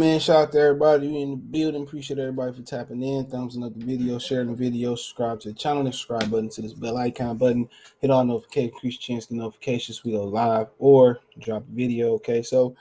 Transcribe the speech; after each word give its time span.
man. 0.00 0.18
Shout 0.18 0.44
out 0.44 0.52
to 0.52 0.58
everybody 0.58 1.20
in 1.20 1.30
the 1.32 1.36
building. 1.36 1.82
Appreciate 1.82 2.18
everybody 2.18 2.54
for 2.54 2.62
tapping 2.62 3.02
in, 3.02 3.26
thumbs 3.26 3.58
up 3.62 3.78
the 3.78 3.84
video, 3.84 4.18
sharing 4.18 4.48
the 4.48 4.54
video, 4.54 4.94
subscribe 4.94 5.40
to 5.40 5.48
the 5.48 5.54
channel, 5.54 5.84
the 5.84 5.92
subscribe 5.92 6.30
button 6.30 6.48
to 6.48 6.62
this 6.62 6.72
bell 6.72 6.96
icon 6.96 7.36
button. 7.36 7.68
Hit 7.98 8.10
all 8.10 8.24
notifications, 8.24 8.72
increase 8.72 8.96
chance 8.96 9.26
to 9.26 9.36
notifications. 9.36 10.02
We 10.02 10.12
go 10.12 10.24
live 10.24 10.68
or 10.78 11.20
drop 11.38 11.64
a 11.68 11.74
video. 11.74 12.14
Okay, 12.14 12.42
so 12.42 12.74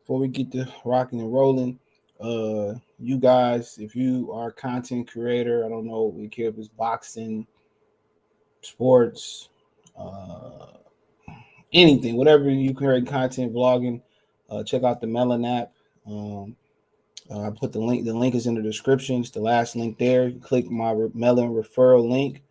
before 0.00 0.18
we 0.18 0.26
get 0.26 0.50
to 0.50 0.66
rocking 0.84 1.20
and 1.20 1.32
rolling, 1.32 1.78
uh, 2.20 2.74
you 2.98 3.18
guys, 3.18 3.78
if 3.78 3.94
you 3.94 4.32
are 4.32 4.48
a 4.48 4.52
content 4.52 5.08
creator, 5.08 5.64
I 5.64 5.68
don't 5.68 5.86
know, 5.86 6.12
we 6.12 6.26
care 6.26 6.48
if 6.48 6.58
it's 6.58 6.66
boxing, 6.66 7.46
sports, 8.62 9.48
uh, 9.96 10.66
anything, 11.72 12.16
whatever 12.16 12.50
you 12.50 12.74
create 12.74 13.06
content, 13.06 13.54
vlogging, 13.54 14.02
uh, 14.50 14.64
check 14.64 14.82
out 14.82 15.00
the 15.00 15.06
Melon 15.06 15.44
app. 15.44 15.70
Um, 16.04 16.56
uh, 17.30 17.40
I 17.40 17.50
put 17.50 17.72
the 17.72 17.80
link. 17.80 18.04
The 18.04 18.12
link 18.12 18.34
is 18.34 18.46
in 18.46 18.54
the 18.54 18.62
description. 18.62 19.20
It's 19.20 19.30
the 19.30 19.40
last 19.40 19.76
link 19.76 19.98
there. 19.98 20.30
click 20.30 20.70
my 20.70 20.94
Melon 21.14 21.54
referral 21.54 22.08
link 22.08 22.42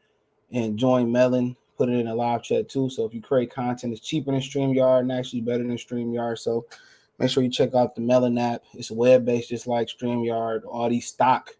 and 0.52 0.78
join 0.78 1.12
Melon. 1.12 1.56
Put 1.78 1.90
it 1.90 1.94
in 1.94 2.08
a 2.08 2.16
live 2.16 2.44
chat 2.44 2.70
too. 2.70 2.90
So 2.90 3.06
if 3.06 3.14
you 3.14 3.22
create 3.22 3.54
content, 3.54 3.94
it's 3.94 4.06
cheaper 4.06 4.32
than 4.32 4.42
StreamYard 4.42 5.02
and 5.02 5.12
actually 5.12 5.42
better 5.42 5.64
than 5.64 5.78
StreamYard. 5.78 6.40
So 6.40 6.66
make 7.20 7.30
sure 7.30 7.44
you 7.44 7.50
check 7.50 7.76
out 7.76 7.96
the 7.96 8.02
Melon 8.02 8.38
app. 8.38 8.64
It's 8.74 8.92
web 8.92 9.26
based, 9.26 9.50
just 9.50 9.68
like 9.68 9.88
StreamYard. 9.88 10.62
All 10.66 10.90
these 10.90 11.08
stock, 11.08 11.56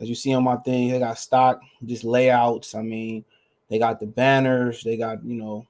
as 0.00 0.08
you 0.08 0.14
see 0.14 0.34
on 0.34 0.44
my 0.44 0.56
thing, 0.56 0.90
they 0.90 0.98
got 0.98 1.18
stock, 1.18 1.60
just 1.84 2.04
layouts. 2.04 2.74
I 2.74 2.82
mean, 2.82 3.24
they 3.68 3.78
got 3.78 4.00
the 4.00 4.06
banners. 4.06 4.82
They 4.82 4.96
got 4.96 5.24
you 5.24 5.36
know, 5.36 5.66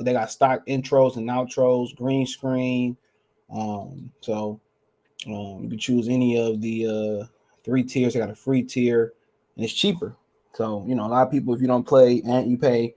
they 0.00 0.12
got 0.12 0.30
stock 0.30 0.66
intros 0.66 1.16
and 1.16 1.28
outros, 1.28 1.94
green 1.94 2.26
screen. 2.26 2.96
Um, 3.54 4.10
so 4.20 4.60
um, 5.26 5.62
you 5.62 5.68
can 5.70 5.78
choose 5.78 6.08
any 6.08 6.38
of 6.38 6.60
the 6.60 6.86
uh, 6.86 7.26
three 7.64 7.82
tiers. 7.82 8.14
They 8.14 8.20
got 8.20 8.30
a 8.30 8.34
free 8.34 8.62
tier, 8.62 9.12
and 9.56 9.64
it's 9.64 9.72
cheaper. 9.72 10.16
So 10.54 10.84
you 10.86 10.94
know, 10.94 11.06
a 11.06 11.08
lot 11.08 11.26
of 11.26 11.30
people, 11.30 11.54
if 11.54 11.60
you 11.60 11.66
don't 11.66 11.86
play 11.86 12.22
and 12.26 12.50
you 12.50 12.58
pay, 12.58 12.94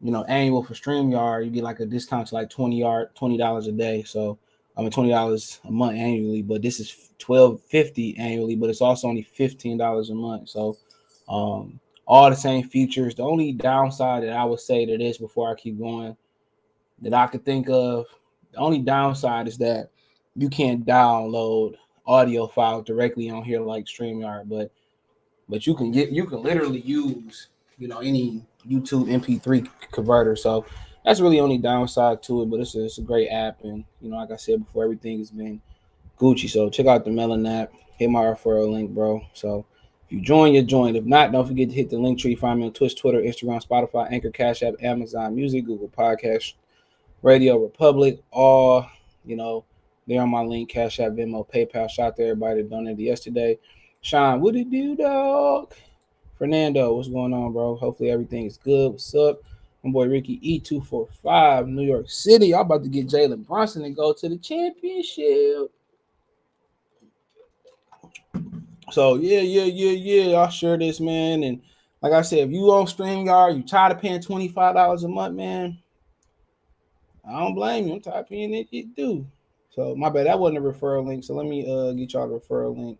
you 0.00 0.10
know, 0.10 0.24
annual 0.24 0.62
for 0.62 0.74
StreamYard, 0.74 1.44
you 1.44 1.50
get 1.50 1.64
like 1.64 1.80
a 1.80 1.86
discount 1.86 2.28
to 2.28 2.34
like 2.34 2.50
twenty 2.50 2.78
yard, 2.78 3.14
twenty 3.14 3.36
dollars 3.36 3.66
a 3.66 3.72
day. 3.72 4.02
So 4.04 4.38
I 4.76 4.82
mean, 4.82 4.90
twenty 4.90 5.10
dollars 5.10 5.60
a 5.64 5.70
month 5.70 5.98
annually, 5.98 6.42
but 6.42 6.62
this 6.62 6.80
is 6.80 7.10
twelve 7.18 7.60
fifty 7.62 8.16
annually, 8.18 8.56
but 8.56 8.70
it's 8.70 8.80
also 8.80 9.08
only 9.08 9.22
fifteen 9.22 9.76
dollars 9.76 10.10
a 10.10 10.14
month. 10.14 10.48
So 10.48 10.76
um, 11.28 11.80
all 12.06 12.30
the 12.30 12.36
same 12.36 12.66
features. 12.66 13.14
The 13.14 13.22
only 13.22 13.52
downside 13.52 14.22
that 14.22 14.32
I 14.32 14.44
would 14.44 14.60
say 14.60 14.86
to 14.86 14.96
this 14.96 15.18
before 15.18 15.50
I 15.50 15.54
keep 15.54 15.78
going 15.78 16.16
that 17.02 17.14
I 17.14 17.26
could 17.26 17.44
think 17.44 17.68
of, 17.68 18.06
the 18.52 18.58
only 18.58 18.78
downside 18.78 19.46
is 19.46 19.58
that 19.58 19.90
you 20.38 20.48
can't 20.48 20.86
download 20.86 21.74
audio 22.06 22.46
files 22.46 22.84
directly 22.84 23.28
on 23.28 23.42
here 23.42 23.60
like 23.60 23.84
StreamYard, 23.84 24.48
but 24.48 24.70
but 25.48 25.66
you 25.66 25.74
can 25.74 25.90
get 25.90 26.10
you 26.10 26.24
can 26.26 26.42
literally 26.42 26.80
use 26.80 27.48
you 27.76 27.88
know 27.88 27.98
any 27.98 28.44
YouTube 28.66 29.08
MP3 29.08 29.68
converter. 29.90 30.36
So 30.36 30.64
that's 31.04 31.20
really 31.20 31.40
only 31.40 31.58
downside 31.58 32.22
to 32.24 32.42
it, 32.42 32.50
but 32.50 32.60
it's 32.60 32.76
a, 32.76 32.84
it's 32.84 32.98
a 32.98 33.02
great 33.02 33.28
app, 33.28 33.64
and 33.64 33.84
you 34.00 34.10
know, 34.10 34.16
like 34.16 34.30
I 34.30 34.36
said 34.36 34.64
before, 34.64 34.84
everything 34.84 35.18
has 35.18 35.30
been 35.30 35.60
Gucci. 36.18 36.48
So 36.48 36.70
check 36.70 36.86
out 36.86 37.04
the 37.04 37.10
Melon 37.10 37.44
app. 37.44 37.72
Hit 37.98 38.08
my 38.08 38.20
referral 38.20 38.72
link, 38.72 38.90
bro. 38.90 39.20
So 39.34 39.66
if 40.06 40.12
you 40.12 40.20
join, 40.20 40.54
you 40.54 40.62
join. 40.62 40.94
If 40.94 41.04
not, 41.04 41.32
don't 41.32 41.48
forget 41.48 41.68
to 41.68 41.74
hit 41.74 41.90
the 41.90 41.98
link 41.98 42.20
tree. 42.20 42.36
Find 42.36 42.60
me 42.60 42.66
on 42.66 42.72
Twitch, 42.72 42.94
Twitter, 42.94 43.20
Instagram, 43.20 43.66
Spotify, 43.66 44.12
Anchor, 44.12 44.30
Cash 44.30 44.62
App, 44.62 44.74
Amazon 44.82 45.34
Music, 45.34 45.66
Google 45.66 45.88
Podcast, 45.88 46.54
Radio 47.22 47.58
Republic, 47.58 48.20
all 48.30 48.86
you 49.24 49.34
know 49.34 49.64
they're 50.08 50.22
on 50.22 50.30
my 50.30 50.40
link, 50.40 50.70
Cash 50.70 51.00
App, 51.00 51.12
Venmo, 51.12 51.48
PayPal. 51.48 51.88
Shout 51.90 52.08
out 52.08 52.16
to 52.16 52.22
everybody 52.22 52.62
that 52.62 52.70
donated 52.70 52.98
yesterday. 52.98 53.58
Sean, 54.00 54.40
what 54.40 54.54
you 54.54 54.64
do, 54.64 54.96
dog? 54.96 55.74
Fernando, 56.38 56.94
what's 56.94 57.08
going 57.08 57.34
on, 57.34 57.52
bro? 57.52 57.76
Hopefully 57.76 58.10
everything 58.10 58.46
is 58.46 58.56
good. 58.56 58.92
What's 58.92 59.14
up? 59.14 59.42
My 59.82 59.90
boy 59.90 60.08
Ricky 60.08 60.40
E245, 60.40 61.68
New 61.68 61.82
York 61.82 62.08
City. 62.08 62.54
I'm 62.54 62.62
about 62.62 62.84
to 62.84 62.88
get 62.88 63.08
Jalen 63.08 63.46
Brunson 63.46 63.84
and 63.84 63.94
go 63.94 64.12
to 64.14 64.28
the 64.28 64.38
championship. 64.38 65.70
So 68.90 69.16
yeah, 69.16 69.40
yeah, 69.40 69.64
yeah, 69.64 69.90
yeah. 69.90 70.36
I'll 70.38 70.48
share 70.48 70.78
this, 70.78 71.00
man. 71.00 71.42
And 71.42 71.60
like 72.00 72.12
I 72.12 72.22
said, 72.22 72.38
if 72.38 72.50
you 72.50 72.62
on 72.72 72.86
StreamYard, 72.86 73.56
you 73.56 73.62
tired 73.62 73.92
of 73.92 74.00
paying 74.00 74.20
$25 74.20 75.04
a 75.04 75.08
month, 75.08 75.34
man. 75.34 75.78
I 77.28 77.40
don't 77.40 77.54
blame 77.54 77.88
you. 77.88 77.94
I'm 77.94 78.00
tired 78.00 78.20
of 78.20 78.28
paying 78.28 78.54
it, 78.54 78.68
it 78.72 78.96
do. 78.96 79.26
So 79.70 79.94
my 79.94 80.08
bad. 80.08 80.26
That 80.26 80.38
wasn't 80.38 80.58
a 80.58 80.70
referral 80.70 81.06
link. 81.06 81.24
So 81.24 81.34
let 81.34 81.46
me 81.46 81.64
uh 81.70 81.92
get 81.92 82.12
y'all 82.12 82.28
the 82.28 82.38
referral 82.38 82.76
link. 82.76 82.98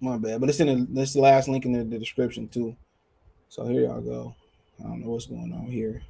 My 0.00 0.18
bad. 0.18 0.40
But 0.40 0.48
it's 0.48 0.60
in 0.60 0.66
the 0.66 0.86
this 0.90 1.16
last 1.16 1.48
link 1.48 1.64
in 1.64 1.72
the, 1.72 1.84
the 1.84 1.98
description 1.98 2.48
too. 2.48 2.76
So 3.48 3.66
here 3.66 3.82
y'all 3.82 4.00
go. 4.00 4.34
I 4.80 4.84
don't 4.84 5.00
know 5.00 5.10
what's 5.10 5.26
going 5.26 5.52
on 5.52 5.66
here. 5.66 6.02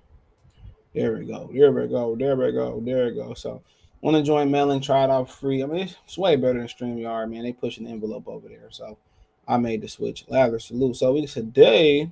There 0.94 1.14
we 1.14 1.26
go. 1.26 1.50
There 1.52 1.72
we 1.72 1.86
go. 1.88 2.16
There 2.16 2.36
we 2.36 2.52
go. 2.52 2.80
There 2.80 3.06
we 3.06 3.14
go. 3.14 3.34
So 3.34 3.62
want 4.00 4.16
to 4.16 4.22
join 4.22 4.50
Melon, 4.50 4.80
try 4.80 5.04
it 5.04 5.10
out 5.10 5.30
free. 5.30 5.62
I 5.62 5.66
mean, 5.66 5.88
it's 6.04 6.18
way 6.18 6.36
better 6.36 6.58
than 6.58 6.68
StreamYard, 6.68 7.30
man. 7.30 7.42
They 7.42 7.52
pushing 7.52 7.84
the 7.84 7.90
envelope 7.90 8.28
over 8.28 8.48
there. 8.48 8.68
So 8.70 8.98
I 9.46 9.56
made 9.56 9.80
the 9.80 9.88
switch. 9.88 10.24
Lather 10.28 10.58
salute. 10.58 10.96
So 10.96 11.12
we 11.12 11.26
today 11.26 12.10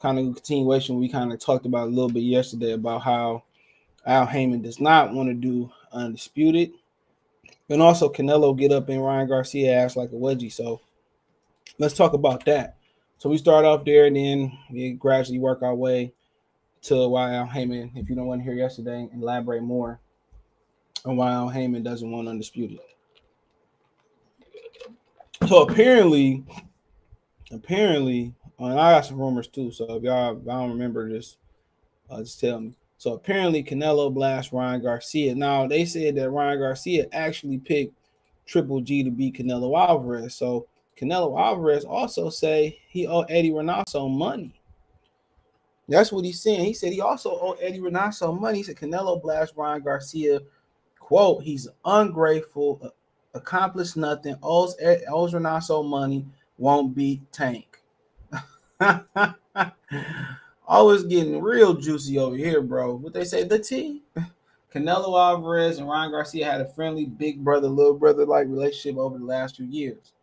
kind 0.00 0.18
of 0.18 0.34
continuation 0.34 0.98
we 0.98 1.08
kind 1.08 1.32
of 1.32 1.38
talked 1.38 1.64
about 1.64 1.86
a 1.86 1.90
little 1.90 2.10
bit 2.10 2.24
yesterday 2.24 2.72
about 2.72 3.02
how 3.02 3.44
Al 4.04 4.26
Haymon 4.26 4.62
does 4.62 4.80
not 4.80 5.14
want 5.14 5.28
to 5.28 5.34
do 5.34 5.70
undisputed. 5.92 6.72
And 7.68 7.80
also 7.80 8.12
Canelo 8.12 8.56
get 8.58 8.72
up 8.72 8.88
and 8.88 9.02
Ryan 9.02 9.28
Garcia 9.28 9.74
ass 9.74 9.96
like 9.96 10.10
a 10.10 10.16
wedgie. 10.16 10.52
So 10.52 10.80
let's 11.78 11.94
talk 11.94 12.12
about 12.12 12.44
that. 12.44 12.76
So 13.18 13.28
we 13.28 13.38
start 13.38 13.64
off 13.64 13.84
there 13.84 14.06
and 14.06 14.16
then 14.16 14.58
we 14.70 14.92
gradually 14.92 15.38
work 15.38 15.62
our 15.62 15.74
way 15.74 16.12
to 16.82 17.08
why 17.08 17.34
Al 17.34 17.46
Haymon, 17.46 17.92
if 17.94 18.10
you 18.10 18.16
don't 18.16 18.26
want 18.26 18.40
to 18.40 18.44
hear 18.44 18.54
yesterday, 18.54 19.08
elaborate 19.14 19.62
more 19.62 20.00
on 21.04 21.16
why 21.16 21.30
Al 21.30 21.48
Haymon 21.48 21.82
doesn't 21.82 22.10
want 22.10 22.28
undisputed. 22.28 22.80
So 25.48 25.62
apparently, 25.62 26.44
apparently, 27.50 28.34
and 28.58 28.78
I 28.78 28.92
got 28.92 29.06
some 29.06 29.18
rumors 29.18 29.48
too. 29.48 29.72
So 29.72 29.96
if 29.96 30.02
y'all 30.02 30.36
if 30.36 30.48
I 30.48 30.52
don't 30.52 30.70
remember 30.70 31.08
this, 31.08 31.36
uh, 32.10 32.18
just 32.18 32.40
tell 32.40 32.60
me. 32.60 32.74
So 33.02 33.14
apparently 33.14 33.64
Canelo 33.64 34.14
blast 34.14 34.52
Ryan 34.52 34.80
Garcia. 34.80 35.34
Now 35.34 35.66
they 35.66 35.84
said 35.84 36.14
that 36.14 36.30
Ryan 36.30 36.60
Garcia 36.60 37.06
actually 37.10 37.58
picked 37.58 37.98
Triple 38.46 38.80
G 38.80 39.02
to 39.02 39.10
beat 39.10 39.34
Canelo 39.34 39.76
Alvarez. 39.76 40.36
So 40.36 40.68
Canelo 40.96 41.36
Alvarez 41.36 41.84
also 41.84 42.30
say 42.30 42.78
he 42.86 43.08
owed 43.08 43.26
Eddie 43.28 43.50
Reynoso 43.50 44.08
money. 44.08 44.54
That's 45.88 46.12
what 46.12 46.24
he's 46.24 46.40
saying. 46.40 46.64
He 46.64 46.74
said 46.74 46.92
he 46.92 47.00
also 47.00 47.36
owed 47.40 47.58
Eddie 47.60 47.80
Reynoso 47.80 48.38
money. 48.38 48.58
He 48.58 48.62
said 48.62 48.76
Canelo 48.76 49.20
blast 49.20 49.54
Ryan 49.56 49.82
Garcia. 49.82 50.38
Quote, 51.00 51.42
he's 51.42 51.66
ungrateful, 51.84 52.92
accomplished 53.34 53.96
nothing, 53.96 54.36
owes, 54.44 54.76
owes 55.10 55.34
money, 55.84 56.24
won't 56.56 56.94
beat 56.94 57.32
Tank. 57.32 57.82
Always 60.72 61.02
getting 61.02 61.38
real 61.42 61.74
juicy 61.74 62.18
over 62.18 62.34
here, 62.34 62.62
bro. 62.62 62.94
What 62.94 63.12
they 63.12 63.24
say, 63.24 63.42
the 63.44 63.58
T. 63.58 64.00
Canelo 64.74 65.20
Alvarez 65.20 65.76
and 65.76 65.86
Ryan 65.86 66.12
Garcia 66.12 66.50
had 66.50 66.62
a 66.62 66.68
friendly 66.72 67.04
big 67.04 67.44
brother, 67.44 67.68
little 67.68 67.92
brother 67.92 68.24
like 68.24 68.46
relationship 68.48 68.98
over 68.98 69.18
the 69.18 69.24
last 69.26 69.56
few 69.56 69.66
years. 69.66 70.14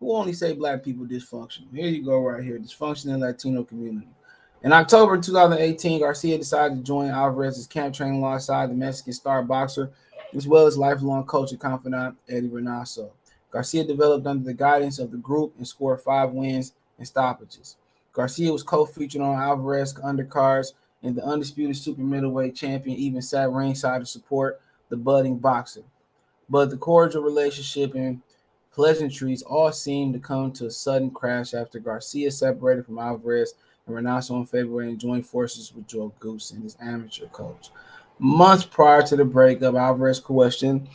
Who 0.00 0.16
only 0.16 0.32
say 0.32 0.54
black 0.54 0.82
people 0.82 1.04
dysfunctional? 1.04 1.66
Here 1.74 1.88
you 1.88 2.02
go, 2.02 2.18
right 2.20 2.42
here. 2.42 2.58
Dysfunctional 2.58 3.18
Latino 3.18 3.62
community. 3.62 4.08
In 4.62 4.72
October 4.72 5.18
2018, 5.18 6.00
Garcia 6.00 6.38
decided 6.38 6.78
to 6.78 6.82
join 6.82 7.10
Alvarez's 7.10 7.66
camp 7.66 7.94
training 7.94 8.20
alongside 8.20 8.70
the 8.70 8.74
Mexican 8.74 9.12
star 9.12 9.42
boxer, 9.42 9.90
as 10.34 10.48
well 10.48 10.66
as 10.66 10.78
lifelong 10.78 11.24
coach 11.24 11.50
and 11.50 11.60
confidant 11.60 12.16
Eddie 12.26 12.48
Reynoso. 12.48 13.10
Garcia 13.50 13.84
developed 13.84 14.26
under 14.26 14.44
the 14.44 14.54
guidance 14.54 14.98
of 14.98 15.10
the 15.10 15.18
group 15.18 15.52
and 15.58 15.68
scored 15.68 16.00
five 16.00 16.30
wins 16.30 16.72
and 16.96 17.06
stoppages. 17.06 17.76
Garcia 18.14 18.52
was 18.52 18.62
co-featured 18.62 19.20
on 19.20 19.36
Alvarez 19.36 19.92
undercards, 19.94 20.72
and 21.02 21.14
the 21.14 21.24
undisputed 21.24 21.76
super 21.76 22.00
middleweight 22.00 22.54
champion 22.54 22.96
even 22.96 23.20
sat 23.20 23.50
ringside 23.50 24.00
to 24.00 24.06
support 24.06 24.60
the 24.88 24.96
budding 24.96 25.36
boxer. 25.36 25.82
But 26.48 26.70
the 26.70 26.76
cordial 26.76 27.22
relationship 27.22 27.94
and 27.94 28.22
pleasantries 28.72 29.42
all 29.42 29.72
seemed 29.72 30.14
to 30.14 30.20
come 30.20 30.52
to 30.52 30.66
a 30.66 30.70
sudden 30.70 31.10
crash 31.10 31.54
after 31.54 31.78
Garcia 31.78 32.30
separated 32.30 32.86
from 32.86 32.98
Alvarez 32.98 33.54
and 33.86 33.96
Reynoso 33.96 34.38
in 34.38 34.46
February 34.46 34.88
and 34.88 35.00
joined 35.00 35.26
forces 35.26 35.74
with 35.74 35.86
Joe 35.86 36.12
Goossen 36.20 36.54
and 36.54 36.62
his 36.62 36.76
amateur 36.80 37.26
coach. 37.26 37.70
Months 38.18 38.64
prior 38.64 39.02
to 39.02 39.16
the 39.16 39.24
breakup, 39.24 39.74
Alvarez 39.74 40.20
questioned 40.20 40.88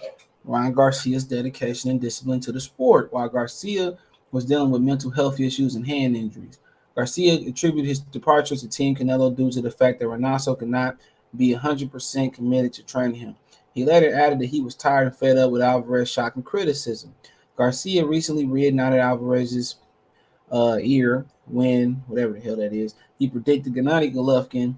Ryan 0.46 0.74
Garcia's 0.74 1.26
dedication 1.26 1.92
and 1.92 2.00
discipline 2.00 2.40
to 2.42 2.52
the 2.52 2.62
sport, 2.62 3.12
while 3.12 3.28
Garcia 3.28 3.98
was 4.32 4.46
dealing 4.46 4.72
with 4.72 4.82
mental 4.82 5.12
health 5.12 5.40
issues 5.40 5.76
and 5.76 5.86
hand 5.86 6.16
injuries. 6.16 6.60
Garcia 7.00 7.48
attributed 7.48 7.88
his 7.88 8.00
departure 8.00 8.58
to 8.58 8.68
Team 8.68 8.94
Canelo 8.94 9.34
due 9.34 9.50
to 9.52 9.62
the 9.62 9.72
fact 9.72 10.00
that 10.00 10.06
Reynoso 10.10 10.60
could 10.60 10.68
not 10.68 10.98
be 11.38 11.56
100% 11.56 12.34
committed 12.34 12.74
to 12.74 12.84
training 12.84 13.22
him. 13.22 13.38
He 13.74 13.86
later 13.86 14.14
added 14.14 14.40
that 14.40 14.48
he 14.48 14.60
was 14.60 14.76
tired 14.76 15.08
and 15.08 15.16
fed 15.16 15.38
up 15.38 15.50
with 15.50 15.62
Alvarez's 15.62 16.12
shocking 16.12 16.44
criticism. 16.44 17.16
Garcia 17.56 18.06
recently 18.06 18.44
reignited 18.44 19.00
Alvarez's 19.00 19.78
uh, 20.52 20.80
ear 20.82 21.26
when, 21.46 22.04
whatever 22.08 22.34
the 22.34 22.42
hell 22.42 22.58
that 22.58 22.74
is, 22.74 22.96
he 23.18 23.30
predicted 23.30 23.74
Gennady 23.76 24.14
Golovkin 24.14 24.78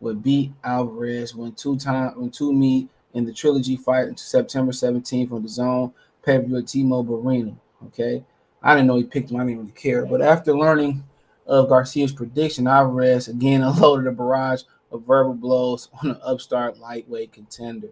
would 0.00 0.24
beat 0.24 0.50
Alvarez 0.64 1.36
when 1.36 1.52
two 1.52 1.76
time 1.76 2.20
when 2.20 2.30
two 2.30 2.52
meet 2.52 2.88
in 3.14 3.24
the 3.24 3.32
trilogy 3.32 3.76
fight 3.76 4.18
September 4.18 4.72
17th 4.72 5.30
on 5.30 5.44
DAZN 5.44 5.92
pay-per-view 6.24 6.56
at 6.56 6.66
T-Mobile 6.66 7.24
Arena. 7.24 7.54
Okay, 7.86 8.24
I 8.60 8.74
didn't 8.74 8.88
know 8.88 8.96
he 8.96 9.04
picked. 9.04 9.30
I 9.30 9.36
didn't 9.36 9.58
really 9.58 9.70
care. 9.70 10.04
But 10.04 10.20
after 10.20 10.58
learning 10.58 11.04
of 11.50 11.68
Garcia's 11.68 12.12
prediction, 12.12 12.68
Alvarez 12.68 13.26
again 13.28 13.62
unloaded 13.64 14.06
a 14.06 14.12
barrage 14.12 14.62
of 14.92 15.04
verbal 15.04 15.34
blows 15.34 15.88
on 16.00 16.10
an 16.10 16.20
upstart 16.22 16.78
lightweight 16.78 17.32
contender. 17.32 17.88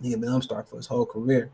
He 0.00 0.12
had 0.12 0.20
been 0.20 0.32
upstart 0.32 0.68
for 0.68 0.76
his 0.76 0.86
whole 0.86 1.06
career. 1.06 1.50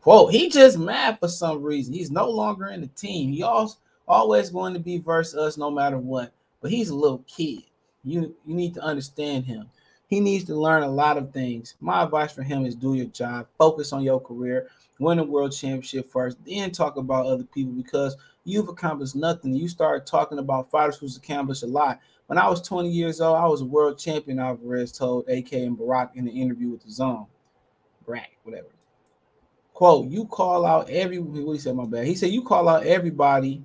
Quote, 0.00 0.32
he 0.32 0.48
just 0.48 0.78
mad 0.78 1.18
for 1.18 1.28
some 1.28 1.62
reason. 1.62 1.92
He's 1.92 2.10
no 2.10 2.28
longer 2.30 2.68
in 2.68 2.80
the 2.80 2.86
team. 2.88 3.32
He 3.32 3.42
also 3.42 3.76
always 4.06 4.50
going 4.50 4.74
to 4.74 4.80
be 4.80 4.98
versus 4.98 5.34
us 5.34 5.56
no 5.56 5.70
matter 5.70 5.98
what. 5.98 6.32
But 6.60 6.70
he's 6.70 6.90
a 6.90 6.94
little 6.94 7.24
kid. 7.26 7.64
You 8.04 8.34
you 8.44 8.54
need 8.54 8.74
to 8.74 8.82
understand 8.82 9.46
him. 9.46 9.70
He 10.08 10.20
needs 10.20 10.44
to 10.44 10.54
learn 10.54 10.82
a 10.82 10.88
lot 10.88 11.16
of 11.16 11.32
things. 11.32 11.74
My 11.80 12.02
advice 12.02 12.32
for 12.32 12.42
him 12.42 12.66
is 12.66 12.76
do 12.76 12.94
your 12.94 13.06
job, 13.06 13.48
focus 13.58 13.92
on 13.92 14.02
your 14.02 14.20
career, 14.20 14.68
win 14.98 15.18
a 15.18 15.24
world 15.24 15.52
championship 15.52 16.10
first, 16.10 16.36
then 16.44 16.70
talk 16.70 16.96
about 16.96 17.26
other 17.26 17.44
people 17.44 17.72
because 17.72 18.16
you've 18.44 18.68
accomplished 18.68 19.16
nothing. 19.16 19.54
You 19.54 19.68
start 19.68 20.06
talking 20.06 20.38
about 20.38 20.70
fighters 20.70 20.96
who's 20.96 21.16
accomplished 21.16 21.62
a 21.62 21.66
lot. 21.66 22.00
When 22.26 22.38
I 22.38 22.48
was 22.48 22.62
20 22.62 22.88
years 22.88 23.20
old, 23.20 23.36
I 23.36 23.46
was 23.46 23.60
a 23.60 23.66
world 23.66 23.98
champion, 23.98 24.38
Alvarez 24.38 24.92
told 24.92 25.28
AK 25.28 25.52
and 25.52 25.76
Barak 25.76 26.12
in 26.14 26.24
the 26.24 26.30
interview 26.30 26.70
with 26.70 26.84
The 26.84 26.90
Zone. 26.90 27.26
Brack, 28.06 28.32
whatever. 28.42 28.68
Quote, 29.72 30.08
you 30.08 30.24
call 30.26 30.64
out 30.64 30.88
every 30.88 31.18
what 31.18 31.52
he 31.52 31.58
said, 31.58 31.74
my 31.74 31.84
bad. 31.84 32.06
He 32.06 32.14
said 32.14 32.30
you 32.30 32.42
call 32.42 32.68
out 32.68 32.86
everybody 32.86 33.62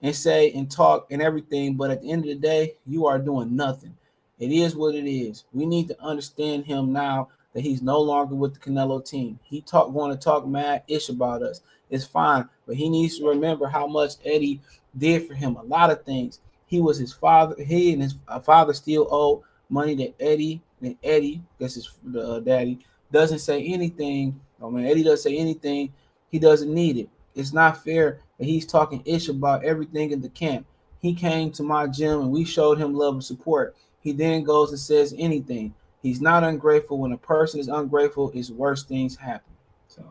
and 0.00 0.14
say 0.14 0.52
and 0.52 0.70
talk 0.70 1.08
and 1.10 1.20
everything, 1.20 1.74
but 1.74 1.90
at 1.90 2.02
the 2.02 2.10
end 2.10 2.24
of 2.24 2.28
the 2.28 2.36
day, 2.36 2.74
you 2.86 3.06
are 3.06 3.18
doing 3.18 3.56
nothing. 3.56 3.96
It 4.38 4.52
is 4.52 4.76
what 4.76 4.94
it 4.94 5.10
is. 5.10 5.44
We 5.52 5.66
need 5.66 5.88
to 5.88 6.02
understand 6.02 6.66
him 6.66 6.92
now 6.92 7.28
that 7.52 7.62
he's 7.62 7.82
no 7.82 8.00
longer 8.00 8.34
with 8.34 8.54
the 8.54 8.60
Canelo 8.60 9.04
team. 9.04 9.38
He 9.42 9.60
talk 9.60 9.92
going 9.92 10.10
to 10.10 10.16
talk 10.16 10.46
mad 10.46 10.82
ish 10.88 11.08
about 11.08 11.42
us. 11.42 11.62
It's 11.88 12.04
fine, 12.04 12.48
but 12.66 12.76
he 12.76 12.88
needs 12.88 13.18
to 13.18 13.28
remember 13.28 13.66
how 13.66 13.86
much 13.86 14.14
Eddie 14.24 14.60
did 14.96 15.26
for 15.26 15.34
him. 15.34 15.56
A 15.56 15.62
lot 15.62 15.90
of 15.90 16.04
things. 16.04 16.40
He 16.66 16.80
was 16.80 16.98
his 16.98 17.12
father. 17.12 17.62
He 17.62 17.92
and 17.92 18.02
his 18.02 18.14
uh, 18.26 18.40
father 18.40 18.72
still 18.72 19.08
owe 19.10 19.44
money 19.68 19.96
to 19.96 20.12
Eddie. 20.20 20.62
And 20.80 20.96
Eddie, 21.02 21.42
guess 21.58 21.74
his 21.74 21.90
uh, 22.18 22.40
daddy, 22.40 22.78
doesn't 23.10 23.38
say 23.38 23.62
anything. 23.64 24.38
I 24.62 24.68
mean, 24.68 24.86
Eddie 24.86 25.04
doesn't 25.04 25.30
say 25.30 25.36
anything. 25.36 25.92
He 26.30 26.38
doesn't 26.38 26.72
need 26.72 26.96
it. 26.96 27.08
It's 27.34 27.52
not 27.52 27.82
fair 27.82 28.20
that 28.38 28.44
he's 28.44 28.66
talking 28.66 29.02
ish 29.04 29.28
about 29.28 29.64
everything 29.64 30.10
in 30.10 30.20
the 30.20 30.28
camp. 30.28 30.66
He 31.00 31.14
came 31.14 31.50
to 31.52 31.62
my 31.62 31.86
gym 31.86 32.20
and 32.20 32.30
we 32.30 32.44
showed 32.44 32.78
him 32.78 32.94
love 32.94 33.14
and 33.14 33.24
support. 33.24 33.76
He 34.00 34.12
then 34.12 34.44
goes 34.44 34.70
and 34.70 34.78
says 34.78 35.14
anything. 35.18 35.74
He's 36.02 36.20
not 36.20 36.44
ungrateful. 36.44 36.98
When 36.98 37.12
a 37.12 37.18
person 37.18 37.60
is 37.60 37.68
ungrateful, 37.68 38.30
it's 38.34 38.50
worse 38.50 38.84
things 38.84 39.16
happen. 39.16 39.52
So, 39.88 40.02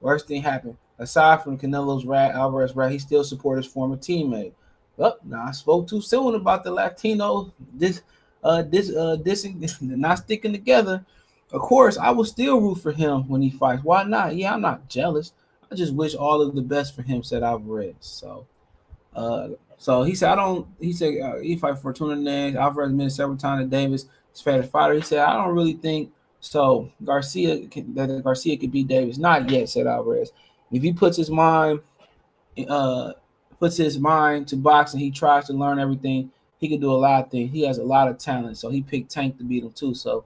worst 0.00 0.28
thing 0.28 0.42
happen. 0.42 0.76
Aside 0.98 1.42
from 1.42 1.58
Canelo's 1.58 2.06
rat, 2.06 2.34
Alvarez 2.34 2.74
rat, 2.74 2.92
he 2.92 2.98
still 2.98 3.24
supports 3.24 3.64
his 3.64 3.72
former 3.72 3.96
teammate. 3.96 4.52
Well, 4.96 5.18
now 5.24 5.44
I 5.44 5.52
spoke 5.52 5.88
too 5.88 6.00
soon 6.00 6.34
about 6.34 6.64
the 6.64 6.70
Latino 6.70 7.52
this 7.72 8.00
uh 8.42 8.62
this 8.62 8.94
uh 8.94 9.16
this 9.16 9.46
not 9.80 10.18
sticking 10.18 10.52
together. 10.52 11.04
Of 11.52 11.60
course, 11.60 11.96
I 11.96 12.10
will 12.10 12.24
still 12.24 12.60
root 12.60 12.76
for 12.76 12.92
him 12.92 13.28
when 13.28 13.42
he 13.42 13.50
fights. 13.50 13.84
Why 13.84 14.02
not? 14.04 14.34
Yeah, 14.36 14.54
I'm 14.54 14.62
not 14.62 14.88
jealous. 14.88 15.32
I 15.70 15.74
just 15.74 15.94
wish 15.94 16.14
all 16.14 16.40
of 16.40 16.54
the 16.54 16.62
best 16.62 16.94
for 16.94 17.02
him, 17.02 17.22
said 17.22 17.42
Alvarez. 17.42 17.94
So, 18.00 18.46
uh, 19.14 19.48
so 19.78 20.02
he 20.02 20.14
said, 20.14 20.30
I 20.30 20.36
don't. 20.36 20.66
He 20.80 20.92
said 20.92 21.20
uh, 21.20 21.38
he 21.38 21.56
fight 21.56 21.76
for 21.76 21.82
Fortuna 21.92 22.16
next. 22.16 22.56
Alvarez 22.56 22.92
been 22.92 23.10
several 23.10 23.36
times 23.36 23.64
to 23.64 23.68
Davis. 23.68 24.06
His 24.32 24.40
favorite 24.40 24.70
fighter. 24.70 24.94
He 24.94 25.02
said, 25.02 25.20
I 25.20 25.34
don't 25.34 25.54
really 25.54 25.74
think 25.74 26.12
so. 26.40 26.90
Garcia 27.04 27.68
that 27.68 28.22
Garcia 28.24 28.56
could 28.56 28.72
beat 28.72 28.88
Davis. 28.88 29.18
Not 29.18 29.50
yet, 29.50 29.68
said 29.68 29.86
Alvarez. 29.86 30.32
If 30.70 30.82
he 30.82 30.92
puts 30.92 31.16
his 31.16 31.30
mind, 31.30 31.80
uh, 32.68 33.12
puts 33.58 33.76
his 33.76 33.98
mind 33.98 34.48
to 34.48 34.56
boxing, 34.56 35.00
he 35.00 35.10
tries 35.10 35.46
to 35.46 35.52
learn 35.52 35.78
everything. 35.78 36.30
He 36.58 36.68
can 36.68 36.80
do 36.80 36.92
a 36.92 36.96
lot 36.96 37.24
of 37.24 37.30
things. 37.30 37.52
He 37.52 37.62
has 37.62 37.78
a 37.78 37.84
lot 37.84 38.08
of 38.08 38.18
talent. 38.18 38.58
So 38.58 38.70
he 38.70 38.82
picked 38.82 39.10
Tank 39.10 39.38
to 39.38 39.44
beat 39.44 39.62
him 39.62 39.72
too. 39.72 39.94
So 39.94 40.24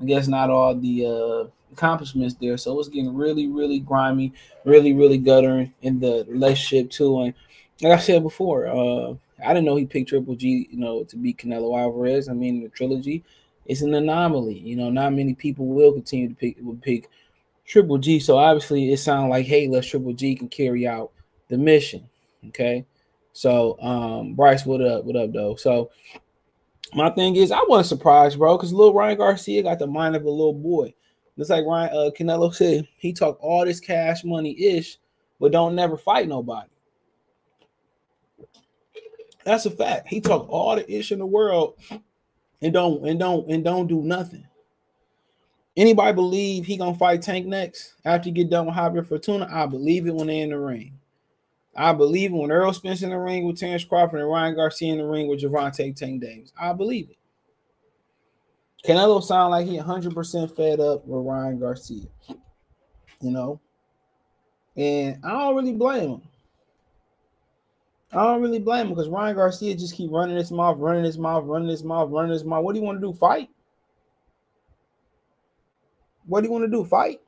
I 0.00 0.04
guess 0.04 0.28
not 0.28 0.50
all 0.50 0.74
the 0.74 1.06
uh, 1.06 1.72
accomplishments 1.72 2.34
there. 2.34 2.56
So 2.56 2.78
it's 2.78 2.88
getting 2.88 3.16
really, 3.16 3.48
really 3.48 3.80
grimy, 3.80 4.32
really, 4.64 4.92
really 4.92 5.18
guttering 5.18 5.72
in 5.82 6.00
the 6.00 6.24
relationship 6.28 6.90
too. 6.90 7.20
And 7.20 7.34
like 7.82 7.98
I 7.98 8.02
said 8.02 8.22
before, 8.22 8.66
uh, 8.66 9.14
I 9.44 9.54
didn't 9.54 9.64
know 9.64 9.76
he 9.76 9.86
picked 9.86 10.10
Triple 10.10 10.34
G, 10.36 10.68
you 10.70 10.78
know, 10.78 11.04
to 11.04 11.16
beat 11.16 11.38
Canelo 11.38 11.78
Alvarez. 11.78 12.28
I 12.28 12.34
mean, 12.34 12.62
the 12.62 12.68
trilogy 12.68 13.24
is 13.66 13.82
an 13.82 13.94
anomaly. 13.94 14.58
You 14.58 14.76
know, 14.76 14.90
not 14.90 15.12
many 15.14 15.34
people 15.34 15.66
will 15.66 15.92
continue 15.92 16.28
to 16.28 16.34
pick 16.34 16.56
will 16.60 16.76
pick 16.76 17.08
Triple 17.70 17.98
G. 17.98 18.18
So 18.18 18.36
obviously, 18.36 18.92
it 18.92 18.96
sounds 18.96 19.30
like 19.30 19.46
hey, 19.46 19.68
let's 19.68 19.86
Triple 19.86 20.12
G 20.12 20.34
can 20.34 20.48
carry 20.48 20.88
out 20.88 21.12
the 21.48 21.56
mission. 21.56 22.08
Okay, 22.48 22.84
so 23.32 23.80
um, 23.80 24.34
Bryce, 24.34 24.66
what 24.66 24.82
up? 24.82 25.04
What 25.04 25.14
up, 25.14 25.32
though? 25.32 25.54
So 25.54 25.90
my 26.94 27.10
thing 27.10 27.36
is, 27.36 27.52
I 27.52 27.62
wasn't 27.68 28.00
surprised, 28.00 28.38
bro, 28.38 28.56
because 28.56 28.72
little 28.72 28.92
Ryan 28.92 29.18
Garcia 29.18 29.62
got 29.62 29.78
the 29.78 29.86
mind 29.86 30.16
of 30.16 30.24
a 30.24 30.30
little 30.30 30.52
boy. 30.52 30.92
Just 31.38 31.50
like 31.50 31.64
Ryan 31.64 31.90
uh, 31.96 32.10
Canelo 32.10 32.52
said, 32.52 32.88
he 32.98 33.12
talk 33.12 33.38
all 33.40 33.64
this 33.64 33.78
cash 33.78 34.24
money 34.24 34.60
ish, 34.60 34.98
but 35.38 35.52
don't 35.52 35.76
never 35.76 35.96
fight 35.96 36.26
nobody. 36.26 36.68
That's 39.44 39.64
a 39.64 39.70
fact. 39.70 40.08
He 40.08 40.20
talk 40.20 40.48
all 40.48 40.74
the 40.74 40.92
ish 40.92 41.12
in 41.12 41.20
the 41.20 41.26
world 41.26 41.78
and 42.60 42.72
don't 42.72 43.08
and 43.08 43.18
don't 43.20 43.48
and 43.48 43.62
don't 43.62 43.86
do 43.86 44.02
nothing. 44.02 44.44
Anybody 45.80 46.12
believe 46.12 46.66
he 46.66 46.76
gonna 46.76 46.94
fight 46.94 47.22
Tank 47.22 47.46
next 47.46 47.94
after 48.04 48.26
he 48.26 48.32
get 48.32 48.50
done 48.50 48.66
with 48.66 48.74
Javier 48.74 49.06
Fortuna? 49.06 49.48
I 49.50 49.64
believe 49.64 50.06
it 50.06 50.14
when 50.14 50.26
they 50.26 50.40
in 50.40 50.50
the 50.50 50.58
ring. 50.58 50.92
I 51.74 51.94
believe 51.94 52.32
it 52.32 52.36
when 52.36 52.50
Errol 52.50 52.74
Spence 52.74 53.00
in 53.00 53.08
the 53.08 53.18
ring 53.18 53.46
with 53.46 53.58
Terence 53.58 53.82
Crawford 53.82 54.20
and 54.20 54.28
Ryan 54.28 54.56
Garcia 54.56 54.92
in 54.92 54.98
the 54.98 55.06
ring 55.06 55.26
with 55.26 55.40
Gervonta 55.40 55.96
Tank 55.96 56.20
Davis. 56.20 56.52
I 56.60 56.74
believe 56.74 57.08
it. 57.08 57.16
Canelo 58.86 59.22
sound 59.22 59.52
like 59.52 59.66
he 59.66 59.78
100% 59.78 60.54
fed 60.54 60.80
up 60.80 61.06
with 61.06 61.26
Ryan 61.26 61.58
Garcia. 61.58 62.04
You 63.22 63.30
know? 63.30 63.58
And 64.76 65.18
I 65.24 65.30
don't 65.30 65.56
really 65.56 65.72
blame 65.72 66.10
him. 66.10 66.22
I 68.12 68.24
don't 68.24 68.42
really 68.42 68.58
blame 68.58 68.88
him 68.88 68.90
because 68.90 69.08
Ryan 69.08 69.36
Garcia 69.36 69.74
just 69.76 69.94
keep 69.94 70.10
running 70.10 70.36
his 70.36 70.52
mouth, 70.52 70.76
running 70.78 71.04
his 71.04 71.16
mouth, 71.16 71.44
running 71.46 71.70
his 71.70 71.82
mouth, 71.82 72.10
running 72.10 72.32
his 72.32 72.44
mouth. 72.44 72.64
What 72.64 72.74
do 72.74 72.80
you 72.80 72.84
want 72.84 73.00
to 73.00 73.06
do? 73.06 73.14
Fight? 73.14 73.48
What 76.26 76.40
do 76.40 76.46
you 76.46 76.52
want 76.52 76.64
to 76.64 76.70
do? 76.70 76.84
Fight? 76.84 77.20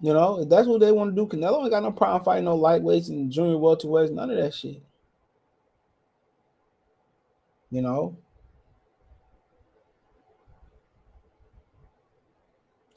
You 0.00 0.12
know, 0.12 0.40
if 0.40 0.48
that's 0.48 0.66
what 0.66 0.80
they 0.80 0.90
want 0.90 1.14
to 1.14 1.20
do, 1.20 1.28
Canelo 1.28 1.60
ain't 1.62 1.70
got 1.70 1.82
no 1.82 1.92
problem 1.92 2.24
fighting 2.24 2.44
no 2.44 2.58
lightweights 2.58 3.08
and 3.08 3.30
junior 3.30 3.56
welterweights, 3.56 4.10
none 4.10 4.30
of 4.30 4.36
that 4.36 4.52
shit. 4.52 4.82
You 7.70 7.82
know, 7.82 8.16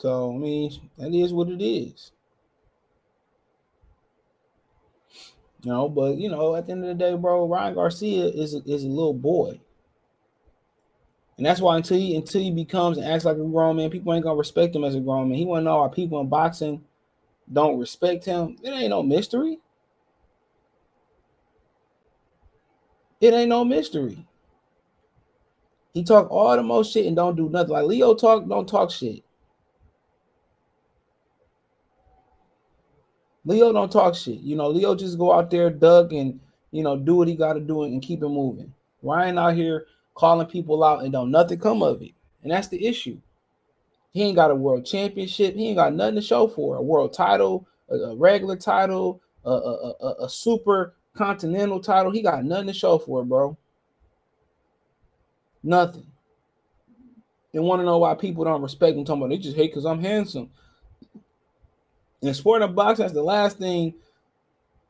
So 0.06 0.36
I 0.36 0.38
mean, 0.38 0.72
that 1.00 1.14
is 1.16 1.34
what 1.34 1.50
it 1.50 1.64
is. 1.66 2.12
You 5.64 5.72
know, 5.72 5.90
but 5.90 6.18
you 6.18 6.30
know, 6.30 6.56
at 6.56 6.68
the 6.68 6.74
end 6.74 6.84
of 6.84 6.90
the 6.90 7.04
day, 7.04 7.16
bro, 7.16 7.48
Ryan 7.48 7.74
Garcia 7.74 8.26
is 8.26 8.54
a, 8.54 8.60
is 8.68 8.84
a 8.84 8.88
little 8.88 9.16
boy, 9.16 9.60
and 11.38 11.46
that's 11.46 11.60
why 11.60 11.76
until 11.76 11.98
he 11.98 12.16
until 12.16 12.42
he 12.42 12.52
becomes 12.52 12.98
and 12.98 13.08
acts 13.08 13.26
like 13.26 13.38
a 13.38 13.44
grown 13.44 13.76
man, 13.76 13.90
people 13.90 14.14
ain't 14.14 14.24
gonna 14.24 14.38
respect 14.38 14.76
him 14.76 14.84
as 14.84 14.96
a 14.96 15.00
grown 15.00 15.30
man. 15.30 15.38
He 15.38 15.46
wanna 15.46 15.64
know 15.64 15.82
why 15.82 15.90
people 15.90 16.20
in 16.22 16.28
boxing 16.30 16.84
don't 17.52 17.80
respect 17.80 18.26
him. 18.26 18.58
It 18.64 18.70
ain't 18.70 18.90
no 18.90 19.04
mystery. 19.04 19.60
It 23.20 23.34
ain't 23.34 23.50
no 23.50 23.66
mystery. 23.66 24.26
He 25.94 26.04
talk 26.04 26.30
all 26.30 26.56
the 26.56 26.64
most 26.64 26.92
shit 26.92 27.06
and 27.06 27.16
don't 27.16 27.36
do 27.36 27.50
nothing. 27.50 27.72
Like 27.72 27.86
Leo 27.86 28.16
talk, 28.16 28.48
don't 28.48 28.68
talk 28.68 28.92
shit. 28.92 29.24
Leo 33.46 33.72
don't 33.72 33.92
talk 33.92 34.16
shit. 34.16 34.40
You 34.40 34.56
know, 34.56 34.68
Leo 34.68 34.96
just 34.96 35.18
go 35.18 35.32
out 35.32 35.50
there, 35.50 35.70
Doug, 35.70 36.12
and 36.14 36.40
you 36.72 36.84
know, 36.84 36.98
do 36.98 37.16
what 37.16 37.28
he 37.28 37.36
got 37.36 37.54
to 37.54 37.62
do 37.62 37.84
and 37.84 38.02
keep 38.02 38.22
it 38.22 38.28
moving. 38.28 38.74
Ryan 39.02 39.38
out 39.38 39.56
here 39.56 39.86
calling 40.16 40.48
people 40.48 40.84
out 40.84 41.04
and 41.04 41.14
don't 41.14 41.32
nothing 41.32 41.60
come 41.60 41.84
of 41.84 42.02
it, 42.02 42.14
and 42.42 42.52
that's 42.52 42.70
the 42.70 42.86
issue. 42.86 43.20
He 44.12 44.24
ain't 44.24 44.38
got 44.38 44.52
a 44.52 44.56
world 44.56 44.86
championship. 44.86 45.56
He 45.56 45.68
ain't 45.68 45.78
got 45.78 45.94
nothing 45.94 46.16
to 46.16 46.22
show 46.22 46.48
for 46.48 46.78
a 46.78 46.82
world 46.82 47.14
title, 47.14 47.68
a, 47.90 47.96
a 47.96 48.16
regular 48.16 48.56
title, 48.56 49.22
a, 49.46 49.52
a, 49.52 49.94
a, 50.02 50.26
a 50.26 50.30
super 50.30 50.96
continental 51.16 51.82
title. 51.82 52.12
He 52.12 52.22
got 52.22 52.46
nothing 52.46 52.68
to 52.68 52.74
show 52.74 52.98
for, 52.98 53.22
it, 53.22 53.26
bro. 53.26 53.58
Nothing. 55.64 56.08
and 57.54 57.64
want 57.64 57.82
to 57.82 57.86
know 57.86 57.98
why 57.98 58.16
people 58.16 58.46
don't 58.46 58.62
respect 58.62 58.98
him. 58.98 59.04
Talking 59.04 59.24
about 59.24 59.30
they 59.32 59.38
just 59.38 59.58
hate 59.58 59.72
because 59.72 59.86
I'm 59.86 60.02
handsome. 60.02 60.50
In 62.22 62.34
sport 62.34 62.62
and 62.62 62.76
boxing, 62.76 63.04
that's 63.04 63.14
the 63.14 63.22
last 63.24 63.58
thing 63.58 63.96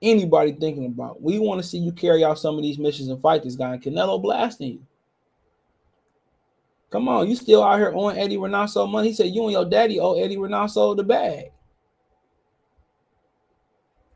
anybody 0.02 0.52
thinking 0.52 0.86
about. 0.86 1.22
We 1.22 1.40
want 1.40 1.62
to 1.62 1.68
see 1.68 1.80
you 1.80 1.92
carry 1.92 2.24
out 2.24 2.40
some 2.40 2.58
of 2.58 2.62
these 2.62 2.78
missions 2.78 3.10
and 3.10 3.22
fight 3.22 3.44
this 3.44 3.56
guy. 3.56 3.74
And 3.74 3.82
Canelo 3.82 4.22
blasting 4.22 4.72
you. 4.74 4.82
Come 6.90 7.10
on, 7.10 7.30
you 7.30 7.36
still 7.36 7.64
out 7.64 7.80
here 7.80 7.92
owing 7.94 8.18
Eddie 8.18 8.38
Reynoso 8.38 8.90
money. 8.90 9.10
He 9.10 9.14
said 9.14 9.34
you 9.34 9.44
and 9.44 9.52
your 9.52 9.66
daddy 9.66 10.00
owe 10.00 10.18
Eddie 10.18 10.38
Reynoso 10.38 10.96
the 10.96 11.04
bag. 11.04 11.52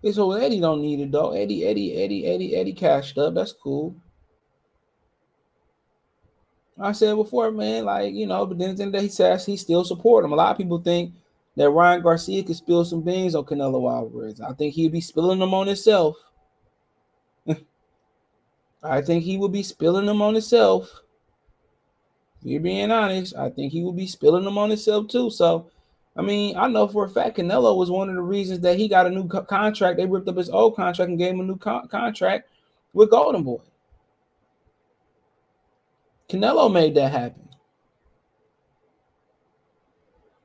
He 0.02 0.14
said, 0.14 0.22
well, 0.22 0.38
Eddie 0.38 0.62
don't 0.62 0.82
need 0.82 1.02
it 1.02 1.12
though. 1.12 1.32
Eddie, 1.32 1.66
Eddie, 1.66 2.02
Eddie, 2.02 2.26
Eddie, 2.26 2.56
Eddie 2.56 2.74
cashed 2.74 3.18
up. 3.18 3.34
That's 3.34 3.52
cool. 3.52 3.96
I 6.80 6.94
said 6.94 7.16
before, 7.16 7.52
man, 7.52 7.84
like 7.84 8.14
you 8.14 8.26
know, 8.26 8.46
but 8.46 8.58
then, 8.58 8.76
then 8.76 8.94
he 8.94 9.10
says 9.10 9.46
he 9.46 9.58
still 9.58 9.84
support 9.84 10.24
him. 10.24 10.32
A 10.32 10.36
lot 10.36 10.52
of 10.52 10.58
people 10.58 10.80
think 10.80 11.14
that 11.58 11.70
Ryan 11.70 12.02
Garcia 12.02 12.42
could 12.44 12.56
spill 12.56 12.86
some 12.86 13.02
beans 13.02 13.36
on 13.36 13.44
Canelo 13.44 13.92
Alvarez. 13.92 14.40
I 14.40 14.54
think 14.54 14.74
he'd 14.74 14.94
be 14.94 15.02
spilling 15.02 15.40
them 15.40 15.54
on 15.54 15.68
himself. 15.68 16.16
I 18.84 19.02
think 19.02 19.26
he 19.26 19.38
would 19.38 19.52
be 19.52 19.64
spilling 19.64 20.06
them 20.06 20.22
on 20.22 20.36
himself. 20.36 21.02
You're 22.43 22.62
being 22.62 22.91
honest, 22.91 23.36
I 23.36 23.50
think 23.50 23.72
he 23.74 23.84
would 23.84 23.96
be 23.98 24.08
spilling 24.08 24.46
them 24.46 24.58
on 24.58 24.69
himself 24.69 25.08
too. 25.08 25.29
So, 25.29 25.67
I 26.15 26.22
mean, 26.22 26.58
I 26.58 26.67
know 26.67 26.88
for 26.88 27.05
a 27.05 27.10
fact 27.10 27.38
Canelo 27.38 27.75
was 27.77 27.91
one 27.91 28.10
of 28.10 28.15
the 28.15 28.22
reasons 28.22 28.62
that 28.62 28.77
he 28.77 28.88
got 28.88 29.08
a 29.08 29.10
new 29.10 29.27
co- 29.27 29.43
contract. 29.43 29.98
They 29.98 30.05
ripped 30.05 30.27
up 30.27 30.38
his 30.38 30.50
old 30.50 30.75
contract 30.75 31.10
and 31.10 31.17
gave 31.19 31.34
him 31.34 31.41
a 31.41 31.43
new 31.43 31.58
co- 31.58 31.88
contract 31.88 32.50
with 32.93 33.12
Golden 33.12 33.43
Boy. 33.43 33.60
Canelo 36.29 36.72
made 36.72 36.96
that 36.96 37.12
happen. 37.12 37.50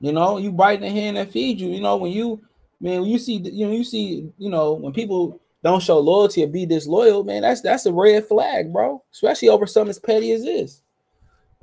You 0.01 0.13
know, 0.13 0.39
you 0.39 0.53
bite 0.53 0.81
the 0.81 0.91
hand 0.91 1.17
that 1.17 1.31
feeds 1.31 1.61
you. 1.61 1.71
You 1.71 1.81
know, 1.81 1.97
when 1.97 2.13
you 2.13 2.43
man, 2.81 3.03
when 3.03 3.11
you 3.11 3.19
see 3.19 3.37
you 3.37 3.67
know, 3.67 3.73
you 3.73 3.85
see, 3.85 4.31
you 4.39 4.51
know, 4.51 4.75
when 4.75 4.93
people 4.93 5.41
don't 5.63 5.83
show 5.83 5.99
loyalty 5.99 6.45
or 6.45 6.49
be 6.49 6.67
disloyal, 6.67 7.25
man, 7.25 7.43
that's 7.43 7.61
that's 7.63 7.87
a 7.87 7.93
red 7.93 8.27
flag, 8.27 8.73
bro. 8.73 9.03
Especially 9.13 9.49
over 9.49 9.67
something 9.67 9.91
as 9.91 9.99
petty 9.99 10.33
as 10.33 10.45
this. 10.45 10.83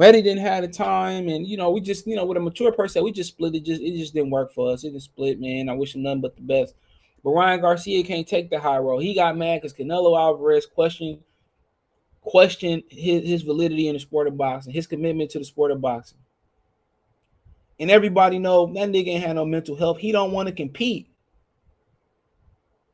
Reddy 0.02 0.24
didn't 0.24 0.42
have 0.42 0.64
the 0.64 0.68
time, 0.68 1.28
and 1.28 1.46
you 1.46 1.58
know, 1.58 1.70
we 1.70 1.80
just, 1.80 2.08
you 2.08 2.16
know, 2.16 2.26
with 2.26 2.36
a 2.36 2.40
mature 2.40 2.72
person, 2.72 3.04
we 3.04 3.12
just 3.12 3.30
split 3.30 3.54
it. 3.54 3.64
Just 3.64 3.84
it 3.84 3.96
just 3.96 4.16
didn't 4.16 4.32
work 4.32 4.52
for 4.52 4.74
us. 4.74 4.84
It 4.84 4.94
just 4.94 5.06
split, 5.06 5.40
man. 5.40 5.70
I 5.70 5.74
wish 5.74 5.94
him 5.94 6.02
nothing 6.02 6.22
but 6.22 6.36
the 6.36 6.42
best. 6.42 6.74
But 7.24 7.30
Ryan 7.30 7.62
Garcia 7.62 8.04
can't 8.04 8.28
take 8.28 8.50
the 8.50 8.60
high 8.60 8.80
road. 8.80 9.04
He 9.04 9.14
got 9.14 9.38
mad 9.38 9.62
because 9.62 9.78
Canelo 9.78 10.20
Alvarez 10.20 10.66
questioned 10.66 11.20
questioned 12.22 12.82
his, 12.90 13.28
his 13.28 13.42
validity 13.44 13.90
in 13.90 13.94
the 13.94 14.00
sport 14.00 14.28
of 14.28 14.36
boxing, 14.38 14.74
his 14.74 14.88
commitment 14.88 15.30
to 15.32 15.38
the 15.38 15.46
sport 15.46 15.70
of 15.70 15.82
boxing. 15.82 16.18
And 17.80 17.92
everybody 17.92 18.40
know 18.40 18.74
that 18.74 18.90
nigga 18.90 19.08
ain't 19.08 19.24
had 19.24 19.36
no 19.36 19.46
mental 19.46 19.76
health. 19.76 20.00
He 20.00 20.12
don't 20.12 20.32
want 20.32 20.50
to 20.50 20.56
compete. 20.56 21.12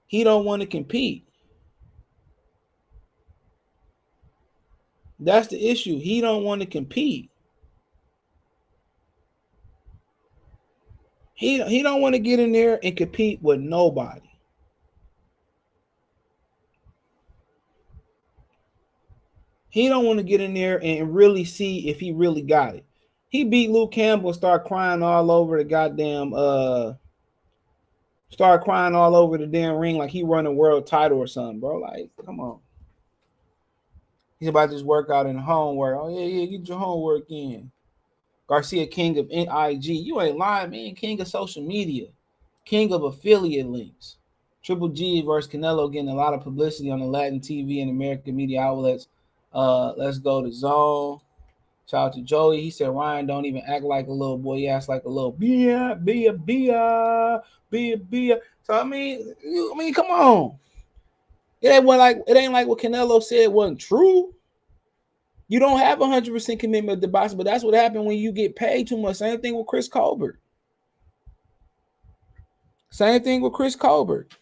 He 0.08 0.26
don't 0.26 0.44
want 0.44 0.62
to 0.62 0.68
compete. 0.68 1.27
That's 5.20 5.48
the 5.48 5.70
issue. 5.70 6.00
He 6.00 6.22
don't 6.22 6.44
want 6.44 6.62
to 6.62 6.68
compete. 6.68 7.32
He, 11.34 11.62
he 11.64 11.84
don't 11.84 12.02
want 12.02 12.16
to 12.16 12.20
get 12.20 12.40
in 12.40 12.52
there 12.52 12.80
and 12.82 12.98
compete 12.98 13.42
with 13.42 13.60
nobody. 13.60 14.22
He 19.70 19.90
don't 19.90 20.06
want 20.06 20.18
to 20.18 20.24
get 20.24 20.42
in 20.42 20.56
there 20.56 20.84
and 20.84 21.14
really 21.14 21.46
see 21.46 21.90
if 21.90 22.00
he 22.00 22.12
really 22.12 22.42
got 22.42 22.76
it. 22.76 22.86
He 23.30 23.44
beat 23.44 23.70
Luke 23.70 23.92
Campbell 23.92 24.34
start 24.34 24.66
crying 24.66 25.04
all 25.04 25.30
over 25.30 25.58
the 25.58 25.64
goddamn 25.64 26.34
uh 26.34 26.94
start 28.30 28.64
crying 28.64 28.96
all 28.96 29.16
over 29.16 29.38
the 29.38 29.46
damn 29.46 29.76
ring 29.76 29.98
like 29.98 30.10
he 30.10 30.24
won 30.24 30.46
a 30.46 30.52
world 30.52 30.88
title 30.88 31.20
or 31.20 31.28
something, 31.28 31.60
bro. 31.60 31.78
Like, 31.78 32.10
come 32.26 32.40
on. 32.40 32.60
He's 34.40 34.50
about 34.50 34.68
to 34.68 34.74
just 34.74 34.86
work 34.86 35.10
out 35.10 35.26
in 35.26 35.38
homework. 35.38 35.98
Oh, 36.00 36.10
yeah, 36.10 36.26
yeah, 36.26 36.46
get 36.46 36.68
your 36.68 36.78
homework 36.78 37.30
in. 37.30 37.72
Garcia, 38.48 38.88
king 38.88 39.18
of 39.18 39.28
NIG. 39.30 39.86
You 39.86 40.22
ain't 40.22 40.38
lying, 40.38 40.70
man. 40.70 40.96
King 40.96 41.20
of 41.20 41.28
social 41.28 41.64
media, 41.64 42.08
king 42.66 42.94
of 42.94 43.04
affiliate 43.04 43.68
links. 43.68 44.18
Triple 44.64 44.90
G 44.90 45.22
versus 45.22 45.52
Canelo 45.52 45.92
getting 45.92 46.10
a 46.10 46.16
lot 46.16 46.34
of 46.34 46.44
publicity 46.44 46.92
on 46.92 47.00
the 47.00 47.06
Latin 47.06 47.40
TV 47.40 47.82
and 47.82 47.90
American 47.90 48.36
media 48.36 48.62
outlets. 48.62 49.08
Uh, 49.54 49.94
let's 49.94 50.20
go 50.20 50.44
to 50.44 50.52
Zone. 50.52 51.20
Shout 51.90 52.08
out 52.08 52.14
to 52.14 52.22
Joey. 52.22 52.62
He 52.62 52.70
said 52.70 52.90
Ryan 52.90 53.28
don't 53.28 53.46
even 53.46 53.62
act 53.66 53.84
like 53.84 54.08
a 54.08 54.12
little 54.12 54.38
boy. 54.38 54.58
He 54.58 54.68
acts 54.68 54.90
like 54.90 55.06
a 55.06 55.10
little 55.10 55.32
beer, 55.32 55.96
beer, 55.96 56.34
beer, 56.34 57.42
beer, 57.70 57.98
beer. 57.98 58.42
So 58.64 58.74
I 58.74 58.84
mean, 58.84 59.34
I 59.42 59.74
mean, 59.78 59.94
come 59.94 60.08
on. 60.08 60.58
It 61.62 61.70
ain't 61.70 61.86
like 61.86 62.18
it 62.28 62.38
ain't 62.38 62.54
like 62.54 62.68
what 62.68 62.80
Canelo 62.80 63.22
said 63.22 63.48
wasn't 63.48 63.80
true. 63.80 64.34
You 65.48 65.60
don't 65.60 65.80
have 65.80 66.00
hundred 66.00 66.34
percent 66.34 66.60
commitment 66.60 67.02
to 67.02 67.08
boxing, 67.08 67.38
but 67.38 67.46
that's 67.46 67.64
what 67.64 67.74
happened 67.74 68.06
when 68.06 68.18
you 68.18 68.32
get 68.32 68.56
paid 68.56 68.88
too 68.88 68.98
much. 68.98 69.16
Same 69.18 69.40
thing 69.40 69.56
with 69.58 69.68
Chris 69.68 69.88
Colbert. 69.88 70.40
Same 72.90 73.22
thing 73.24 73.42
with 73.42 73.54
Chris 73.54 73.76
Colbert. 73.76 74.36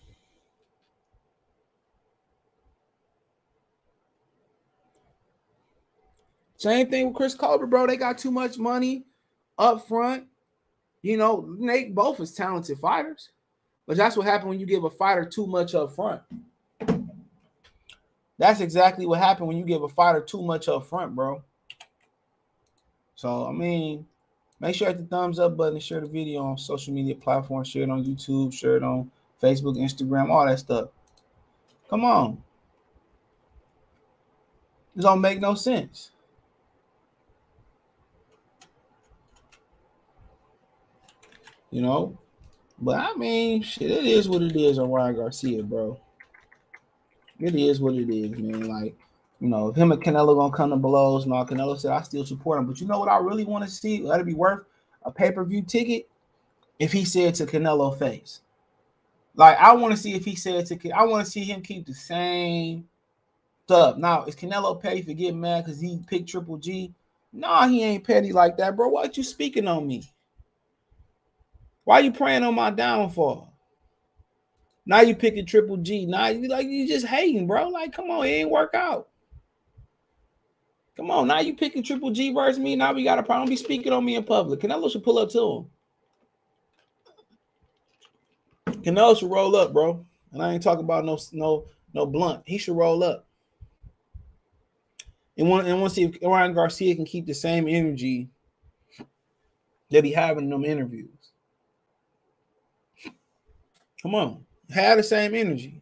Same 6.58 6.90
thing 6.90 7.08
with 7.08 7.16
Chris 7.16 7.36
Colbert, 7.36 7.68
bro. 7.68 7.86
They 7.86 7.98
got 7.98 8.18
too 8.18 8.32
much 8.32 8.58
money 8.58 9.06
up 9.58 9.88
front. 9.88 10.26
You 11.02 11.18
know, 11.18 11.54
Nate 11.60 11.94
both 11.94 12.20
is 12.20 12.34
talented 12.34 12.80
fighters, 12.80 13.30
but 13.86 13.98
that's 13.98 14.18
what 14.18 14.26
happened 14.26 14.50
when 14.50 14.60
you 14.60 14.66
give 14.66 14.84
a 14.84 14.90
fighter 14.90 15.26
too 15.26 15.46
much 15.46 15.76
up 15.76 15.94
front. 15.96 16.22
That's 18.38 18.60
exactly 18.60 19.06
what 19.06 19.20
happened 19.20 19.48
when 19.48 19.58
you 19.58 19.64
give 19.64 19.84
a 19.84 19.90
fighter 19.90 20.22
too 20.22 20.42
much 20.42 20.68
up 20.68 20.86
front, 20.86 21.16
bro. 21.16 21.44
So 23.16 23.48
I 23.48 23.52
mean, 23.52 24.06
make 24.60 24.76
sure 24.76 24.90
you 24.90 24.94
hit 24.94 25.10
the 25.10 25.16
thumbs 25.16 25.40
up 25.40 25.56
button 25.56 25.76
and 25.76 25.84
share 25.84 26.02
the 26.02 26.08
video 26.08 26.44
on 26.44 26.58
social 26.58 26.94
media 26.94 27.16
platforms, 27.16 27.70
share 27.70 27.84
it 27.84 27.90
on 27.90 28.04
YouTube, 28.04 28.54
share 28.54 28.78
it 28.78 28.84
on 28.84 29.10
Facebook, 29.42 29.78
Instagram, 29.78 30.30
all 30.30 30.46
that 30.46 30.60
stuff. 30.60 30.90
Come 31.90 32.04
on. 32.04 32.44
This 34.96 35.06
don't 35.06 35.22
make 35.22 35.40
no 35.40 35.56
sense. 35.56 36.12
You 41.72 41.82
know, 41.82 42.18
but 42.80 42.98
I 42.98 43.16
mean, 43.16 43.62
shit, 43.62 43.92
it 43.92 44.06
is 44.06 44.30
what 44.30 44.42
it 44.42 44.56
is 44.56 44.80
on 44.80 44.90
Ryan 44.90 45.16
Garcia, 45.16 45.62
bro. 45.62 46.00
It 47.40 47.56
is 47.56 47.82
what 47.82 47.96
it 47.96 48.10
is, 48.10 48.32
man. 48.38 48.68
Like, 48.68 48.96
you 49.40 49.48
know, 49.48 49.72
him 49.72 49.92
and 49.92 50.04
Canelo 50.04 50.38
gonna 50.38 50.56
come 50.56 50.70
to 50.70 50.78
blows. 50.78 51.26
No, 51.26 51.36
Canelo 51.46 51.78
said 51.80 51.92
I 51.92 52.02
still 52.02 52.26
support 52.26 52.60
him, 52.60 52.68
but 52.68 52.80
you 52.80 52.88
know 52.88 53.00
what 53.00 53.10
I 53.10 53.18
really 53.18 53.44
want 53.44 53.64
to 53.66 53.70
see? 53.70 54.08
That'd 54.08 54.26
be 54.26 54.34
worth 54.34 54.66
a 55.04 55.12
pay 55.12 55.32
per 55.32 55.44
view 55.44 55.62
ticket. 55.62 56.08
If 56.80 56.92
he 56.92 57.06
said 57.06 57.36
to 57.36 57.46
Canelo 57.46 57.98
face, 57.98 58.42
like 59.36 59.58
I 59.58 59.74
want 59.74 59.94
to 59.94 60.02
see 60.02 60.14
if 60.14 60.26
he 60.26 60.36
said 60.36 60.66
to, 60.68 60.92
I 60.92 61.04
want 61.04 61.26
to 61.26 61.32
see 61.32 61.44
him 61.44 61.62
keep 61.62 61.86
the 61.86 61.94
same 61.94 62.88
stuff. 63.66 63.98
Now, 63.98 64.24
is 64.26 64.36
Canelo 64.36 64.82
petty 64.82 65.02
for 65.02 65.14
getting 65.14 65.40
mad 65.40 65.66
because 65.66 65.80
he 65.80 66.02
picked 66.08 66.30
Triple 66.30 66.58
G? 66.58 66.94
Nah, 67.34 67.68
he 67.68 67.84
ain't 67.84 68.06
petty 68.06 68.32
like 68.32 68.58
that, 68.58 68.76
bro. 68.76 68.88
What 68.88 69.18
you 69.18 69.24
speaking 69.24 69.68
on 69.68 69.86
me? 69.86 70.10
Why 71.84 72.00
you 72.00 72.12
praying 72.12 72.44
on 72.44 72.56
my 72.56 72.72
downfall? 72.72 73.55
Now 74.86 75.02
you 75.02 75.16
picking 75.16 75.46
Triple 75.46 75.78
G. 75.78 76.06
Now 76.06 76.28
you 76.28 76.48
like 76.48 76.68
you 76.68 76.88
just 76.88 77.08
hating, 77.08 77.48
bro. 77.48 77.70
Like, 77.70 77.94
come 77.94 78.10
on, 78.12 78.26
it 78.26 78.30
ain't 78.30 78.50
work 78.50 78.74
out. 78.76 79.10
Come 80.96 81.12
on, 81.12 81.28
now 81.28 81.40
you 81.40 81.56
picking 81.56 81.84
Triple 81.84 82.12
G 82.12 82.32
versus 82.32 82.60
me. 82.60 82.76
Now 82.76 82.94
we 82.94 83.04
got 83.04 83.20
a 83.20 83.24
problem. 83.24 83.50
Be 83.50 83.56
speaking 83.56 83.92
on 83.92 84.06
me 84.06 84.16
in 84.16 84.24
public. 84.24 84.62
Canelo 84.62 84.90
should 84.92 85.04
pull 85.04 85.18
up 85.18 85.30
to 85.32 85.68
him. 88.68 88.84
Canelo 88.84 89.18
should 89.18 89.32
roll 89.32 89.56
up, 89.56 89.74
bro. 89.74 90.06
And 90.32 90.42
I 90.42 90.54
ain't 90.54 90.64
talking 90.64 90.84
about 90.84 91.06
no 91.06 91.18
no 91.32 91.66
no 91.94 92.06
blunt. 92.06 92.44
He 92.46 92.58
should 92.58 92.78
roll 92.78 93.04
up. 93.04 93.26
And 95.38 95.50
want 95.50 95.68
and 95.68 95.82
want 95.82 95.92
to 95.92 95.96
see 95.96 96.04
if 96.04 96.18
Ryan 96.22 96.54
Garcia 96.54 96.96
can 96.96 97.06
keep 97.06 97.26
the 97.26 97.34
same 97.34 97.68
energy 97.68 98.30
that 99.90 100.06
he 100.06 100.12
having 100.12 100.46
in 100.46 100.50
them 100.50 100.64
interviews. 100.64 101.10
Come 104.02 104.16
on, 104.16 104.46
have 104.72 104.98
the 104.98 105.04
same 105.04 105.36
energy. 105.36 105.82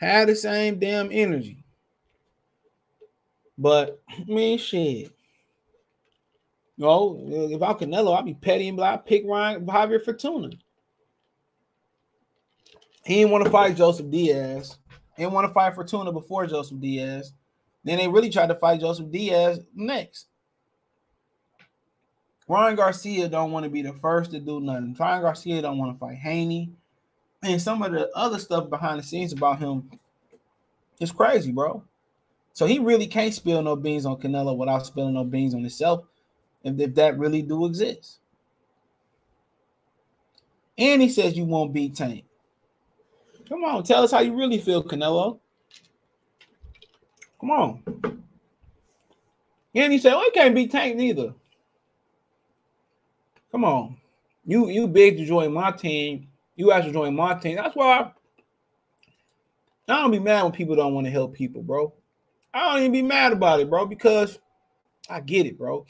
Have 0.00 0.28
the 0.28 0.36
same 0.36 0.78
damn 0.78 1.10
energy. 1.10 1.64
But 3.56 4.00
I 4.08 4.24
mean, 4.26 4.58
shit. 4.58 5.12
Know, 6.76 7.18
if 7.28 7.60
I'm 7.60 7.74
Canelo, 7.74 8.16
I'd 8.16 8.24
be 8.24 8.34
petty 8.34 8.68
and 8.68 8.78
like, 8.78 9.04
pick 9.04 9.24
Ryan 9.26 9.66
Javier 9.66 10.02
Fortuna. 10.02 10.50
He 13.04 13.16
didn't 13.16 13.32
want 13.32 13.44
to 13.44 13.50
fight 13.50 13.76
Joseph 13.76 14.10
Diaz. 14.10 14.78
He 15.16 15.24
didn't 15.24 15.34
want 15.34 15.48
to 15.48 15.52
fight 15.52 15.74
Fortuna 15.74 16.12
before 16.12 16.46
Joseph 16.46 16.78
Diaz. 16.78 17.32
Then 17.82 17.98
they 17.98 18.06
really 18.06 18.30
tried 18.30 18.48
to 18.48 18.54
fight 18.54 18.80
Joseph 18.80 19.10
Diaz 19.10 19.60
next. 19.74 20.28
Ryan 22.48 22.76
Garcia 22.76 23.28
don't 23.28 23.52
want 23.52 23.64
to 23.64 23.70
be 23.70 23.82
the 23.82 23.92
first 23.92 24.30
to 24.30 24.40
do 24.40 24.58
nothing. 24.58 24.96
Ryan 24.98 25.22
Garcia 25.22 25.62
don't 25.62 25.78
want 25.78 25.94
to 25.94 25.98
fight 25.98 26.16
Haney. 26.16 26.70
And 27.42 27.60
some 27.60 27.82
of 27.82 27.92
the 27.92 28.10
other 28.16 28.38
stuff 28.38 28.70
behind 28.70 28.98
the 28.98 29.02
scenes 29.04 29.32
about 29.32 29.58
him 29.58 29.90
is 30.98 31.12
crazy, 31.12 31.52
bro. 31.52 31.84
So 32.54 32.66
he 32.66 32.78
really 32.78 33.06
can't 33.06 33.34
spill 33.34 33.62
no 33.62 33.76
beans 33.76 34.06
on 34.06 34.16
Canelo 34.16 34.56
without 34.56 34.86
spilling 34.86 35.14
no 35.14 35.24
beans 35.24 35.54
on 35.54 35.60
himself, 35.60 36.06
if, 36.64 36.80
if 36.80 36.94
that 36.96 37.18
really 37.18 37.42
do 37.42 37.66
exist. 37.66 38.18
And 40.76 41.02
he 41.02 41.08
says 41.08 41.36
you 41.36 41.44
won't 41.44 41.72
beat 41.72 41.94
Tank. 41.94 42.24
Come 43.48 43.64
on, 43.64 43.84
tell 43.84 44.02
us 44.02 44.10
how 44.10 44.20
you 44.20 44.34
really 44.34 44.58
feel, 44.58 44.82
Canelo. 44.82 45.38
Come 47.40 47.50
on. 47.50 47.82
And 49.74 49.92
he 49.92 49.98
said, 49.98 50.14
"Oh, 50.14 50.22
he 50.22 50.30
can't 50.32 50.54
beat 50.54 50.72
Tank 50.72 50.96
neither." 50.96 51.34
Come 53.50 53.64
on, 53.64 53.96
you 54.44 54.68
you 54.68 54.86
big 54.86 55.16
to 55.16 55.26
join 55.26 55.52
my 55.52 55.70
team. 55.70 56.28
You 56.56 56.72
asked 56.72 56.86
to 56.86 56.92
join 56.92 57.14
my 57.14 57.34
team. 57.34 57.56
That's 57.56 57.76
why 57.76 57.98
I, 57.98 59.92
I 59.92 60.00
don't 60.02 60.10
be 60.10 60.18
mad 60.18 60.42
when 60.42 60.52
people 60.52 60.76
don't 60.76 60.94
want 60.94 61.06
to 61.06 61.10
help 61.10 61.34
people, 61.34 61.62
bro. 61.62 61.92
I 62.52 62.72
don't 62.72 62.80
even 62.80 62.92
be 62.92 63.02
mad 63.02 63.32
about 63.32 63.60
it, 63.60 63.70
bro, 63.70 63.86
because 63.86 64.38
I 65.08 65.20
get 65.20 65.46
it, 65.46 65.56
bro. 65.56 65.86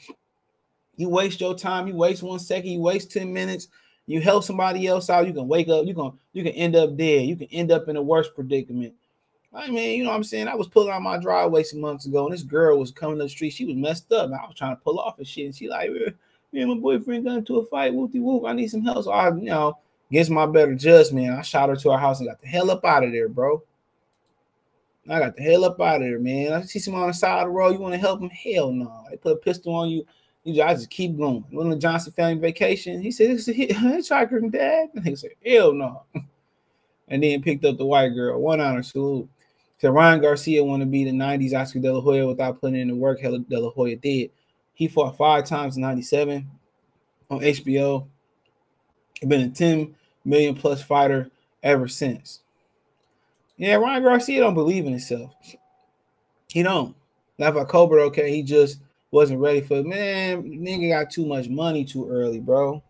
You 0.95 1.09
waste 1.09 1.41
your 1.41 1.55
time, 1.55 1.87
you 1.87 1.95
waste 1.95 2.23
one 2.23 2.39
second, 2.39 2.69
you 2.69 2.81
waste 2.81 3.11
10 3.11 3.31
minutes, 3.31 3.69
you 4.05 4.21
help 4.21 4.43
somebody 4.43 4.85
else 4.87 5.09
out, 5.09 5.27
you 5.27 5.33
can 5.33 5.47
wake 5.47 5.69
up, 5.69 5.85
you 5.85 5.93
can 5.93 6.11
you 6.33 6.43
can 6.43 6.53
end 6.53 6.75
up 6.75 6.95
dead, 6.97 7.25
you 7.25 7.35
can 7.35 7.47
end 7.47 7.71
up 7.71 7.87
in 7.87 7.95
a 7.95 8.01
worse 8.01 8.29
predicament. 8.29 8.93
I 9.53 9.69
mean, 9.69 9.97
you 9.97 10.03
know 10.03 10.11
what 10.11 10.15
I'm 10.15 10.23
saying? 10.23 10.47
I 10.47 10.55
was 10.55 10.67
pulling 10.67 10.91
out 10.91 11.01
my 11.01 11.17
driveway 11.17 11.63
some 11.63 11.81
months 11.81 12.05
ago, 12.05 12.25
and 12.25 12.33
this 12.33 12.43
girl 12.43 12.77
was 12.77 12.91
coming 12.91 13.19
up 13.19 13.25
the 13.25 13.29
street. 13.29 13.49
She 13.49 13.65
was 13.65 13.75
messed 13.75 14.11
up. 14.11 14.25
And 14.25 14.35
I 14.35 14.45
was 14.45 14.55
trying 14.55 14.75
to 14.75 14.81
pull 14.81 14.99
off 14.99 15.17
and 15.17 15.27
shit. 15.27 15.45
And 15.45 15.55
she 15.55 15.67
like, 15.67 15.89
me 16.51 16.61
and 16.61 16.71
my 16.71 16.77
boyfriend 16.77 17.25
got 17.25 17.37
into 17.37 17.57
a 17.57 17.65
fight. 17.65 17.93
Whoopty 17.93 18.21
whoop. 18.21 18.45
I 18.45 18.53
need 18.53 18.69
some 18.69 18.83
help. 18.83 19.03
So 19.03 19.11
I, 19.11 19.29
you 19.29 19.45
know, 19.45 19.77
against 20.09 20.31
my 20.31 20.45
better 20.45 20.75
judgment, 20.75 21.37
I 21.37 21.41
shot 21.41 21.69
her 21.69 21.75
to 21.75 21.91
her 21.91 21.97
house 21.97 22.19
and 22.19 22.29
got 22.29 22.41
the 22.41 22.47
hell 22.47 22.71
up 22.71 22.83
out 22.85 23.03
of 23.03 23.11
there, 23.11 23.29
bro. 23.29 23.61
I 25.09 25.19
got 25.19 25.35
the 25.35 25.43
hell 25.43 25.65
up 25.65 25.81
out 25.81 25.97
of 25.97 26.01
there, 26.01 26.19
man. 26.19 26.53
I 26.53 26.61
see 26.61 26.79
someone 26.79 27.03
on 27.03 27.07
the 27.09 27.13
side 27.13 27.39
of 27.41 27.47
the 27.47 27.49
road. 27.49 27.73
You 27.73 27.79
want 27.79 27.93
to 27.93 27.99
help 27.99 28.21
him? 28.21 28.29
Hell 28.29 28.71
no. 28.71 29.05
They 29.09 29.17
put 29.17 29.33
a 29.33 29.37
pistol 29.37 29.73
on 29.75 29.89
you. 29.89 30.05
You 30.43 30.55
just, 30.55 30.67
I 30.67 30.73
just 30.73 30.89
keep 30.89 31.17
going. 31.17 31.45
When 31.49 31.69
the 31.69 31.75
Johnson 31.75 32.13
family 32.13 32.39
vacation, 32.39 33.01
he 33.01 33.11
said, 33.11 33.31
"This 33.31 33.47
is 33.47 33.49
a 33.49 33.53
hitchhiker, 33.73 34.51
Dad." 34.51 34.89
And 34.93 35.05
he 35.05 35.15
said, 35.15 35.31
"Hell 35.45 35.73
no." 35.73 36.03
And 37.11 37.23
then 37.23 37.41
picked 37.41 37.65
up 37.65 37.79
the 37.79 37.85
white 37.87 38.09
girl. 38.09 38.39
One 38.39 38.61
honor 38.61 38.83
salute. 38.83 39.27
So 39.79 39.89
Ryan 39.89 40.21
Garcia 40.21 40.63
want 40.63 40.81
to 40.81 40.85
be 40.85 41.03
the 41.03 41.11
'90s 41.11 41.59
Oscar 41.59 41.79
De 41.79 41.91
La 41.91 42.01
Hoya 42.01 42.27
without 42.27 42.61
putting 42.61 42.79
in 42.79 42.89
the 42.89 42.95
work 42.95 43.21
De 43.21 43.59
La 43.59 43.71
Hoya 43.71 43.95
did. 43.95 44.29
He 44.79 44.87
fought 44.87 45.17
five 45.17 45.43
times 45.43 45.75
in 45.75 45.81
'97 45.81 46.49
on 47.29 47.39
HBO. 47.41 48.07
Been 49.27 49.41
a 49.41 49.49
10 49.49 49.93
million 50.23 50.55
plus 50.55 50.81
fighter 50.81 51.29
ever 51.61 51.89
since. 51.89 52.39
Yeah, 53.57 53.75
Ryan 53.75 54.03
Garcia 54.03 54.39
don't 54.39 54.53
believe 54.53 54.85
in 54.85 54.91
himself. 54.91 55.35
He 56.47 56.63
don't. 56.63 56.95
Not 57.37 57.55
for 57.55 57.65
Cobra, 57.65 58.03
okay. 58.03 58.33
He 58.33 58.41
just 58.41 58.79
wasn't 59.11 59.41
ready 59.41 59.59
for 59.59 59.79
it. 59.79 59.85
Man, 59.85 60.43
nigga 60.43 60.91
got 60.91 61.11
too 61.11 61.25
much 61.25 61.49
money 61.49 61.83
too 61.83 62.09
early, 62.09 62.39
bro. 62.39 62.81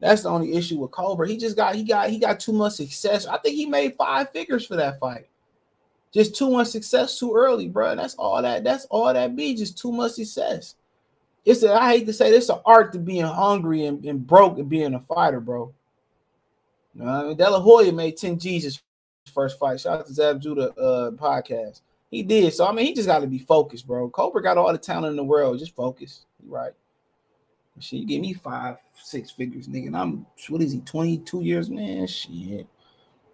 That's 0.00 0.24
the 0.24 0.28
only 0.28 0.52
issue 0.52 0.80
with 0.80 0.90
Cobra. 0.90 1.26
He 1.26 1.38
just 1.38 1.56
got 1.56 1.76
he 1.76 1.82
got 1.82 2.10
he 2.10 2.18
got 2.18 2.40
too 2.40 2.52
much 2.52 2.74
success. 2.74 3.24
I 3.24 3.38
think 3.38 3.56
he 3.56 3.64
made 3.64 3.94
five 3.94 4.28
figures 4.32 4.66
for 4.66 4.76
that 4.76 5.00
fight. 5.00 5.28
Just 6.12 6.34
too 6.34 6.50
much 6.50 6.68
success 6.68 7.18
too 7.18 7.34
early, 7.34 7.68
bro. 7.68 7.96
That's 7.96 8.16
all 8.16 8.42
that. 8.42 8.64
That's 8.64 8.84
all 8.90 9.14
that 9.14 9.34
be. 9.34 9.54
Just 9.54 9.78
too 9.78 9.92
much 9.92 10.12
success. 10.12 10.74
It's 11.44 11.62
a, 11.62 11.74
I 11.74 11.92
hate 11.92 12.06
to 12.06 12.12
say 12.12 12.30
this, 12.30 12.44
it's 12.44 12.50
an 12.50 12.60
art 12.66 12.92
to 12.92 12.98
being 12.98 13.24
hungry 13.24 13.86
and, 13.86 14.04
and 14.04 14.26
broke 14.26 14.58
and 14.58 14.68
being 14.68 14.94
a 14.94 15.00
fighter, 15.00 15.40
bro. 15.40 15.72
You 16.94 17.04
know, 17.04 17.10
I 17.10 17.24
mean, 17.24 17.36
De 17.36 17.48
La 17.48 17.60
Hoya 17.60 17.92
made 17.92 18.16
10 18.16 18.38
Jesus 18.38 18.80
first 19.32 19.58
fight. 19.58 19.80
Shout 19.80 20.00
out 20.00 20.06
to 20.06 20.12
Zab 20.12 20.40
Judah 20.40 20.72
uh, 20.74 21.10
podcast. 21.12 21.80
He 22.10 22.22
did. 22.22 22.52
So 22.52 22.66
I 22.66 22.72
mean, 22.72 22.86
he 22.86 22.94
just 22.94 23.06
got 23.06 23.20
to 23.20 23.26
be 23.26 23.38
focused, 23.38 23.86
bro. 23.86 24.10
Cobra 24.10 24.42
got 24.42 24.58
all 24.58 24.72
the 24.72 24.78
talent 24.78 25.10
in 25.12 25.16
the 25.16 25.24
world. 25.24 25.58
Just 25.58 25.76
focus. 25.76 26.26
Right. 26.46 26.72
Shit, 27.78 28.00
you 28.00 28.06
give 28.06 28.20
me 28.20 28.34
five, 28.34 28.76
six 28.94 29.30
figures, 29.30 29.68
nigga. 29.68 29.86
And 29.86 29.96
I'm 29.96 30.26
what 30.48 30.60
is 30.60 30.72
he, 30.72 30.80
22 30.80 31.42
years, 31.42 31.70
man? 31.70 32.06
Shit. 32.06 32.66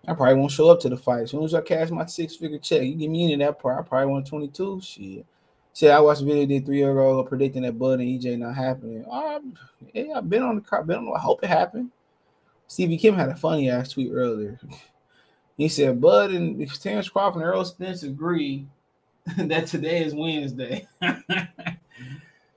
I 0.07 0.14
probably 0.14 0.37
won't 0.37 0.53
show 0.53 0.71
up 0.71 0.79
to 0.81 0.88
the 0.88 0.97
fight. 0.97 1.25
As 1.25 1.31
soon 1.31 1.42
as 1.42 1.55
I 1.55 1.62
cash 1.62 1.90
my 1.90 2.07
six 2.07 2.37
figure 2.37 2.59
check, 2.59 2.83
you 2.83 2.95
give 2.95 3.11
me 3.11 3.33
into 3.33 3.45
that 3.45 3.59
part. 3.59 3.79
I 3.79 3.88
probably 3.88 4.07
want 4.07 4.27
22. 4.27 4.81
Shit. 4.81 5.27
See, 5.77 5.91
I 5.91 6.01
watched 6.01 6.23
a 6.23 6.25
video 6.25 6.47
did 6.47 6.65
three 6.65 6.79
year 6.79 6.99
old 7.01 7.29
predicting 7.29 7.61
that 7.65 7.79
Bud 7.79 8.01
and 8.01 8.09
EJ 8.09 8.39
not 8.39 8.55
happening. 8.55 9.05
Um, 9.11 9.53
yeah, 9.93 10.15
I've 10.17 10.31
been 10.31 10.43
on 10.43 10.55
the 10.55 10.62
car, 10.62 10.83
been 10.83 10.97
on. 10.97 11.15
I 11.15 11.21
hope 11.21 11.45
it 11.45 11.49
happened. 11.49 11.91
Stevie 12.67 12.97
Kim 12.97 13.15
had 13.15 13.29
a 13.29 13.37
funny 13.37 13.69
ass 13.69 13.91
tweet 13.91 14.11
earlier. 14.11 14.59
He 15.59 15.69
said, 15.69 16.01
Bud 16.01 16.33
and 16.33 16.71
Terence 16.81 17.09
Crawford 17.09 17.41
and 17.41 17.45
Errol 17.45 17.65
Spence 17.65 18.03
agree 18.03 18.67
that 19.37 19.67
today 19.67 20.05
is 20.05 20.15
Wednesday. 20.15 20.87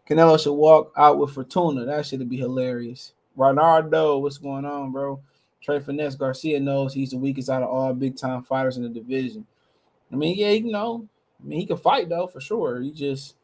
Canelo 0.10 0.42
should 0.42 0.54
walk 0.54 0.94
out 0.98 1.18
with 1.18 1.32
Fortuna. 1.32 1.86
That 1.86 2.06
should 2.06 2.28
be 2.30 2.38
hilarious. 2.38 3.14
Ronaldo, 3.38 4.22
what's 4.22 4.38
going 4.38 4.66
on, 4.66 4.92
bro? 4.92 5.22
Trey 5.62 5.80
Finesse 5.80 6.16
Garcia 6.16 6.60
knows 6.60 6.94
he's 6.94 7.12
the 7.12 7.18
weakest 7.18 7.50
out 7.50 7.64
of 7.64 7.70
all 7.70 7.94
big 7.94 8.18
time 8.18 8.44
fighters 8.44 8.76
in 8.76 8.84
the 8.84 8.90
division. 8.90 9.46
I 10.12 10.16
mean, 10.16 10.38
yeah, 10.38 10.52
you 10.52 10.70
know, 10.70 11.08
I 11.42 11.48
mean, 11.48 11.60
he 11.60 11.66
can 11.66 11.78
fight 11.78 12.10
though 12.10 12.28
for 12.28 12.42
sure. 12.42 12.82
He 12.82 12.92
just, 12.92 13.36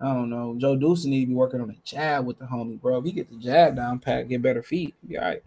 I 0.00 0.12
don't 0.12 0.30
know. 0.30 0.54
Joe 0.58 0.76
Deuce 0.76 1.04
need 1.04 1.22
to 1.22 1.26
be 1.28 1.34
working 1.34 1.60
on 1.60 1.70
a 1.70 1.76
jab 1.84 2.26
with 2.26 2.38
the 2.38 2.44
homie, 2.44 2.80
bro. 2.80 2.98
If 2.98 3.04
he 3.04 3.12
get 3.12 3.30
the 3.30 3.36
jab 3.36 3.76
down 3.76 3.98
pat, 3.98 4.28
get 4.28 4.42
better 4.42 4.62
feet, 4.62 4.94
be 5.06 5.18
all 5.18 5.24
right. 5.24 5.42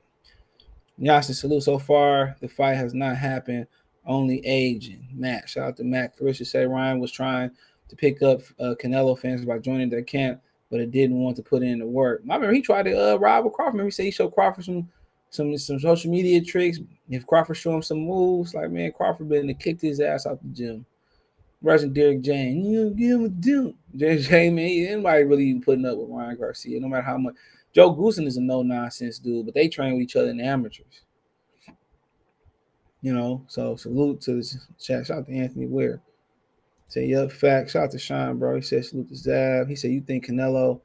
Yassi 1.00 1.34
salute. 1.36 1.64
So 1.64 1.78
far, 1.78 2.36
the 2.40 2.48
fight 2.48 2.76
has 2.76 2.94
not 2.94 3.18
happened. 3.18 3.68
Only 4.06 4.46
aging. 4.46 5.08
Matt, 5.14 5.50
shout 5.50 5.68
out 5.68 5.78
to 5.78 5.84
Matt. 5.84 6.18
Carissa 6.18 6.46
say 6.46 6.66
Ryan 6.66 7.00
was 7.00 7.12
trying 7.12 7.52
to 7.90 7.96
pick 7.96 8.22
up 8.22 8.42
uh, 8.60 8.76
Canelo 8.82 9.18
fans 9.18 9.44
by 9.46 9.58
joining 9.58 9.90
their 9.90 10.04
camp, 10.04 10.42
but 10.70 10.80
it 10.80 10.92
didn't 10.92 11.20
want 11.20 11.36
to 11.38 11.44
put 11.44 11.64
in 11.64 11.80
the 11.80 11.88
work. 11.88 12.22
I 12.30 12.36
remember 12.36 12.54
he 12.54 12.62
tried 12.62 12.84
to 12.84 13.14
uh, 13.14 13.18
rob 13.18 13.46
with 13.46 13.54
Crawford. 13.54 13.74
Remember 13.74 13.88
he 13.88 13.92
said 13.92 14.06
he 14.06 14.12
showed 14.12 14.34
Crawford 14.34 14.66
some 14.66 14.90
some 15.32 15.58
some 15.58 15.80
social 15.80 16.12
media 16.12 16.42
tricks. 16.42 16.80
If 17.10 17.26
Crawford 17.26 17.58
show 17.58 17.76
him 17.76 17.82
some 17.82 18.00
moves, 18.00 18.54
like 18.54 18.70
man, 18.70 18.92
Crawford 18.92 19.28
been 19.28 19.48
to 19.48 19.54
kicked 19.54 19.82
his 19.82 20.00
ass 20.00 20.26
out 20.26 20.42
the 20.42 20.50
gym. 20.50 20.86
Russian 21.62 21.94
Derek 21.94 22.22
James, 22.22 22.68
you 22.68 22.90
give 22.92 23.20
him 23.20 23.26
a 23.26 23.30
dunk. 23.30 23.76
Derek 23.96 24.22
James, 24.22 24.56
man, 24.56 24.94
anybody 24.94 25.24
really 25.24 25.46
even 25.46 25.62
putting 25.62 25.86
up 25.86 25.98
with 25.98 26.10
Ryan 26.10 26.38
Garcia, 26.38 26.80
no 26.80 26.88
matter 26.88 27.04
how 27.04 27.18
much. 27.18 27.36
Joe 27.74 27.94
Goossen 27.94 28.26
is 28.26 28.38
a 28.38 28.42
no 28.42 28.62
nonsense 28.62 29.20
dude, 29.20 29.46
but 29.46 29.56
they 29.56 29.68
train 29.68 29.94
with 29.94 30.04
each 30.04 30.16
other 30.16 30.30
in 30.30 30.38
the 30.38 30.44
amateurs. 30.46 31.02
You 33.02 33.14
know, 33.14 33.44
so 33.48 33.76
salute 33.76 34.22
to 34.22 34.36
the 34.36 34.60
chat. 34.80 35.08
Shout 35.08 35.20
out 35.20 35.26
to 35.28 35.34
Anthony 35.34 35.68
Ware. 35.68 36.02
Say, 36.88 37.08
yup, 37.08 37.32
fact. 37.32 37.72
Shout 37.72 37.84
out 37.84 37.92
to 37.92 38.00
Sean, 38.00 38.38
bro. 38.40 38.56
He 38.56 38.62
said, 38.62 38.86
salute 38.86 39.10
to 39.10 39.16
Zab. 39.16 39.68
He 39.68 39.76
said, 39.76 39.92
you 39.92 40.02
think 40.02 40.26
Canelo 40.26 40.82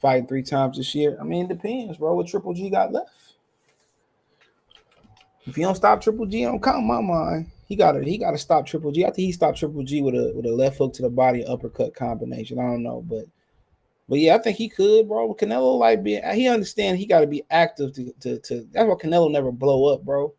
fight 0.00 0.28
three 0.28 0.42
times 0.42 0.78
this 0.78 0.94
year? 0.94 1.16
I 1.20 1.24
mean, 1.24 1.44
it 1.44 1.48
depends, 1.48 1.98
bro. 1.98 2.14
What 2.14 2.28
Triple 2.28 2.54
G 2.54 2.70
got 2.70 2.92
left? 2.92 3.10
If 5.46 5.56
he 5.56 5.62
don't 5.62 5.74
stop 5.74 6.00
Triple 6.00 6.26
G, 6.26 6.44
don't 6.44 6.62
count 6.62 6.84
my 6.84 7.00
mind. 7.00 7.50
He 7.70 7.76
gotta 7.76 8.02
he 8.02 8.18
gotta 8.18 8.36
stop 8.36 8.66
Triple 8.66 8.90
G. 8.90 9.04
I 9.04 9.10
think 9.10 9.26
he 9.26 9.30
stopped 9.30 9.56
Triple 9.56 9.84
G 9.84 10.02
with 10.02 10.16
a 10.16 10.32
with 10.34 10.44
a 10.44 10.52
left 10.52 10.78
hook 10.78 10.92
to 10.94 11.02
the 11.02 11.08
body 11.08 11.44
uppercut 11.44 11.94
combination. 11.94 12.58
I 12.58 12.62
don't 12.62 12.82
know, 12.82 13.00
but 13.00 13.26
but 14.08 14.18
yeah, 14.18 14.34
I 14.34 14.38
think 14.38 14.56
he 14.56 14.68
could, 14.68 15.06
bro. 15.06 15.32
Canelo 15.34 15.78
like 15.78 16.02
being 16.02 16.20
he 16.34 16.48
understand 16.48 16.98
he 16.98 17.06
got 17.06 17.20
to 17.20 17.28
be 17.28 17.44
active 17.48 17.92
to, 17.92 18.12
to 18.22 18.40
to 18.40 18.66
that's 18.72 18.88
why 18.88 18.96
Canelo 18.96 19.30
never 19.30 19.52
blow 19.52 19.94
up, 19.94 20.04
bro. 20.04 20.34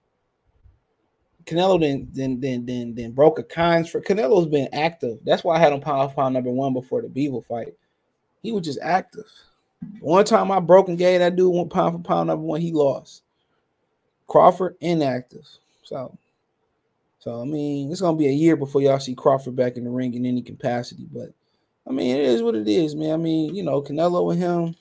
Canelo 1.46 1.80
then 1.80 2.10
then 2.12 2.42
then 2.42 2.66
then 2.66 2.94
then 2.96 3.12
broke 3.12 3.40
a 3.40 3.44
cons 3.44 3.90
for 3.90 4.02
Canelo's 4.02 4.48
been 4.48 4.68
active. 4.74 5.20
That's 5.24 5.46
why 5.46 5.56
I 5.56 5.60
had 5.60 5.72
him 5.72 5.80
pound 5.80 6.14
pound 6.14 6.34
number 6.34 6.52
one 6.52 6.74
before 6.74 7.02
the 7.02 7.08
Bivol 7.08 7.46
fight. 7.46 7.74
He 8.44 8.52
was 8.52 8.66
just 8.66 8.80
active. 8.82 9.32
One 10.02 10.26
time 10.26 10.52
I 10.52 10.60
broke 10.60 10.90
and 10.90 10.98
gave 10.98 11.20
that 11.20 11.38
dude 11.38 11.54
one 11.54 11.70
pound 11.70 11.96
for 11.96 12.04
pound 12.06 12.28
number 12.28 12.44
one, 12.44 12.60
he 12.60 12.74
lost. 12.74 13.24
Crawford 14.28 14.76
inactive. 14.82 15.48
So 15.84 16.18
so 17.22 17.42
I 17.42 17.46
mean 17.46 17.90
it's 17.92 18.02
gonna 18.02 18.18
be 18.18 18.28
a 18.28 18.32
year 18.32 18.58
before 18.58 18.82
y'all 18.82 19.00
see 19.00 19.16
Crawford 19.16 19.56
back 19.56 19.78
in 19.78 19.86
the 19.86 19.90
ring 19.90 20.14
in 20.14 20.26
any 20.26 20.42
capacity, 20.42 21.08
but 21.12 21.34
I 21.88 21.92
mean, 21.92 22.16
it 22.16 22.22
is 22.22 22.44
what 22.44 22.56
it 22.56 22.68
is, 22.68 22.96
man. 22.96 23.14
I 23.14 23.18
mean, 23.18 23.56
you 23.56 23.64
know, 23.64 23.82
Canelo 23.82 24.32
and 24.32 24.42
him, 24.42 24.76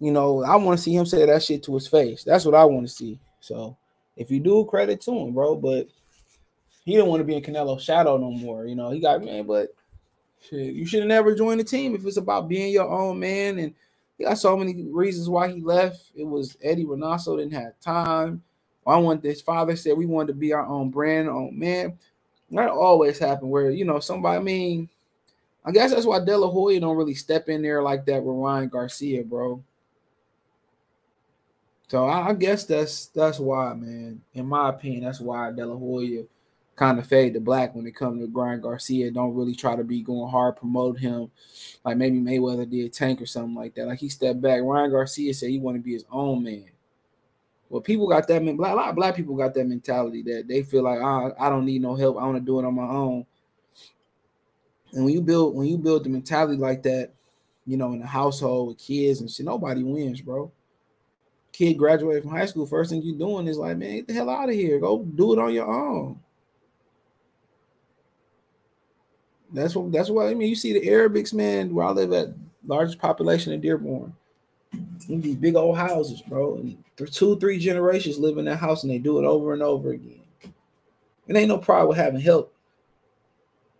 you 0.00 0.10
know, 0.10 0.42
I 0.42 0.56
want 0.56 0.78
to 0.78 0.82
see 0.82 0.94
him 0.94 1.06
say 1.06 1.24
that 1.24 1.42
shit 1.42 1.62
to 1.64 1.74
his 1.74 1.86
face. 1.86 2.24
That's 2.24 2.44
what 2.44 2.54
I 2.54 2.64
want 2.64 2.86
to 2.86 2.92
see. 2.92 3.20
So 3.40 3.76
if 4.16 4.30
you 4.30 4.40
do, 4.40 4.64
credit 4.64 5.00
to 5.02 5.12
him, 5.12 5.32
bro. 5.32 5.56
But 5.56 5.88
he 6.84 6.96
don't 6.96 7.08
want 7.08 7.20
to 7.20 7.24
be 7.24 7.36
in 7.36 7.42
Canelo's 7.42 7.84
shadow 7.84 8.16
no 8.16 8.30
more. 8.30 8.66
You 8.66 8.74
know, 8.74 8.90
he 8.90 9.00
got 9.00 9.22
man, 9.22 9.46
but 9.46 9.68
shit, 10.48 10.74
you 10.74 10.84
should 10.84 11.00
have 11.00 11.08
never 11.08 11.34
joined 11.34 11.60
the 11.60 11.64
team 11.64 11.94
if 11.94 12.04
it's 12.04 12.16
about 12.16 12.48
being 12.48 12.72
your 12.72 12.88
own 12.88 13.20
man. 13.20 13.58
And 13.58 13.74
he 14.18 14.24
got 14.24 14.38
so 14.38 14.56
many 14.56 14.88
reasons 14.90 15.28
why 15.28 15.48
he 15.48 15.60
left. 15.60 16.10
It 16.16 16.24
was 16.24 16.56
Eddie 16.62 16.86
Reynoso 16.86 17.38
didn't 17.38 17.52
have 17.52 17.78
time. 17.80 18.42
I 18.90 18.98
want 18.98 19.22
this 19.22 19.40
father 19.40 19.76
said 19.76 19.96
we 19.96 20.06
wanted 20.06 20.28
to 20.28 20.38
be 20.38 20.52
our 20.52 20.66
own 20.66 20.90
brand, 20.90 21.28
own 21.28 21.58
man. 21.58 21.98
That 22.50 22.70
always 22.70 23.18
happen 23.18 23.48
where 23.48 23.70
you 23.70 23.84
know 23.84 24.00
somebody. 24.00 24.38
I 24.38 24.42
mean, 24.42 24.88
I 25.64 25.70
guess 25.70 25.92
that's 25.92 26.06
why 26.06 26.24
De 26.24 26.36
La 26.36 26.50
Hoya 26.50 26.80
don't 26.80 26.96
really 26.96 27.14
step 27.14 27.48
in 27.48 27.62
there 27.62 27.82
like 27.82 28.04
that 28.06 28.22
with 28.22 28.36
Ryan 28.36 28.68
Garcia, 28.68 29.22
bro. 29.22 29.62
So 31.88 32.06
I, 32.06 32.28
I 32.28 32.34
guess 32.34 32.64
that's 32.64 33.06
that's 33.06 33.38
why, 33.38 33.74
man. 33.74 34.22
In 34.34 34.46
my 34.46 34.70
opinion, 34.70 35.04
that's 35.04 35.20
why 35.20 35.50
De 35.52 35.64
La 35.64 35.76
Hoya 35.76 36.24
kind 36.76 36.98
of 36.98 37.06
fade 37.06 37.34
to 37.34 37.40
black 37.40 37.74
when 37.74 37.86
it 37.86 37.94
comes 37.94 38.24
to 38.24 38.32
Ryan 38.32 38.60
Garcia. 38.60 39.10
Don't 39.10 39.34
really 39.34 39.54
try 39.54 39.76
to 39.76 39.84
be 39.84 40.00
going 40.00 40.30
hard, 40.30 40.56
promote 40.56 40.98
him 40.98 41.30
like 41.84 41.96
maybe 41.96 42.18
Mayweather 42.18 42.68
did 42.68 42.92
Tank 42.92 43.20
or 43.20 43.26
something 43.26 43.54
like 43.54 43.74
that. 43.74 43.86
Like 43.86 43.98
he 43.98 44.08
stepped 44.08 44.40
back. 44.40 44.62
Ryan 44.62 44.90
Garcia 44.90 45.34
said 45.34 45.50
he 45.50 45.58
want 45.58 45.76
to 45.76 45.82
be 45.82 45.92
his 45.92 46.06
own 46.10 46.42
man. 46.42 46.70
Well, 47.70 47.80
people 47.80 48.08
got 48.08 48.26
that. 48.26 48.42
A 48.42 48.52
lot 48.52 48.88
of 48.88 48.96
black 48.96 49.14
people 49.14 49.36
got 49.36 49.54
that 49.54 49.66
mentality 49.66 50.22
that 50.24 50.48
they 50.48 50.64
feel 50.64 50.82
like 50.82 50.98
oh, 51.00 51.32
I 51.38 51.48
don't 51.48 51.64
need 51.64 51.80
no 51.80 51.94
help. 51.94 52.18
I 52.18 52.26
want 52.26 52.36
to 52.36 52.40
do 52.44 52.58
it 52.58 52.66
on 52.66 52.74
my 52.74 52.82
own. 52.82 53.24
And 54.92 55.04
when 55.04 55.14
you 55.14 55.22
build 55.22 55.54
when 55.54 55.68
you 55.68 55.78
build 55.78 56.04
the 56.04 56.10
mentality 56.10 56.56
like 56.56 56.82
that, 56.82 57.12
you 57.64 57.76
know, 57.76 57.92
in 57.92 58.02
a 58.02 58.06
household 58.06 58.68
with 58.68 58.78
kids 58.78 59.20
and 59.20 59.30
shit, 59.30 59.46
nobody 59.46 59.84
wins, 59.84 60.20
bro. 60.20 60.50
Kid 61.52 61.74
graduated 61.74 62.24
from 62.24 62.32
high 62.32 62.46
school, 62.46 62.66
first 62.66 62.90
thing 62.90 63.02
you're 63.02 63.16
doing 63.16 63.46
is 63.46 63.56
like, 63.56 63.76
man, 63.76 63.96
get 63.96 64.08
the 64.08 64.14
hell 64.14 64.30
out 64.30 64.48
of 64.48 64.54
here. 64.54 64.80
Go 64.80 65.04
do 65.04 65.32
it 65.32 65.38
on 65.38 65.54
your 65.54 65.68
own. 65.68 66.18
That's 69.52 69.76
what 69.76 69.92
that's 69.92 70.10
what 70.10 70.26
I 70.26 70.34
mean. 70.34 70.48
You 70.48 70.56
see 70.56 70.72
the 70.72 70.88
Arabics, 70.88 71.32
man, 71.32 71.72
where 71.72 71.86
I 71.86 71.90
live 71.90 72.12
at 72.12 72.34
largest 72.66 72.98
population 72.98 73.52
in 73.52 73.60
Dearborn. 73.60 74.12
In 74.72 75.20
these 75.20 75.36
big 75.36 75.56
old 75.56 75.76
houses, 75.76 76.20
bro. 76.22 76.56
And 76.56 76.82
two, 77.10 77.38
three 77.38 77.58
generations 77.58 78.18
live 78.18 78.38
in 78.38 78.44
that 78.44 78.56
house 78.56 78.82
and 78.82 78.92
they 78.92 78.98
do 78.98 79.18
it 79.18 79.24
over 79.24 79.52
and 79.52 79.62
over 79.62 79.90
again. 79.90 80.20
It 81.26 81.36
ain't 81.36 81.48
no 81.48 81.58
problem 81.58 81.88
with 81.88 81.98
having 81.98 82.20
help. 82.20 82.54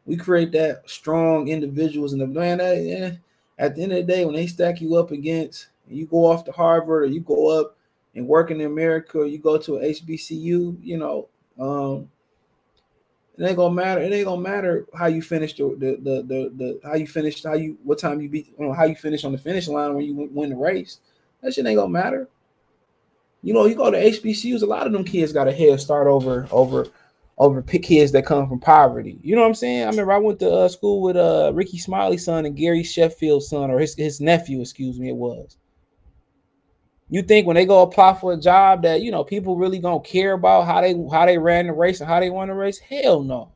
We 0.06 0.16
create 0.16 0.52
that 0.52 0.88
strong 0.88 1.48
individuals 1.48 2.12
in 2.12 2.18
the 2.18 2.26
man. 2.26 2.58
That, 2.58 3.18
at 3.58 3.76
the 3.76 3.82
end 3.82 3.92
of 3.92 3.98
the 3.98 4.12
day, 4.12 4.24
when 4.24 4.34
they 4.34 4.46
stack 4.46 4.80
you 4.80 4.96
up 4.96 5.10
against, 5.10 5.68
you 5.86 6.06
go 6.06 6.26
off 6.26 6.44
to 6.44 6.52
Harvard 6.52 7.04
or 7.04 7.06
you 7.06 7.20
go 7.20 7.48
up 7.48 7.76
and 8.14 8.26
work 8.26 8.50
in 8.50 8.60
America 8.62 9.18
or 9.18 9.26
you 9.26 9.38
go 9.38 9.58
to 9.58 9.76
a 9.76 9.90
HBCU, 9.90 10.78
you 10.82 10.96
know, 10.96 11.28
um, 11.58 12.10
it 13.40 13.46
ain't 13.46 13.56
gonna 13.56 13.74
matter. 13.74 14.02
It 14.02 14.12
ain't 14.12 14.26
gonna 14.26 14.42
matter 14.42 14.86
how 14.94 15.06
you 15.06 15.22
finished 15.22 15.56
the 15.56 15.74
the 15.78 15.96
the, 16.02 16.22
the, 16.22 16.52
the 16.56 16.80
how 16.84 16.94
you 16.94 17.06
finished, 17.06 17.42
how 17.42 17.54
you 17.54 17.78
what 17.84 17.98
time 17.98 18.20
you 18.20 18.28
beat, 18.28 18.52
you 18.58 18.66
know, 18.66 18.72
how 18.74 18.84
you 18.84 18.94
finish 18.94 19.24
on 19.24 19.32
the 19.32 19.38
finish 19.38 19.66
line 19.66 19.94
when 19.94 20.04
you 20.04 20.28
win 20.30 20.50
the 20.50 20.56
race. 20.56 20.98
That 21.42 21.54
shit 21.54 21.64
ain't 21.64 21.78
gonna 21.78 21.88
matter. 21.88 22.28
You 23.42 23.54
know, 23.54 23.64
you 23.64 23.74
go 23.74 23.90
to 23.90 23.96
HBCUs, 23.96 24.60
a 24.60 24.66
lot 24.66 24.86
of 24.86 24.92
them 24.92 25.04
kids 25.04 25.32
got 25.32 25.48
a 25.48 25.52
head 25.52 25.80
start 25.80 26.06
over 26.06 26.46
over 26.50 26.88
over 27.38 27.62
kids 27.62 28.12
that 28.12 28.26
come 28.26 28.46
from 28.46 28.60
poverty. 28.60 29.18
You 29.22 29.36
know 29.36 29.40
what 29.40 29.48
I'm 29.48 29.54
saying? 29.54 29.84
I 29.84 29.88
remember 29.88 30.12
I 30.12 30.18
went 30.18 30.38
to 30.40 30.50
uh, 30.50 30.68
school 30.68 31.00
with 31.00 31.16
uh 31.16 31.52
Rickey 31.54 31.78
Smiley's 31.78 32.26
son 32.26 32.44
and 32.44 32.54
Gary 32.54 32.82
Sheffield's 32.82 33.48
son, 33.48 33.70
or 33.70 33.78
his, 33.78 33.94
his 33.94 34.20
nephew, 34.20 34.60
excuse 34.60 35.00
me, 35.00 35.08
it 35.08 35.16
was. 35.16 35.56
You 37.12 37.22
think 37.22 37.46
when 37.46 37.56
they 37.56 37.66
go 37.66 37.82
apply 37.82 38.14
for 38.14 38.32
a 38.32 38.40
job 38.40 38.82
that 38.82 39.02
you 39.02 39.10
know 39.10 39.24
people 39.24 39.56
really 39.56 39.80
gonna 39.80 40.00
care 40.00 40.32
about 40.32 40.66
how 40.66 40.80
they 40.80 40.94
how 41.10 41.26
they 41.26 41.38
ran 41.38 41.66
the 41.66 41.72
race 41.72 42.00
and 42.00 42.08
how 42.08 42.20
they 42.20 42.30
won 42.30 42.48
the 42.48 42.54
race? 42.54 42.78
Hell 42.78 43.22
no. 43.22 43.52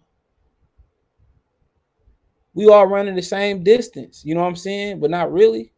We 2.52 2.68
all 2.68 2.86
running 2.86 3.14
the 3.14 3.22
same 3.22 3.62
distance, 3.62 4.24
you 4.24 4.34
know 4.34 4.42
what 4.42 4.48
I'm 4.48 4.56
saying? 4.56 5.00
But 5.00 5.10
not 5.10 5.32
really. 5.32 5.72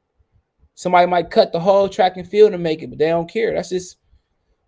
Somebody 0.75 1.07
might 1.07 1.31
cut 1.31 1.53
the 1.53 1.61
whole 1.61 1.89
track 1.89 2.17
and 2.17 2.29
field 2.29 2.53
to 2.53 2.59
make 2.59 2.83
it, 2.83 2.89
but 2.89 2.99
they 2.99 3.09
don't 3.09 3.31
care. 3.31 3.55
That's 3.55 3.71
just 3.71 3.97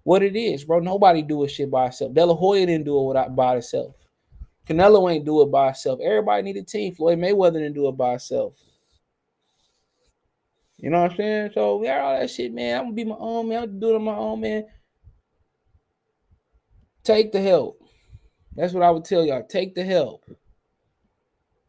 what 0.04 0.22
it 0.22 0.36
is, 0.36 0.64
bro. 0.64 0.78
Nobody 0.78 1.20
do 1.22 1.44
a 1.44 1.48
shit 1.48 1.70
by 1.70 1.86
itself. 1.86 2.14
De 2.14 2.24
La 2.24 2.34
Hoya 2.34 2.64
didn't 2.64 2.86
do 2.86 2.98
it 2.98 3.08
without 3.08 3.36
by 3.36 3.56
itself. 3.56 3.94
Canelo 4.66 5.10
ain't 5.10 5.24
do 5.24 5.42
it 5.42 5.50
by 5.50 5.70
itself. 5.70 6.00
Everybody 6.02 6.42
need 6.42 6.56
a 6.56 6.62
team. 6.62 6.94
Floyd 6.94 7.18
Mayweather 7.18 7.54
didn't 7.54 7.74
do 7.74 7.88
it 7.88 7.96
by 7.96 8.14
itself. 8.14 8.54
You 10.78 10.90
know 10.90 11.02
what 11.02 11.10
I'm 11.12 11.16
saying? 11.16 11.50
So 11.54 11.76
we 11.76 11.86
got 11.86 12.00
all 12.00 12.18
that 12.18 12.30
shit, 12.30 12.52
man. 12.52 12.78
I'm 12.78 12.84
gonna 12.84 12.94
be 12.94 13.04
my 13.04 13.16
own 13.18 13.48
man. 13.48 13.62
I'm 13.62 13.68
gonna 13.68 13.80
do 13.80 13.90
it 13.90 13.96
on 13.96 14.04
my 14.04 14.14
own, 14.14 14.40
man. 14.40 14.66
Take 17.02 17.32
the 17.32 17.40
help. 17.40 17.82
That's 18.54 18.72
what 18.72 18.84
I 18.84 18.90
would 18.90 19.04
tell 19.04 19.24
y'all. 19.24 19.42
Take 19.42 19.74
the 19.74 19.84
help. 19.84 20.24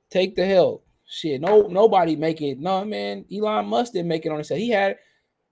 Take 0.10 0.36
the 0.36 0.45
help. 0.45 0.86
Shit, 1.06 1.41
no, 1.41 1.63
nobody 1.63 2.15
make 2.15 2.39
it. 2.41 2.60
No, 2.60 2.86
man. 2.86 3.26
Elon 3.34 3.65
Musk 3.65 3.93
didn't 3.93 4.10
make 4.10 4.26
it 4.26 4.32
on 4.32 4.38
his 4.38 4.50
himself. 4.50 4.60
He 4.60 4.69
had 4.69 4.98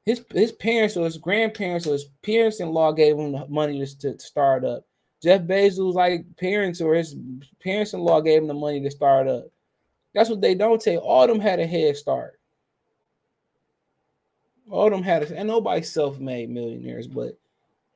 his 0.05 0.23
his 0.31 0.51
parents 0.51 0.95
or 0.95 1.05
his 1.05 1.17
grandparents 1.17 1.87
or 1.87 1.93
his 1.93 2.05
parents-in-law 2.23 2.91
gave 2.91 3.17
him 3.17 3.31
the 3.31 3.47
money 3.47 3.83
to, 3.83 4.13
to 4.13 4.19
start 4.19 4.63
up. 4.65 4.85
Jeff 5.23 5.41
Bezos, 5.41 5.95
like 5.95 6.25
parents 6.37 6.79
or 6.79 6.93
his 6.93 7.15
parents-in-law 7.63 8.21
gave 8.21 8.41
him 8.41 8.47
the 8.47 8.53
money 8.53 8.81
to 8.81 8.91
start 8.91 9.27
up. 9.27 9.45
That's 10.13 10.29
what 10.29 10.41
they 10.41 10.53
don't 10.53 10.81
say. 10.81 10.97
All 10.97 11.25
them 11.25 11.39
had 11.39 11.59
a 11.59 11.65
head 11.65 11.97
start. 11.97 12.36
All 14.69 14.89
them 14.89 15.03
had, 15.03 15.23
and 15.23 15.47
nobody 15.47 15.81
self-made 15.81 16.49
millionaires, 16.49 17.07
but 17.07 17.37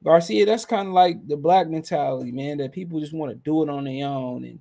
Garcia, 0.04 0.46
that's 0.46 0.66
kind 0.66 0.88
of 0.88 0.94
like 0.94 1.28
the 1.28 1.38
black 1.38 1.68
mentality, 1.68 2.32
man. 2.32 2.58
That 2.58 2.72
people 2.72 3.00
just 3.00 3.14
want 3.14 3.32
to 3.32 3.36
do 3.36 3.62
it 3.64 3.70
on 3.70 3.84
their 3.84 4.08
own, 4.08 4.44
and 4.46 4.60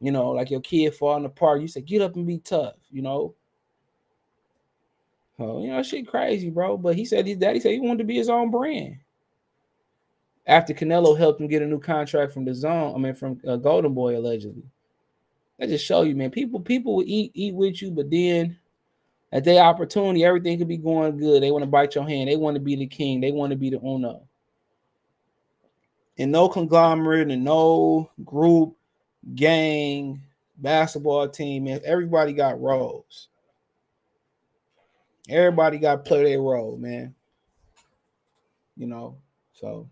you 0.00 0.10
know, 0.10 0.30
like 0.30 0.50
your 0.50 0.60
kid 0.60 0.94
falling 0.94 1.24
apart, 1.24 1.60
you 1.60 1.68
say, 1.68 1.82
"Get 1.82 2.02
up 2.02 2.16
and 2.16 2.26
be 2.26 2.38
tough," 2.38 2.76
you 2.90 3.02
know. 3.02 3.34
Oh, 5.38 5.60
you 5.62 5.68
know, 5.68 5.82
shit 5.82 6.06
crazy, 6.06 6.48
bro. 6.48 6.76
But 6.76 6.96
he 6.96 7.04
said 7.04 7.26
his 7.26 7.38
daddy 7.38 7.60
said 7.60 7.72
he 7.72 7.80
wanted 7.80 7.98
to 7.98 8.04
be 8.04 8.16
his 8.16 8.28
own 8.28 8.50
brand. 8.50 8.98
After 10.46 10.72
Canelo 10.72 11.16
helped 11.18 11.40
him 11.40 11.48
get 11.48 11.62
a 11.62 11.66
new 11.66 11.80
contract 11.80 12.32
from 12.32 12.44
the 12.44 12.54
Zone, 12.54 12.94
I 12.94 12.98
mean, 12.98 13.14
from 13.14 13.40
uh, 13.46 13.56
Golden 13.56 13.94
Boy 13.94 14.16
allegedly. 14.16 14.62
That 15.58 15.70
just 15.70 15.84
show 15.84 16.02
you, 16.02 16.14
man. 16.14 16.30
People, 16.30 16.60
people 16.60 16.96
will 16.96 17.04
eat, 17.06 17.30
eat 17.34 17.54
with 17.54 17.80
you, 17.80 17.90
but 17.90 18.10
then 18.10 18.58
at 19.32 19.44
their 19.44 19.62
opportunity, 19.62 20.24
everything 20.24 20.58
could 20.58 20.68
be 20.68 20.76
going 20.76 21.16
good. 21.16 21.42
They 21.42 21.50
want 21.50 21.62
to 21.62 21.70
bite 21.70 21.94
your 21.94 22.08
hand. 22.08 22.28
They 22.28 22.36
want 22.36 22.54
to 22.54 22.60
be 22.60 22.76
the 22.76 22.86
king. 22.86 23.20
They 23.20 23.32
want 23.32 23.50
to 23.50 23.56
be 23.56 23.70
the 23.70 23.80
owner. 23.80 24.20
And 26.16 26.30
no 26.30 26.48
conglomerate 26.48 27.30
and 27.30 27.42
no 27.42 28.10
group, 28.24 28.76
gang, 29.34 30.22
basketball 30.56 31.28
team, 31.28 31.64
man. 31.64 31.80
Everybody 31.84 32.32
got 32.32 32.60
roles. 32.60 33.28
Everybody 35.28 35.78
got 35.78 35.96
to 35.96 36.08
play 36.08 36.24
their 36.24 36.40
role, 36.40 36.76
man. 36.76 37.14
You 38.76 38.86
know, 38.86 39.16
so 39.52 39.88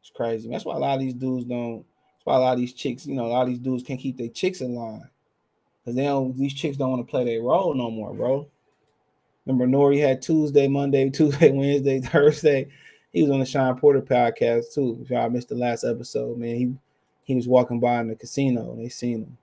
it's 0.00 0.10
crazy. 0.10 0.48
That's 0.48 0.64
why 0.64 0.76
a 0.76 0.78
lot 0.78 0.94
of 0.94 1.00
these 1.00 1.14
dudes 1.14 1.44
don't. 1.44 1.84
That's 2.16 2.24
why 2.26 2.36
a 2.36 2.40
lot 2.40 2.52
of 2.52 2.58
these 2.58 2.72
chicks, 2.72 3.06
you 3.06 3.14
know, 3.14 3.26
a 3.26 3.28
lot 3.28 3.42
of 3.42 3.48
these 3.48 3.58
dudes 3.58 3.82
can't 3.82 4.00
keep 4.00 4.16
their 4.16 4.28
chicks 4.28 4.60
in 4.60 4.74
line 4.74 5.08
because 5.80 5.96
they 5.96 6.04
don't. 6.04 6.36
These 6.36 6.54
chicks 6.54 6.76
don't 6.76 6.90
want 6.90 7.06
to 7.06 7.10
play 7.10 7.24
their 7.24 7.42
role 7.42 7.74
no 7.74 7.90
more, 7.90 8.14
bro. 8.14 8.48
Remember, 9.46 9.66
Nori 9.66 10.00
had 10.00 10.22
Tuesday, 10.22 10.68
Monday, 10.68 11.08
Tuesday, 11.10 11.50
Wednesday, 11.50 12.00
Thursday. 12.00 12.68
He 13.12 13.22
was 13.22 13.30
on 13.30 13.40
the 13.40 13.46
Sean 13.46 13.76
Porter 13.78 14.02
podcast 14.02 14.74
too. 14.74 14.98
If 15.02 15.10
y'all 15.10 15.30
missed 15.30 15.48
the 15.48 15.56
last 15.56 15.84
episode, 15.84 16.38
man, 16.38 16.56
he 16.56 16.74
he 17.24 17.34
was 17.34 17.48
walking 17.48 17.80
by 17.80 18.00
in 18.00 18.08
the 18.08 18.16
casino 18.16 18.72
and 18.72 18.80
they 18.80 18.88
seen 18.88 19.22
him. 19.22 19.38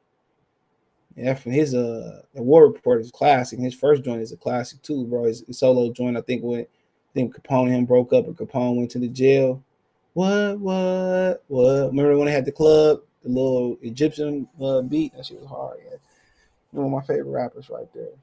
Yeah, 1.15 1.33
from 1.33 1.51
his 1.51 1.73
uh 1.73 2.21
War 2.33 2.67
Report 2.67 3.01
is 3.01 3.11
classic. 3.11 3.59
His 3.59 3.73
first 3.73 4.03
joint 4.03 4.21
is 4.21 4.31
a 4.31 4.37
classic 4.37 4.81
too, 4.81 5.05
bro. 5.05 5.25
His, 5.25 5.43
his 5.47 5.59
solo 5.59 5.91
joint, 5.91 6.17
I 6.17 6.21
think 6.21 6.43
when 6.43 6.61
I 6.61 6.65
think 7.13 7.35
Capone 7.35 7.67
and 7.67 7.75
him 7.75 7.85
broke 7.85 8.13
up, 8.13 8.27
and 8.27 8.37
Capone 8.37 8.77
went 8.77 8.91
to 8.91 8.99
the 8.99 9.07
jail. 9.07 9.63
What, 10.13 10.59
what, 10.59 11.43
what? 11.47 11.87
Remember 11.87 12.17
when 12.17 12.25
they 12.25 12.31
had 12.31 12.45
the 12.45 12.51
club, 12.51 13.01
the 13.23 13.29
little 13.29 13.77
Egyptian 13.81 14.47
uh, 14.61 14.81
beat? 14.81 15.15
That 15.15 15.25
shit 15.25 15.39
was 15.39 15.49
hard. 15.49 15.77
Yeah. 15.83 15.97
One 16.71 16.85
of 16.87 16.91
my 16.91 17.01
favorite 17.01 17.31
rappers 17.31 17.69
right 17.69 17.91
there 17.93 18.13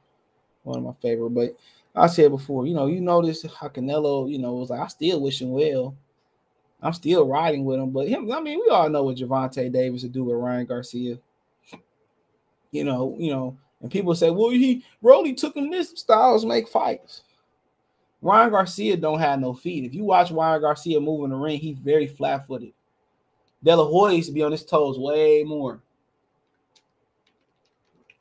one 0.65 0.79
of 0.79 0.85
my 0.85 0.93
favorite. 1.01 1.31
But 1.31 1.57
I 1.95 2.09
said 2.09 2.31
before, 2.31 2.67
you 2.67 2.75
know, 2.75 2.87
you 2.87 3.01
notice 3.01 3.45
how 3.59 3.69
Canelo, 3.69 4.31
you 4.31 4.39
know, 4.39 4.55
was 4.55 4.71
like, 4.71 4.81
I 4.81 4.89
still 4.89 5.21
wish 5.21 5.41
him 5.41 5.53
well. 5.53 5.95
I'm 6.83 6.93
still 6.93 7.27
riding 7.27 7.65
with 7.65 7.81
him, 7.81 7.91
but 7.91 8.09
him, 8.09 8.31
I 8.31 8.41
mean, 8.41 8.61
we 8.61 8.69
all 8.69 8.91
know 8.91 9.05
what 9.05 9.17
Gervonta 9.17 9.73
Davis 9.73 10.03
would 10.03 10.13
do 10.13 10.25
with 10.25 10.37
Ryan 10.37 10.67
Garcia. 10.67 11.19
You 12.73 12.85
know, 12.85 13.17
you 13.19 13.31
know, 13.31 13.57
and 13.81 13.91
people 13.91 14.15
say, 14.15 14.31
well, 14.31 14.51
he 14.51 14.85
Rolly 15.01 15.33
took 15.33 15.57
him 15.57 15.71
this 15.71 15.91
styles 15.95 16.45
make 16.45 16.69
fights. 16.69 17.23
Ryan 18.21 18.51
Garcia 18.51 18.97
don't 18.99 19.19
have 19.19 19.41
no 19.41 19.55
feet. 19.55 19.85
If 19.85 19.95
you 19.95 20.05
watch 20.05 20.31
Ryan 20.31 20.61
Garcia 20.61 21.01
move 21.01 21.25
in 21.25 21.31
the 21.31 21.37
ring, 21.37 21.59
he's 21.59 21.79
very 21.79 22.07
flat-footed. 22.07 22.73
De 23.63 23.77
La 23.77 23.85
Hoya 23.85 24.15
used 24.15 24.29
to 24.29 24.35
be 24.35 24.43
on 24.43 24.53
his 24.53 24.65
toes 24.65 24.99
way 24.99 25.43
more. 25.43 25.81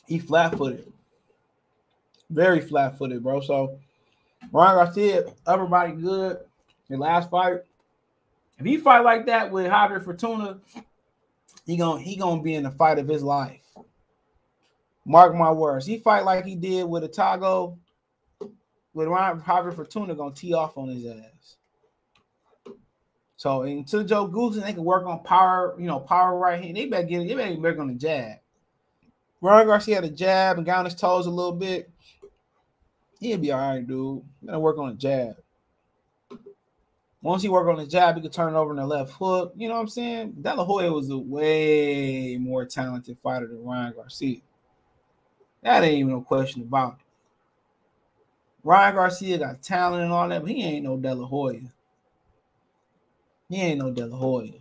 He 0.05 0.19
flat-footed 0.19 0.92
very 2.33 2.61
flat 2.61 2.97
footed, 2.97 3.23
bro. 3.23 3.41
So 3.41 3.79
Ryan 4.51 4.85
Garcia, 4.85 5.25
everybody 5.47 5.93
good. 5.93 6.37
The 6.89 6.97
last 6.97 7.29
fight, 7.29 7.59
if 8.59 8.65
he 8.65 8.77
fight 8.77 8.99
like 8.99 9.25
that 9.27 9.51
with 9.51 9.67
Javier 9.67 10.03
Fortuna, 10.03 10.59
he 11.65 11.77
gonna 11.77 12.01
he 12.01 12.17
gonna 12.17 12.41
be 12.41 12.55
in 12.55 12.63
the 12.63 12.71
fight 12.71 12.99
of 12.99 13.07
his 13.07 13.23
life. 13.23 13.61
Mark 15.05 15.35
my 15.35 15.51
words. 15.51 15.85
He 15.85 15.97
fight 15.97 16.25
like 16.25 16.45
he 16.45 16.55
did 16.55 16.85
with 16.85 17.03
Otago, 17.03 17.77
with 18.93 19.07
Ryan 19.07 19.41
Javier 19.41 19.73
Fortuna 19.73 20.15
gonna 20.15 20.35
tee 20.35 20.53
off 20.53 20.77
on 20.77 20.89
his 20.89 21.05
ass. 21.05 21.57
So 23.37 23.63
until 23.63 24.03
Joe 24.03 24.27
Goossen, 24.27 24.63
they 24.63 24.73
can 24.73 24.85
work 24.85 25.05
on 25.05 25.23
power, 25.23 25.75
you 25.77 25.85
know, 25.85 25.99
power 25.99 26.37
right 26.37 26.63
hand. 26.63 26.77
They 26.77 26.85
better 26.85 27.03
get 27.03 27.21
it, 27.21 27.27
they 27.27 27.35
better 27.35 27.59
work 27.59 27.79
on 27.79 27.87
the 27.87 27.95
jab. 27.95 28.37
Ryan 29.41 29.67
Garcia 29.67 29.95
had 29.95 30.05
a 30.05 30.09
jab 30.09 30.57
and 30.57 30.65
got 30.65 30.79
on 30.79 30.85
his 30.85 30.95
toes 30.95 31.25
a 31.25 31.29
little 31.29 31.51
bit. 31.51 31.91
He'll 33.23 33.37
be 33.37 33.53
all 33.53 33.59
right, 33.59 33.87
dude. 33.87 34.21
Gotta 34.45 34.59
work 34.59 34.77
on 34.77 34.89
the 34.89 34.95
jab. 34.95 35.37
Once 37.21 37.41
he 37.41 37.47
work 37.47 37.65
on 37.69 37.77
the 37.77 37.87
jab, 37.87 38.15
he 38.15 38.21
could 38.21 38.33
turn 38.33 38.53
it 38.53 38.57
over 38.57 38.71
in 38.71 38.77
the 38.77 38.85
left 38.85 39.13
hook. 39.13 39.53
You 39.55 39.69
know 39.69 39.75
what 39.75 39.81
I'm 39.81 39.87
saying? 39.87 40.33
De 40.41 40.53
La 40.53 40.65
Hoya 40.65 40.91
was 40.91 41.09
a 41.09 41.17
way 41.17 42.37
more 42.37 42.65
talented 42.65 43.17
fighter 43.23 43.47
than 43.47 43.63
Ryan 43.63 43.93
Garcia. 43.95 44.39
That 45.61 45.85
ain't 45.85 45.99
even 45.99 46.11
no 46.11 46.19
question 46.19 46.63
about 46.63 46.95
it. 46.95 47.05
Ryan 48.65 48.95
Garcia 48.95 49.37
got 49.37 49.61
talent 49.61 50.03
and 50.03 50.11
all 50.11 50.27
that, 50.27 50.41
but 50.41 50.51
he 50.51 50.61
ain't 50.61 50.83
no 50.83 50.97
De 50.97 51.15
La 51.15 51.25
Hoya. 51.25 51.61
He 53.49 53.61
ain't 53.61 53.79
no 53.79 53.89
De 53.89 54.05
La 54.05 54.17
Hoya. 54.17 54.51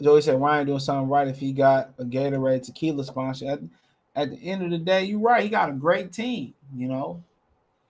Joey 0.00 0.22
said 0.22 0.40
Ryan 0.40 0.68
doing 0.68 0.78
something 0.78 1.08
right 1.08 1.26
if 1.26 1.40
he 1.40 1.52
got 1.52 1.90
a 1.98 2.04
Gatorade 2.04 2.62
tequila 2.62 3.04
sponsor. 3.04 3.58
At, 4.16 4.30
the 4.30 4.36
end 4.36 4.62
of 4.62 4.70
the 4.70 4.78
day, 4.78 5.04
you're 5.04 5.20
right. 5.20 5.42
He 5.42 5.48
got 5.48 5.70
a 5.70 5.72
great 5.72 6.12
team, 6.12 6.54
you 6.74 6.88
know. 6.88 7.22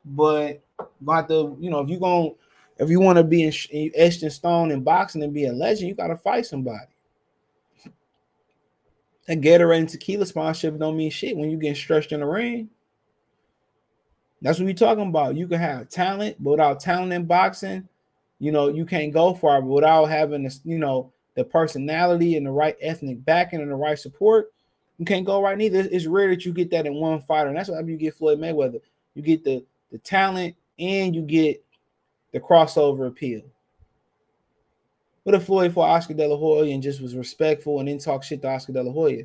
But 0.05 0.63
about 1.01 1.29
the, 1.29 1.57
you 1.59 1.71
know, 1.71 1.81
if 1.81 1.89
you 1.89 1.99
going 1.99 2.35
if 2.81 2.89
you 2.89 2.99
want 2.99 3.19
to 3.19 3.25
be 3.25 3.43
in, 3.43 3.53
etched 3.95 4.23
in 4.23 4.31
stone 4.31 4.71
in 4.71 4.83
boxing 4.83 5.23
and 5.23 5.35
be 5.35 5.45
a 5.45 5.53
legend, 5.53 5.89
you 5.89 5.95
got 5.95 6.09
to 6.09 6.17
fight 6.17 6.47
somebody. 6.47 6.87
That 9.27 9.43
Gatorade 9.43 9.79
and 9.79 9.89
tequila 9.89 10.25
sponsorship 10.25 10.79
don't 10.79 10.97
mean 10.97 11.11
shit 11.11 11.37
when 11.37 11.51
you 11.51 11.59
get 11.59 11.77
stretched 11.77 12.13
in 12.13 12.21
the 12.21 12.27
ring. 12.27 12.71
That's 14.41 14.59
what 14.59 14.65
we 14.65 14.73
talking 14.73 15.09
about. 15.09 15.37
You 15.37 15.47
can 15.47 15.61
have 15.61 15.91
talent, 15.91 16.43
but 16.43 16.53
without 16.53 16.81
talent 16.81 17.13
in 17.13 17.27
boxing, 17.27 17.87
you 18.39 18.51
know, 18.51 18.69
you 18.69 18.87
can't 18.87 19.13
go 19.13 19.35
far. 19.35 19.61
But 19.61 19.69
without 19.69 20.07
having 20.07 20.45
this, 20.45 20.61
you 20.65 20.79
know, 20.79 21.13
the 21.35 21.45
personality 21.45 22.37
and 22.37 22.47
the 22.47 22.51
right 22.51 22.77
ethnic 22.81 23.23
backing 23.25 23.61
and 23.61 23.71
the 23.71 23.77
right 23.77 23.99
support, 23.99 24.53
you 25.01 25.07
can't 25.07 25.25
go 25.25 25.43
right 25.43 25.57
neither. 25.57 25.89
It's 25.91 26.05
rare 26.05 26.29
that 26.29 26.45
you 26.45 26.53
get 26.53 26.71
that 26.73 26.85
in 26.85 26.95
one 26.95 27.23
fighter. 27.23 27.49
And 27.49 27.57
that's 27.57 27.71
why 27.71 27.81
you 27.81 27.97
get 27.97 28.15
Floyd 28.15 28.39
Mayweather. 28.39 28.83
You 29.15 29.23
get 29.23 29.43
the 29.43 29.65
the 29.91 29.97
talent 29.97 30.55
and 30.79 31.17
you 31.17 31.23
get 31.23 31.65
the 32.33 32.39
crossover 32.39 33.09
appeal. 33.09 33.41
What 35.23 35.35
if 35.35 35.45
Floyd 35.45 35.73
fought 35.73 35.89
Oscar 35.89 36.13
De 36.13 36.29
La 36.29 36.37
Hoya 36.37 36.75
and 36.75 36.83
just 36.83 37.01
was 37.01 37.17
respectful 37.17 37.79
and 37.79 37.89
didn't 37.89 38.03
talk 38.03 38.23
shit 38.23 38.43
to 38.43 38.51
Oscar 38.51 38.75
De 38.75 38.83
La 38.83 38.93
Hoya? 38.93 39.25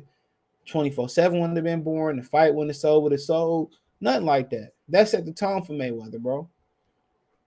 24-7 0.66 1.32
wouldn't 1.32 1.56
have 1.56 1.64
been 1.64 1.82
born, 1.82 2.16
the 2.16 2.22
fight 2.22 2.54
wouldn't 2.54 2.70
have 2.70 2.80
sold, 2.80 3.02
would 3.02 3.12
have 3.12 3.20
sold. 3.20 3.74
Nothing 4.00 4.24
like 4.24 4.48
that. 4.50 4.72
That 4.88 5.10
set 5.10 5.26
the 5.26 5.32
tone 5.32 5.62
for 5.62 5.74
Mayweather, 5.74 6.18
bro. 6.18 6.48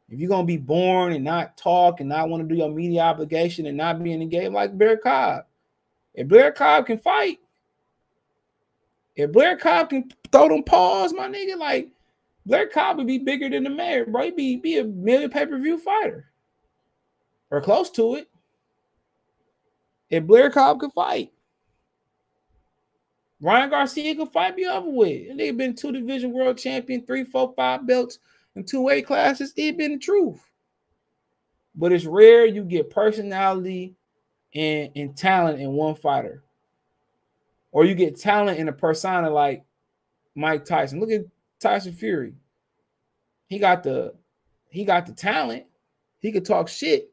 If 0.08 0.20
you're 0.20 0.30
gonna 0.30 0.46
be 0.46 0.58
born 0.58 1.14
and 1.14 1.24
not 1.24 1.58
talk 1.58 2.00
and 2.00 2.10
not 2.10 2.30
want 2.30 2.44
to 2.44 2.48
do 2.48 2.60
your 2.60 2.70
media 2.70 3.02
obligation 3.02 3.66
and 3.66 3.78
not 3.78 4.04
be 4.04 4.14
in 4.14 4.20
the 4.20 4.26
game 4.28 4.54
like 4.54 4.78
Blair 4.78 4.98
Cobb, 4.98 5.46
if 6.14 6.28
Blair 6.28 6.52
Cobb 6.52 6.86
can 6.86 7.00
fight, 7.00 7.40
if 9.20 9.34
Blair 9.34 9.58
Cobb 9.58 9.90
can 9.90 10.10
throw 10.32 10.48
them 10.48 10.64
paws, 10.64 11.14
my 11.14 11.28
nigga, 11.28 11.58
like 11.58 11.90
Blair 12.46 12.68
Cobb 12.68 12.98
would 12.98 13.08
be 13.08 13.18
bigger 13.18 13.50
than 13.50 13.66
the 13.66 13.70
mayor, 13.70 14.06
bro. 14.06 14.24
He'd 14.24 14.38
be, 14.38 14.56
be 14.56 14.78
a 14.78 14.86
million 14.86 15.30
pay-per-view 15.30 15.78
fighter. 15.80 16.32
Or 17.52 17.60
close 17.60 17.90
to 17.92 18.16
it. 18.16 18.30
If 20.10 20.24
Blair 20.24 20.50
Cobb 20.50 20.80
could 20.80 20.94
fight. 20.94 21.34
Ryan 23.42 23.70
Garcia 23.70 24.16
could 24.16 24.32
fight 24.32 24.56
me 24.56 24.66
over 24.66 24.90
with. 24.90 25.30
And 25.30 25.38
they've 25.38 25.56
been 25.58 25.76
two 25.76 25.92
division 25.92 26.32
world 26.32 26.58
champion, 26.58 27.06
three, 27.06 27.26
four, 27.26 27.54
five 27.58 27.86
belts 27.86 28.20
and 28.56 28.66
two 28.66 28.84
weight 28.84 29.06
classes. 29.06 29.52
It 29.58 29.78
been 29.78 29.94
the 29.94 29.98
truth. 29.98 30.42
But 31.76 31.92
it's 31.92 32.06
rare 32.06 32.46
you 32.46 32.64
get 32.64 32.90
personality 32.90 33.96
and, 34.56 34.92
and 34.96 35.18
talent 35.18 35.60
in 35.60 35.74
one 35.74 35.96
fighter. 35.96 36.44
Or 37.72 37.86
you 37.86 37.96
get 37.96 38.20
talent 38.20 38.60
in 38.60 38.68
a 38.68 38.74
persona 38.74 39.30
like 39.30 39.64
Mike 40.36 40.66
Tyson. 40.66 41.00
Look 41.00 41.12
at 41.12 41.26
Tyson 41.60 41.94
Fury. 41.94 42.34
He 43.48 43.60
got 43.60 43.84
the 43.84 44.14
he 44.70 44.86
got 44.86 45.06
the 45.06 45.14
talent. 45.14 45.66
He 46.20 46.32
could 46.32 46.46
talk 46.46 46.68
shit. 46.68 47.12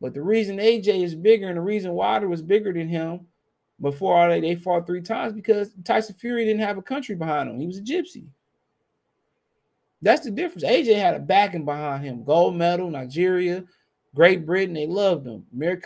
But 0.00 0.14
the 0.14 0.22
reason 0.22 0.58
AJ 0.58 1.02
is 1.02 1.14
bigger 1.14 1.48
and 1.48 1.56
the 1.56 1.62
reason 1.62 1.92
Wilder 1.92 2.28
was 2.28 2.42
bigger 2.42 2.72
than 2.72 2.88
him 2.88 3.26
before 3.80 4.16
all 4.16 4.28
that 4.28 4.42
they 4.42 4.54
fought 4.54 4.86
three 4.86 5.00
times 5.00 5.32
because 5.32 5.74
Tyson 5.84 6.14
Fury 6.16 6.44
didn't 6.44 6.60
have 6.60 6.78
a 6.78 6.82
country 6.82 7.14
behind 7.14 7.50
him. 7.50 7.58
He 7.58 7.66
was 7.66 7.78
a 7.78 7.82
gypsy. 7.82 8.26
That's 10.02 10.24
the 10.24 10.30
difference. 10.30 10.64
AJ 10.64 10.96
had 10.96 11.14
a 11.14 11.20
backing 11.20 11.64
behind 11.64 12.04
him. 12.04 12.24
Gold 12.24 12.56
medal, 12.56 12.90
Nigeria, 12.90 13.64
Great 14.14 14.44
Britain, 14.46 14.74
they 14.74 14.86
loved 14.86 15.26
him. 15.26 15.44
Amir 15.52 15.80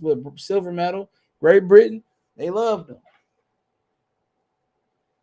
with 0.00 0.38
silver 0.38 0.72
medal, 0.72 1.10
Great 1.38 1.68
Britain, 1.68 2.02
they 2.36 2.50
loved 2.50 2.90
him. 2.90 2.96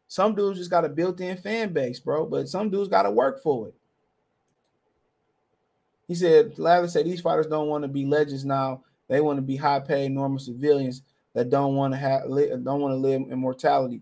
Some 0.10 0.34
dudes 0.34 0.58
just 0.58 0.72
got 0.72 0.86
a 0.86 0.90
built-in 0.90 1.38
fan 1.38 1.72
base, 1.72 2.00
bro, 2.00 2.26
but 2.26 2.50
some 2.50 2.72
dudes 2.72 2.90
got 2.90 3.04
to 3.04 3.12
work 3.12 3.42
for 3.44 3.68
it. 3.68 3.76
He 6.08 6.16
said, 6.16 6.58
Lavin 6.58 6.90
said 6.90 7.06
these 7.06 7.22
fighters 7.22 7.46
don't 7.46 7.68
want 7.68 7.84
to 7.84 7.88
be 7.88 8.06
legends 8.06 8.44
now. 8.44 8.82
They 9.08 9.22
want 9.22 9.38
to 9.38 9.44
be 9.44 9.56
high-paid 9.56 10.12
normal 10.12 10.40
civilians 10.40 11.04
that 11.36 11.52
don't 11.52 11.76
want 11.76 11.94
to 11.94 11.98
have 11.98 12.24
don't 12.24 12.82
want 12.82 12.92
to 12.92 12.96
live 12.96 13.22
immortality. 13.32 14.02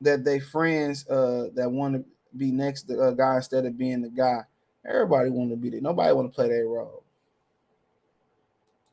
That 0.00 0.24
they 0.24 0.40
friends 0.40 1.06
uh 1.08 1.48
that 1.54 1.70
want 1.70 1.94
to 1.94 2.04
be 2.34 2.50
next 2.50 2.84
to 2.84 2.98
a 3.08 3.14
guy 3.14 3.36
instead 3.36 3.66
of 3.66 3.76
being 3.76 4.00
the 4.00 4.08
guy. 4.08 4.40
Everybody 4.88 5.28
want 5.28 5.50
to 5.50 5.56
be 5.56 5.68
there. 5.68 5.82
Nobody 5.82 6.14
want 6.14 6.32
to 6.32 6.34
play 6.34 6.48
that 6.48 6.64
role. 6.64 7.02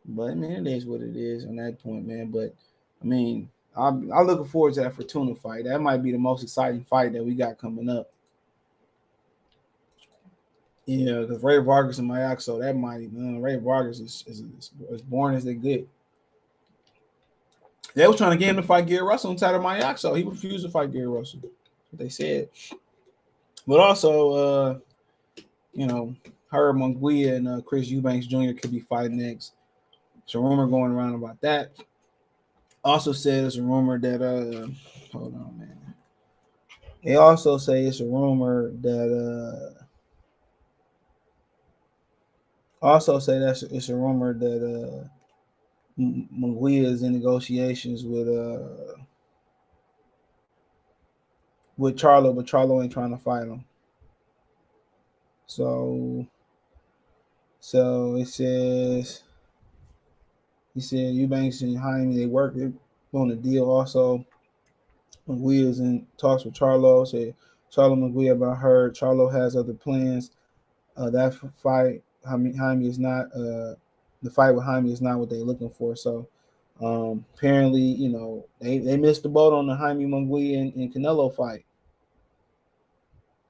But 0.05 0.31
I 0.31 0.35
mean, 0.35 0.51
it 0.51 0.67
is 0.67 0.85
what 0.85 0.99
it 0.99 1.15
is 1.15 1.45
on 1.45 1.55
that 1.55 1.81
point, 1.81 2.05
man. 2.05 2.29
But 2.29 2.53
I 3.01 3.05
mean, 3.05 3.49
I'm, 3.75 4.11
I'm 4.11 4.27
looking 4.27 4.45
forward 4.45 4.75
to 4.75 4.81
that 4.81 4.93
Fortuna 4.93 5.35
fight. 5.35 5.65
That 5.65 5.81
might 5.81 6.03
be 6.03 6.11
the 6.11 6.17
most 6.17 6.43
exciting 6.43 6.83
fight 6.83 7.13
that 7.13 7.25
we 7.25 7.33
got 7.33 7.57
coming 7.57 7.89
up. 7.89 8.09
Yeah, 10.85 11.21
because 11.21 11.41
Rey 11.41 11.59
Vargas 11.59 11.99
and 11.99 12.09
Magsayo, 12.09 12.59
that 12.59 12.75
might 12.75 13.09
uh, 13.17 13.39
Rey 13.39 13.55
Vargas 13.55 13.99
is, 13.99 14.23
is, 14.27 14.39
is 14.41 14.71
as 14.91 15.01
born 15.01 15.33
as 15.33 15.45
they 15.45 15.53
get. 15.53 15.87
They 17.95 18.07
was 18.07 18.17
trying 18.17 18.31
to 18.31 18.37
get 18.37 18.49
him 18.49 18.57
to 18.57 18.63
fight 18.63 18.87
Gary 18.87 19.03
Russell 19.03 19.31
inside 19.31 19.55
of 19.55 19.61
Magsayo. 19.61 20.17
He 20.17 20.23
refused 20.23 20.65
to 20.65 20.71
fight 20.71 20.91
Gary 20.91 21.07
Russell. 21.07 21.39
What 21.41 21.99
they 21.99 22.09
said. 22.09 22.49
But 23.65 23.79
also, 23.79 24.31
uh, 24.31 24.79
you 25.73 25.87
know, 25.87 26.15
Herb 26.51 26.75
Munguia 26.75 27.35
and 27.35 27.47
uh, 27.47 27.61
Chris 27.61 27.87
Eubanks 27.87 28.27
Jr. 28.27 28.51
could 28.51 28.71
be 28.71 28.79
fighting 28.81 29.17
next. 29.17 29.53
There's 30.25 30.35
a 30.35 30.39
rumor 30.39 30.67
going 30.67 30.91
around 30.91 31.15
about 31.15 31.39
that. 31.41 31.71
Also 32.83 33.13
said 33.13 33.45
it's 33.45 33.55
a 33.55 33.61
rumor 33.61 33.97
that 33.99 34.21
uh 34.21 34.67
hold 35.11 35.35
on, 35.35 35.57
man. 35.57 35.95
They 37.03 37.15
also 37.15 37.57
say 37.57 37.85
it's 37.85 37.99
a 38.01 38.05
rumor 38.05 38.71
that 38.81 39.73
uh 39.73 39.83
also 42.81 43.19
say 43.19 43.39
that 43.39 43.61
it's 43.71 43.89
a 43.89 43.95
rumor 43.95 44.33
that 44.33 44.63
uh 44.63 45.07
Munguia 45.97 46.85
is 46.85 47.03
in 47.03 47.13
negotiations 47.13 48.03
with 48.03 48.27
uh 48.27 48.97
with 51.77 51.97
Charlo, 51.97 52.35
but 52.35 52.45
Charlo 52.45 52.83
ain't 52.83 52.91
trying 52.91 53.11
to 53.11 53.17
fight 53.17 53.47
him. 53.47 53.63
So 55.45 56.27
so 57.59 58.15
it 58.17 58.27
says 58.27 59.23
he 60.73 60.81
said 60.81 61.13
Eubanks 61.13 61.61
and 61.61 61.77
Jaime 61.77 62.15
they 62.15 62.25
work 62.25 62.55
on 63.13 63.31
a 63.31 63.35
deal 63.35 63.69
also. 63.69 64.25
Munguia 65.27 65.67
is 65.69 65.79
in 65.79 66.05
talks 66.17 66.43
with 66.43 66.53
Charlo. 66.53 67.07
Said 67.07 67.35
Charlo 67.71 67.97
Munguia 67.97 68.33
about 68.33 68.57
her. 68.57 68.91
Charlo 68.91 69.31
has 69.31 69.55
other 69.55 69.73
plans. 69.73 70.31
Uh, 70.97 71.09
that 71.09 71.33
fight, 71.61 72.03
Jaime, 72.27 72.55
Jaime 72.55 72.87
is 72.87 72.99
not 72.99 73.25
uh, 73.35 73.75
the 74.21 74.29
fight 74.29 74.51
with 74.51 74.63
Jaime 74.63 74.91
is 74.91 75.01
not 75.01 75.19
what 75.19 75.29
they're 75.29 75.39
looking 75.39 75.69
for. 75.69 75.95
So 75.95 76.27
um, 76.81 77.25
apparently, 77.35 77.81
you 77.81 78.09
know, 78.09 78.45
they, 78.59 78.79
they 78.79 78.97
missed 78.97 79.23
the 79.23 79.29
boat 79.29 79.53
on 79.53 79.67
the 79.67 79.75
Jaime 79.75 80.05
Munguia 80.05 80.59
and, 80.59 80.73
and 80.75 80.93
Canelo 80.93 81.33
fight. 81.33 81.65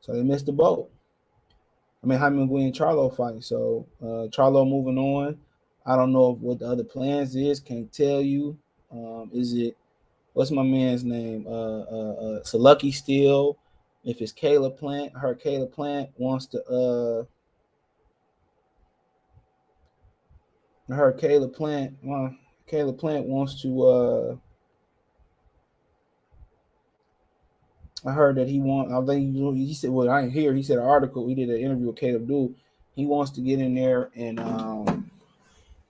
So 0.02 0.14
they 0.14 0.24
missed 0.24 0.46
the 0.46 0.52
boat. 0.52 0.90
I 2.04 2.08
mean, 2.08 2.20
Jaime 2.20 2.46
Munguia 2.46 2.66
and 2.66 2.76
Charlo 2.76 3.16
fight. 3.16 3.44
So 3.44 3.88
uh, 4.02 4.28
Charlo 4.28 4.68
moving 4.68 4.98
on. 4.98 5.38
I 5.86 5.96
don't 5.96 6.14
know 6.14 6.38
what 6.40 6.60
the 6.60 6.68
other 6.68 6.84
plans 6.84 7.36
is. 7.36 7.60
Can't 7.60 7.92
tell 7.92 8.22
you. 8.22 8.58
Um, 8.92 9.30
is 9.34 9.54
it 9.54 9.76
what's 10.34 10.52
my 10.52 10.64
man's 10.64 11.04
name? 11.04 11.46
Uh, 11.48 11.82
uh, 11.82 12.14
uh, 12.14 12.44
Salucky 12.44 12.94
still. 12.94 13.58
If 14.06 14.22
it's 14.22 14.32
Caleb 14.34 14.78
Plant, 14.78 15.18
her 15.18 15.34
Caleb 15.34 15.72
Plant 15.72 16.10
wants 16.18 16.46
to 16.48 16.64
uh 16.66 17.24
heard 20.94 21.18
Caleb 21.18 21.54
Plant. 21.54 21.98
Well, 22.04 22.36
Caleb 22.68 22.98
Plant 22.98 23.28
wants 23.28 23.62
to. 23.62 23.84
uh 23.84 24.36
I 28.06 28.12
heard 28.12 28.36
that 28.36 28.50
he 28.50 28.60
want. 28.60 28.92
I 28.92 29.06
think 29.06 29.34
he 29.34 29.74
said. 29.74 29.90
Well, 29.90 30.10
I 30.10 30.22
didn't 30.22 30.34
hear. 30.34 30.54
He 30.54 30.64
said 30.64 30.78
an 30.78 30.84
article. 30.84 31.28
He 31.28 31.36
did 31.36 31.50
an 31.50 31.58
interview 31.58 31.88
with 31.88 31.96
Caleb 31.96 32.28
Dude. 32.28 32.56
He 32.96 33.06
wants 33.06 33.32
to 33.32 33.42
get 33.42 33.60
in 33.60 33.74
there 33.74 34.12
and 34.16 34.40
um, 34.40 34.73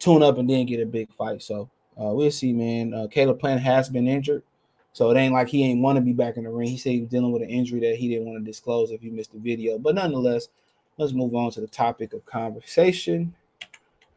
tune 0.04 0.24
up 0.24 0.38
and 0.38 0.50
then 0.50 0.66
get 0.66 0.82
a 0.82 0.86
big 0.86 1.12
fight. 1.14 1.42
So 1.42 1.70
uh, 2.00 2.12
we'll 2.14 2.32
see, 2.32 2.54
man. 2.54 2.94
Uh, 2.94 3.08
Caleb 3.10 3.40
Plant 3.40 3.62
has 3.62 3.90
been 3.90 4.08
injured, 4.08 4.44
so 4.92 5.10
it 5.10 5.18
ain't 5.18 5.34
like 5.34 5.48
he 5.48 5.64
ain't 5.64 5.82
want 5.82 5.96
to 5.98 6.02
be 6.02 6.14
back 6.14 6.38
in 6.38 6.44
the 6.44 6.50
ring. 6.50 6.70
He 6.70 6.78
said 6.78 6.92
he 6.92 7.02
was 7.02 7.10
dealing 7.10 7.32
with 7.32 7.42
an 7.42 7.50
injury 7.50 7.80
that 7.82 7.96
he 7.96 8.10
didn't 8.10 8.26
want 8.26 8.44
to 8.44 8.46
disclose 8.46 8.92
if 8.92 9.04
you 9.04 9.12
missed 9.12 9.34
the 9.34 9.40
video. 9.40 9.78
But 9.78 9.96
nonetheless, 9.96 10.50
let's 10.98 11.14
move 11.14 11.34
on 11.36 11.52
to 11.52 11.62
the 11.62 11.68
topic 11.68 12.14
of 12.14 12.26
conversation. 12.26 13.34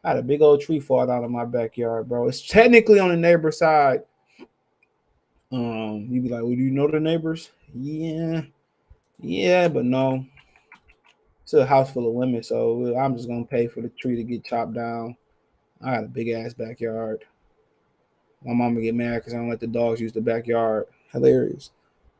I 0.03 0.09
had 0.09 0.17
a 0.17 0.23
big 0.23 0.41
old 0.41 0.61
tree 0.61 0.79
fall 0.79 1.09
out 1.09 1.23
of 1.23 1.31
my 1.31 1.45
backyard, 1.45 2.07
bro. 2.07 2.27
It's 2.27 2.47
technically 2.47 2.99
on 2.99 3.09
the 3.09 3.17
neighbor 3.17 3.51
side. 3.51 4.03
Um, 5.51 6.07
you'd 6.09 6.23
be 6.23 6.29
like, 6.29 6.41
"Well, 6.41 6.51
do 6.51 6.57
you 6.57 6.71
know 6.71 6.87
the 6.87 6.99
neighbors?" 6.99 7.51
Yeah, 7.73 8.41
yeah, 9.19 9.67
but 9.67 9.85
no. 9.85 10.25
It's 11.43 11.53
a 11.53 11.65
house 11.65 11.91
full 11.93 12.07
of 12.07 12.13
women, 12.13 12.43
so 12.43 12.93
I'm 12.97 13.15
just 13.15 13.29
gonna 13.29 13.45
pay 13.45 13.67
for 13.67 13.81
the 13.81 13.89
tree 13.89 14.17
to 14.17 14.23
get 14.23 14.43
chopped 14.43 14.73
down. 14.73 15.15
I 15.81 15.95
got 15.95 16.03
a 16.05 16.07
big 16.07 16.29
ass 16.29 16.53
backyard. 16.53 17.25
My 18.43 18.53
mama 18.53 18.81
get 18.81 18.95
mad 18.95 19.15
because 19.15 19.33
I 19.33 19.37
don't 19.37 19.49
let 19.49 19.59
the 19.59 19.67
dogs 19.67 20.01
use 20.01 20.11
the 20.11 20.21
backyard. 20.21 20.85
Hilarious. 21.11 21.71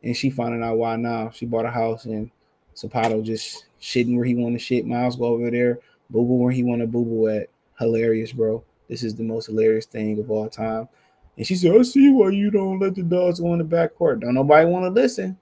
And 0.03 0.15
she 0.15 0.29
finding 0.29 0.63
out 0.63 0.77
why 0.77 0.95
now. 0.95 1.29
She 1.31 1.45
bought 1.45 1.65
a 1.65 1.71
house 1.71 2.05
and 2.05 2.31
Zapato 2.75 3.23
just 3.23 3.65
shitting 3.81 4.15
where 4.15 4.25
he 4.25 4.35
want 4.35 4.55
to 4.55 4.59
shit. 4.59 4.85
Miles 4.85 5.15
go 5.15 5.25
over 5.25 5.49
there, 5.49 5.79
boo 6.09 6.25
boo 6.25 6.35
where 6.35 6.51
he 6.51 6.63
want 6.63 6.81
to 6.81 6.87
boo 6.87 7.05
boo 7.05 7.27
at. 7.27 7.49
Hilarious, 7.79 8.31
bro. 8.31 8.63
This 8.87 9.03
is 9.03 9.15
the 9.15 9.23
most 9.23 9.47
hilarious 9.47 9.85
thing 9.85 10.19
of 10.19 10.31
all 10.31 10.49
time. 10.49 10.87
And 11.35 11.45
she 11.45 11.55
said, 11.55 11.75
I 11.75 11.83
see 11.83 12.09
why 12.09 12.29
you 12.29 12.49
don't 12.49 12.79
let 12.79 12.95
the 12.95 13.03
dogs 13.03 13.39
go 13.39 13.53
in 13.53 13.59
the 13.59 13.63
back 13.63 13.95
court. 13.95 14.21
Don't 14.21 14.33
nobody 14.33 14.65
want 14.65 14.85
to 14.85 14.89
listen. 14.89 15.37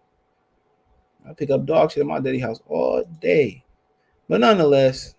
I 1.27 1.33
pick 1.33 1.49
up 1.49 1.65
dog 1.65 1.91
shit 1.91 2.01
at 2.01 2.07
my 2.07 2.19
daddy 2.19 2.39
house 2.39 2.59
all 2.67 3.03
day. 3.21 3.63
But 4.27 4.41
nonetheless, 4.41 5.15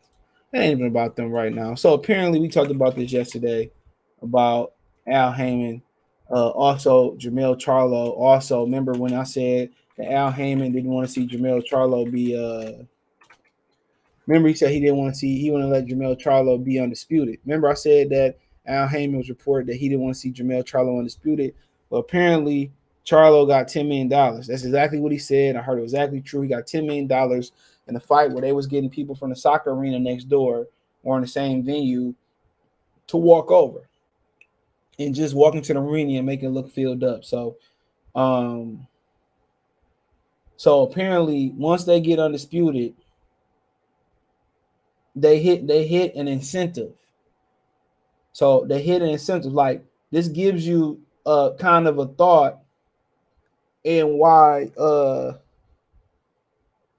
it 0.52 0.59
ain't 0.59 0.78
even 0.78 0.87
about 0.87 1.16
them 1.16 1.30
right 1.30 1.52
now. 1.52 1.74
So 1.74 1.94
apparently, 1.94 2.40
we 2.40 2.48
talked 2.48 2.70
about 2.70 2.96
this 2.96 3.12
yesterday 3.12 3.70
about 4.22 4.72
Al 5.06 5.32
Haymon. 5.32 5.82
Uh, 6.30 6.48
also, 6.48 7.14
Jermell 7.16 7.61
Charlo. 7.61 8.18
Also, 8.18 8.64
remember 8.64 8.92
when 8.92 9.14
I 9.14 9.24
said 9.24 9.70
that 9.96 10.12
Al 10.12 10.30
Haymon 10.30 10.72
didn't 10.72 10.90
want 10.90 11.06
to 11.06 11.12
see 11.12 11.26
Jermell 11.26 11.64
Charlo 11.66 12.11
be. 12.11 12.37
Uh, 12.37 12.85
remember, 14.26 14.48
he 14.48 14.54
said 14.54 14.70
he 14.70 14.80
didn't 14.80 14.96
want 14.96 15.14
to 15.14 15.18
see. 15.18 15.38
He 15.38 15.50
want 15.50 15.62
to 15.62 15.68
let 15.68 15.87
Jermell 15.87 16.20
Charlo 16.20 16.62
be 16.62 16.78
undisputed. 16.78 17.38
Remember, 17.44 17.68
I 17.68 17.74
said 17.74 18.11
that 18.11 18.37
Al 18.66 18.88
Haymon 18.88 19.18
was 19.18 19.28
reported 19.28 19.68
that 19.68 19.76
he 19.76 19.88
didn't 19.88 20.02
want 20.02 20.14
to 20.14 20.20
see 20.20 20.32
Jermell 20.32 20.64
Charlo 20.64 20.98
undisputed. 20.98 21.54
Well, 21.90 22.00
apparently, 22.00 22.72
Charlo 23.06 23.46
got 23.46 23.68
$10 23.68 23.87
million. 23.87 24.09
That's 24.09 24.48
exactly 24.48 24.98
what 24.98 25.12
he 25.12 25.18
said. 25.18 25.54
I 25.54 25.62
heard 25.62 25.78
it 25.78 25.82
was 25.82 25.92
exactly 25.92 26.20
true. 26.20 26.42
He 26.42 26.48
got 26.48 26.66
$10 26.66 26.85
million 26.85 27.09
in 27.88 27.96
a 27.96 28.01
fight 28.01 28.31
where 28.33 28.42
they 28.42 28.53
was 28.53 28.66
getting 28.66 28.90
people 28.90 29.14
from 29.14 29.31
the 29.31 29.37
soccer 29.37 29.70
arena 29.70 29.99
next 29.99 30.25
door 30.25 30.66
or 31.03 31.16
in 31.16 31.22
the 31.22 31.29
same 31.29 31.62
venue 31.62 32.14
to 33.07 33.16
walk 33.16 33.51
over 33.51 33.88
and 34.99 35.14
just 35.14 35.35
walking 35.35 35.62
to 35.62 35.75
the 35.75 35.81
arena 35.81 36.18
and 36.18 36.27
making 36.27 36.49
it 36.49 36.53
look 36.53 36.70
filled 36.70 37.05
up. 37.05 37.25
So, 37.25 37.57
um, 38.14 38.87
so 40.57 40.83
apparently, 40.83 41.53
once 41.55 41.85
they 41.85 42.01
get 42.01 42.18
undisputed, 42.18 42.94
they 45.14 45.40
hit 45.40 45.66
they 45.66 45.87
hit 45.87 46.14
an 46.14 46.29
incentive. 46.29 46.92
So 48.33 48.66
they 48.68 48.83
hit 48.83 49.03
an 49.03 49.09
incentive. 49.09 49.53
Like 49.53 49.85
this 50.11 50.29
gives 50.29 50.66
you 50.66 51.01
a 51.25 51.53
kind 51.59 51.87
of 51.87 51.99
a 51.99 52.07
thought 52.07 52.59
and 53.85 54.14
why 54.18 54.70
uh 54.79 55.35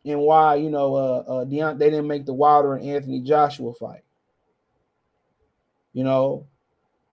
and 0.08 0.22
why 0.22 0.56
you 0.56 0.70
know 0.70 0.96
uh, 0.96 1.24
uh 1.28 1.46
Deont- 1.46 1.78
they 1.78 1.90
didn't 1.90 2.08
make 2.08 2.26
the 2.26 2.34
Wilder 2.34 2.76
and 2.76 2.88
Anthony 2.88 3.22
Joshua 3.22 3.74
fight. 3.74 4.04
You 5.94 6.04
know, 6.04 6.48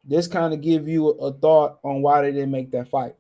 this 0.05 0.27
kind 0.27 0.53
of 0.53 0.61
give 0.61 0.89
you 0.89 1.09
a 1.09 1.33
thought 1.33 1.79
on 1.83 2.03
why 2.03 2.23
they 2.23 2.33
didn't 2.33 2.51
make 2.51 2.71
that 2.73 2.89
fight. 2.89 3.15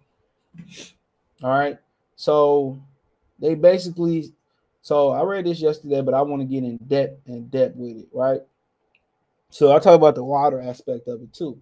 All 1.42 1.50
right. 1.50 1.78
So 2.16 2.80
they 3.38 3.54
basically 3.54 4.32
so 4.82 5.10
I 5.10 5.22
read 5.22 5.46
this 5.46 5.60
yesterday, 5.60 6.02
but 6.02 6.14
I 6.14 6.22
want 6.22 6.42
to 6.42 6.46
get 6.46 6.62
in 6.62 6.76
depth 6.76 7.26
in 7.26 7.48
depth 7.48 7.76
with 7.76 7.96
it, 7.96 8.08
right? 8.12 8.40
So 9.50 9.74
I 9.74 9.78
talk 9.78 9.94
about 9.94 10.14
the 10.14 10.24
Wilder 10.24 10.60
aspect 10.60 11.08
of 11.08 11.22
it 11.22 11.32
too. 11.32 11.60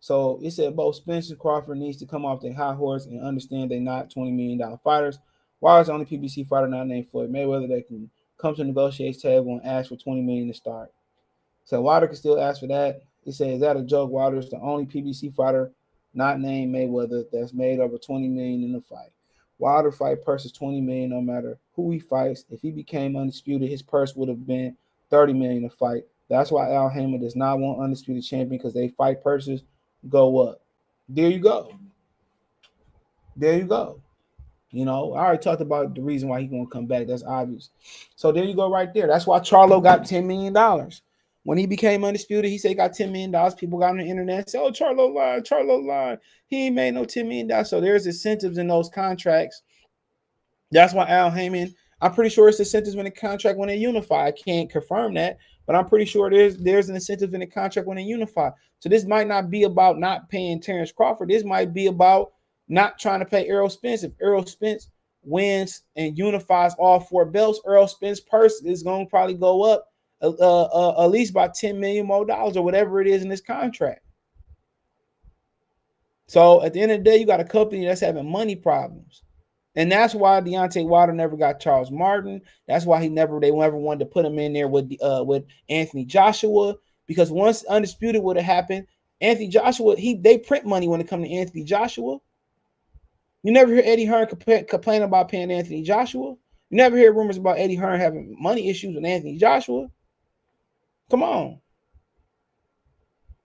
So 0.00 0.40
it 0.42 0.50
said 0.52 0.74
both 0.74 0.96
Spence 0.96 1.30
and 1.30 1.38
Crawford 1.38 1.78
needs 1.78 1.98
to 1.98 2.06
come 2.06 2.24
off 2.24 2.40
their 2.40 2.54
high 2.54 2.74
horse 2.74 3.06
and 3.06 3.22
understand 3.22 3.70
they're 3.70 3.78
not 3.80 4.10
$20 4.10 4.32
million 4.32 4.78
fighters. 4.82 5.18
Wilder's 5.60 5.88
the 5.88 5.92
only 5.92 6.06
PBC 6.06 6.46
fighter 6.46 6.68
not 6.68 6.86
named 6.86 7.08
Floyd 7.08 7.30
Mayweather 7.30 7.68
that 7.68 7.88
can 7.88 8.10
come 8.38 8.54
to 8.54 8.62
the 8.62 8.68
negotiations 8.68 9.22
table 9.22 9.52
and 9.52 9.66
ask 9.66 9.90
for 9.90 9.96
20 9.96 10.22
million 10.22 10.48
to 10.48 10.54
start. 10.54 10.90
So 11.64 11.80
Wilder 11.82 12.06
can 12.06 12.16
still 12.16 12.40
ask 12.40 12.60
for 12.60 12.66
that. 12.68 13.02
He 13.24 13.32
said, 13.32 13.50
Is 13.50 13.60
that 13.60 13.76
a 13.76 13.82
joke? 13.82 14.10
Wilder's 14.10 14.48
the 14.48 14.58
only 14.58 14.86
PBC 14.86 15.34
fighter 15.34 15.70
not 16.14 16.40
named 16.40 16.74
Mayweather 16.74 17.24
that's 17.30 17.52
made 17.52 17.78
over 17.78 17.98
20 17.98 18.28
million 18.28 18.64
in 18.64 18.74
a 18.74 18.80
fight. 18.80 19.10
Wilder 19.58 19.92
fight 19.92 20.24
purse 20.24 20.44
is 20.46 20.52
20 20.52 20.80
million 20.80 21.10
no 21.10 21.20
matter 21.20 21.58
who 21.74 21.90
he 21.90 21.98
fights. 21.98 22.44
If 22.50 22.62
he 22.62 22.70
became 22.70 23.16
undisputed, 23.16 23.68
his 23.68 23.82
purse 23.82 24.16
would 24.16 24.28
have 24.28 24.46
been 24.46 24.76
30 25.10 25.34
million 25.34 25.62
to 25.62 25.70
fight. 25.70 26.04
That's 26.28 26.50
why 26.50 26.72
Al 26.72 26.88
Haymon 26.88 27.20
does 27.20 27.36
not 27.36 27.58
want 27.58 27.80
undisputed 27.80 28.24
champion 28.24 28.58
because 28.58 28.72
they 28.72 28.88
fight 28.88 29.22
purses 29.22 29.62
go 30.08 30.38
up. 30.38 30.62
There 31.08 31.28
you 31.28 31.40
go. 31.40 31.72
There 33.36 33.58
you 33.58 33.64
go. 33.64 34.00
You 34.72 34.84
know, 34.84 35.14
I 35.14 35.24
already 35.24 35.42
talked 35.42 35.60
about 35.60 35.94
the 35.94 36.00
reason 36.00 36.28
why 36.28 36.40
he 36.40 36.46
gonna 36.46 36.66
come 36.66 36.86
back. 36.86 37.06
That's 37.06 37.24
obvious. 37.24 37.70
So 38.14 38.30
there 38.30 38.44
you 38.44 38.54
go, 38.54 38.70
right 38.70 38.92
there. 38.94 39.08
That's 39.08 39.26
why 39.26 39.40
Charlo 39.40 39.82
got 39.82 40.02
$10 40.02 40.24
million. 40.26 40.54
When 41.42 41.58
he 41.58 41.66
became 41.66 42.04
undisputed, 42.04 42.50
he 42.50 42.58
said 42.58 42.68
he 42.68 42.74
got 42.74 42.92
$10 42.92 43.10
million. 43.10 43.52
People 43.54 43.78
got 43.78 43.90
on 43.90 43.98
the 43.98 44.04
internet 44.04 44.48
said, 44.48 44.60
Oh, 44.60 44.70
Charlo 44.70 45.12
lied, 45.12 45.44
Charlo 45.44 45.84
lied. 45.84 46.18
He 46.46 46.66
ain't 46.66 46.76
made 46.76 46.94
no 46.94 47.04
$10 47.04 47.26
million. 47.26 47.64
So 47.64 47.80
there's 47.80 48.06
incentives 48.06 48.58
in 48.58 48.68
those 48.68 48.88
contracts. 48.90 49.62
That's 50.70 50.94
why 50.94 51.08
Al 51.08 51.30
Haymon, 51.30 51.74
I'm 52.00 52.12
pretty 52.12 52.30
sure 52.30 52.48
it's 52.48 52.60
incentives 52.60 52.94
in 52.94 53.04
the 53.04 53.10
contract 53.10 53.58
when 53.58 53.68
they 53.68 53.76
unify. 53.76 54.26
I 54.26 54.32
can't 54.32 54.70
confirm 54.70 55.14
that, 55.14 55.38
but 55.66 55.74
I'm 55.74 55.88
pretty 55.88 56.04
sure 56.04 56.30
there's 56.30 56.58
there's 56.58 56.88
an 56.88 56.94
incentive 56.94 57.34
in 57.34 57.40
the 57.40 57.46
contract 57.46 57.88
when 57.88 57.96
they 57.96 58.02
unify. 58.04 58.50
So 58.78 58.88
this 58.88 59.04
might 59.04 59.26
not 59.26 59.50
be 59.50 59.64
about 59.64 59.98
not 59.98 60.28
paying 60.28 60.60
Terrence 60.60 60.92
Crawford. 60.92 61.28
This 61.28 61.44
might 61.44 61.74
be 61.74 61.86
about 61.86 62.32
not 62.70 62.98
trying 62.98 63.20
to 63.20 63.26
pay 63.26 63.46
Errol 63.46 63.68
Spence. 63.68 64.04
If 64.04 64.12
Errol 64.22 64.46
Spence 64.46 64.88
wins 65.22 65.82
and 65.96 66.16
unifies 66.16 66.74
all 66.78 67.00
four 67.00 67.26
belts, 67.26 67.60
Errol 67.66 67.88
Spence 67.88 68.20
purse 68.20 68.62
is 68.64 68.82
going 68.82 69.06
to 69.06 69.10
probably 69.10 69.34
go 69.34 69.62
up 69.62 69.86
uh, 70.22 70.32
uh, 70.38 70.62
uh, 70.64 71.04
at 71.04 71.10
least 71.10 71.34
by 71.34 71.48
10 71.48 71.80
million 71.80 72.06
more 72.06 72.24
dollars 72.24 72.56
or 72.56 72.64
whatever 72.64 73.00
it 73.00 73.06
is 73.06 73.22
in 73.22 73.28
this 73.28 73.40
contract. 73.40 74.00
So 76.26 76.62
at 76.62 76.72
the 76.72 76.80
end 76.80 76.92
of 76.92 76.98
the 76.98 77.04
day, 77.04 77.16
you 77.16 77.26
got 77.26 77.40
a 77.40 77.44
company 77.44 77.84
that's 77.84 78.00
having 78.00 78.30
money 78.30 78.54
problems. 78.54 79.22
And 79.76 79.90
that's 79.90 80.14
why 80.14 80.40
Deontay 80.40 80.86
Wilder 80.86 81.12
never 81.12 81.36
got 81.36 81.60
Charles 81.60 81.90
Martin. 81.90 82.40
That's 82.68 82.84
why 82.84 83.02
he 83.02 83.08
never 83.08 83.40
they 83.40 83.50
never 83.50 83.76
wanted 83.76 84.00
to 84.00 84.10
put 84.10 84.26
him 84.26 84.38
in 84.38 84.52
there 84.52 84.68
with 84.68 84.92
uh 85.00 85.24
with 85.24 85.44
Anthony 85.68 86.04
Joshua 86.04 86.74
because 87.06 87.30
once 87.30 87.64
undisputed 87.64 88.22
would 88.22 88.36
have 88.36 88.44
happened, 88.44 88.86
Anthony 89.20 89.48
Joshua 89.48 89.96
he 89.96 90.14
they 90.14 90.38
print 90.38 90.66
money 90.66 90.88
when 90.88 91.00
it 91.00 91.08
comes 91.08 91.26
to 91.26 91.32
Anthony 91.32 91.64
Joshua. 91.64 92.18
You 93.42 93.52
never 93.52 93.72
hear 93.72 93.82
Eddie 93.84 94.04
Hearn 94.04 94.26
complain, 94.26 94.66
complain 94.66 95.02
about 95.02 95.28
paying 95.28 95.50
Anthony 95.50 95.82
Joshua. 95.82 96.34
You 96.70 96.76
never 96.76 96.96
hear 96.96 97.12
rumors 97.12 97.38
about 97.38 97.58
Eddie 97.58 97.74
Hearn 97.74 97.98
having 97.98 98.36
money 98.38 98.68
issues 98.68 98.94
with 98.94 99.04
Anthony 99.04 99.38
Joshua. 99.38 99.88
Come 101.10 101.22
on. 101.22 101.60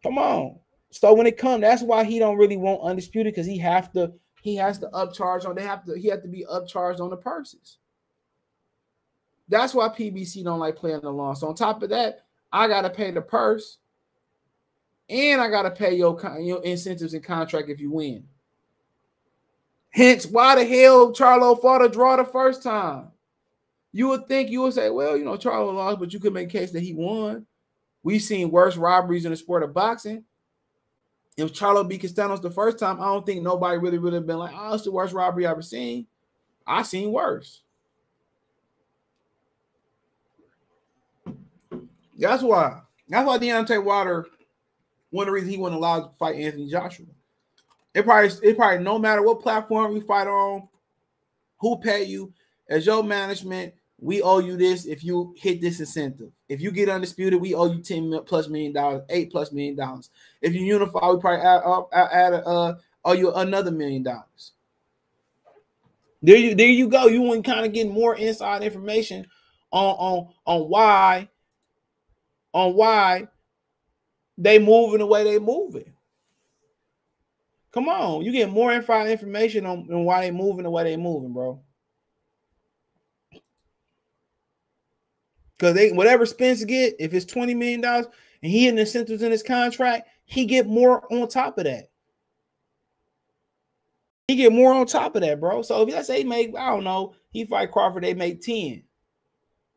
Come 0.03 0.17
on. 0.17 0.59
So 0.91 1.13
when 1.13 1.27
it 1.27 1.37
comes, 1.37 1.61
that's 1.61 1.81
why 1.81 2.03
he 2.03 2.19
don't 2.19 2.37
really 2.37 2.57
want 2.57 2.81
undisputed 2.81 3.33
because 3.33 3.47
he 3.47 3.57
have 3.57 3.91
to 3.93 4.13
he 4.41 4.55
has 4.57 4.77
to 4.77 4.87
upcharge 4.89 5.45
on 5.45 5.55
they 5.55 5.63
have 5.63 5.83
to 5.85 5.97
he 5.97 6.07
have 6.09 6.21
to 6.21 6.27
be 6.27 6.45
upcharged 6.49 6.99
on 6.99 7.09
the 7.09 7.17
purses. 7.17 7.77
That's 9.47 9.73
why 9.73 9.89
PBC 9.89 10.43
don't 10.43 10.59
like 10.59 10.75
playing 10.75 11.03
along. 11.03 11.35
So 11.35 11.47
on 11.47 11.55
top 11.55 11.81
of 11.83 11.89
that, 11.89 12.25
I 12.51 12.67
gotta 12.67 12.89
pay 12.89 13.11
the 13.11 13.21
purse, 13.21 13.79
and 15.09 15.41
I 15.41 15.49
gotta 15.49 15.71
pay 15.71 15.95
your 15.95 16.19
your 16.39 16.63
incentives 16.63 17.13
and 17.13 17.23
contract 17.23 17.69
if 17.69 17.79
you 17.79 17.91
win. 17.91 18.27
Hence, 19.95 20.25
why 20.25 20.55
the 20.55 20.65
hell 20.65 21.13
Charlo 21.13 21.59
fought 21.61 21.81
a 21.81 21.87
draw 21.87 22.17
the 22.17 22.25
first 22.25 22.61
time? 22.61 23.11
You 23.93 24.09
would 24.09 24.27
think 24.27 24.49
you 24.49 24.61
would 24.63 24.73
say, 24.73 24.89
well, 24.89 25.15
you 25.15 25.23
know, 25.23 25.37
Charlo 25.37 25.73
lost, 25.73 25.99
but 25.99 26.11
you 26.11 26.19
could 26.19 26.33
make 26.33 26.49
case 26.49 26.71
that 26.71 26.83
he 26.83 26.93
won. 26.93 27.45
We've 28.03 28.21
seen 28.21 28.51
worse 28.51 28.75
robberies 28.75 29.23
in 29.23 29.31
the 29.31 29.37
sport 29.37 29.63
of 29.63 29.73
boxing. 29.73 30.25
If 31.37 31.53
Charlo 31.53 31.87
beat 31.87 32.01
Castaños 32.01 32.41
the 32.41 32.49
first 32.49 32.77
time, 32.77 32.99
I 32.99 33.05
don't 33.05 33.25
think 33.25 33.41
nobody 33.41 33.77
really 33.77 33.97
have 34.13 34.27
been 34.27 34.37
like, 34.37 34.53
oh, 34.53 34.73
it's 34.73 34.83
the 34.83 34.91
worst 34.91 35.13
robbery 35.13 35.45
I've 35.45 35.53
ever 35.53 35.61
seen. 35.61 36.07
I 36.67 36.83
seen 36.83 37.13
worse. 37.13 37.61
That's 42.17 42.43
why. 42.43 42.81
That's 43.07 43.25
why 43.25 43.37
Deontay 43.37 43.81
Wilder, 43.81 44.25
one 45.11 45.23
of 45.23 45.27
the 45.27 45.31
reasons 45.31 45.53
he 45.53 45.57
wasn't 45.57 45.77
allowed 45.77 46.01
to 46.01 46.17
fight 46.17 46.35
Anthony 46.35 46.69
Joshua. 46.69 47.05
It 47.95 48.03
probably 48.03 48.29
it 48.43 48.57
probably 48.57 48.83
no 48.83 48.99
matter 48.99 49.23
what 49.23 49.41
platform 49.41 49.93
we 49.93 50.01
fight 50.01 50.27
on, 50.27 50.67
who 51.61 51.77
pay 51.77 52.03
you, 52.03 52.33
as 52.69 52.85
your 52.85 53.03
management, 53.03 53.73
we 53.97 54.21
owe 54.21 54.39
you 54.39 54.57
this 54.57 54.85
if 54.85 55.01
you 55.01 55.33
hit 55.37 55.61
this 55.61 55.79
incentive. 55.79 56.31
If 56.49 56.59
you 56.59 56.71
get 56.71 56.89
undisputed, 56.89 57.39
we 57.39 57.55
owe 57.55 57.71
you 57.71 57.81
10 57.81 58.19
plus 58.25 58.49
million 58.49 58.73
dollars, 58.73 59.03
eight 59.09 59.31
plus 59.31 59.53
million 59.53 59.77
dollars. 59.77 60.09
If 60.41 60.53
you 60.53 60.65
unify, 60.65 61.09
we 61.09 61.19
probably 61.21 61.45
add, 61.45 61.61
add, 61.93 62.33
add 62.33 62.43
uh, 62.45 62.75
owe 63.05 63.13
you 63.13 63.33
another 63.33 63.71
million 63.71 64.03
dollars. 64.03 64.51
There 66.21 66.35
you 66.35 66.53
there 66.53 66.67
you 66.67 66.89
go. 66.89 67.07
You 67.07 67.21
want 67.21 67.45
kind 67.45 67.65
of 67.65 67.71
get 67.71 67.87
more 67.87 68.17
inside 68.17 68.61
information 68.61 69.25
on 69.71 69.95
on 69.95 70.33
on 70.45 70.61
why 70.69 71.29
on 72.53 72.73
why 72.75 73.29
they 74.37 74.59
moving 74.59 74.99
the 74.99 75.05
way 75.05 75.23
they 75.23 75.39
moving. 75.39 75.94
Come 77.76 77.89
on, 77.89 78.23
you 78.23 78.32
get 78.32 78.49
more 78.49 78.71
information 78.71 79.65
on, 79.65 79.80
on 79.91 80.05
why 80.05 80.21
they 80.21 80.32
moving 80.32 80.63
the 80.63 80.69
way 80.69 80.86
they 80.86 80.95
moving, 80.95 81.34
bro. 81.34 81.61
Because 85.57 85.76
they 85.76 85.91
whatever 85.91 86.26
Spence 86.26 86.63
get, 86.63 86.95
if 86.99 87.13
it's 87.13 87.26
$20 87.26 87.53
million 87.53 87.84
and 87.84 88.05
he 88.41 88.63
had 88.63 88.80
incentives 88.80 89.21
in 89.21 89.30
his 89.30 89.43
contract, 89.43 90.07
he 90.23 90.45
get 90.45 90.67
more 90.67 91.05
on 91.13 91.28
top 91.28 91.57
of 91.57 91.65
that. 91.65 91.89
He 94.30 94.38
get 94.38 94.53
more 94.53 94.73
on 94.73 94.86
top 94.86 95.17
of 95.17 95.21
that, 95.23 95.41
bro. 95.41 95.61
So 95.61 95.82
if 95.82 95.93
let's 95.93 96.07
say 96.07 96.19
he 96.19 96.23
make, 96.23 96.55
I 96.57 96.69
don't 96.69 96.86
know, 96.86 97.13
he 97.32 97.43
fight 97.43 97.73
Crawford, 97.73 98.05
they 98.05 98.13
make 98.13 98.41
10. 98.41 98.84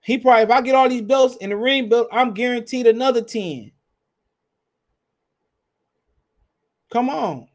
He 0.03 0.19
probably, 0.19 0.45
if 0.45 0.51
I 0.51 0.61
get 0.61 0.77
all 0.77 0.89
these 0.89 1.03
belts 1.03 1.35
in 1.39 1.51
the 1.51 1.57
ring 1.57 1.89
belt, 1.89 2.07
I'm 2.13 2.33
guaranteed 2.33 2.87
another 2.87 3.23
10. 3.23 3.73
Come 6.93 7.11
on. 7.11 7.49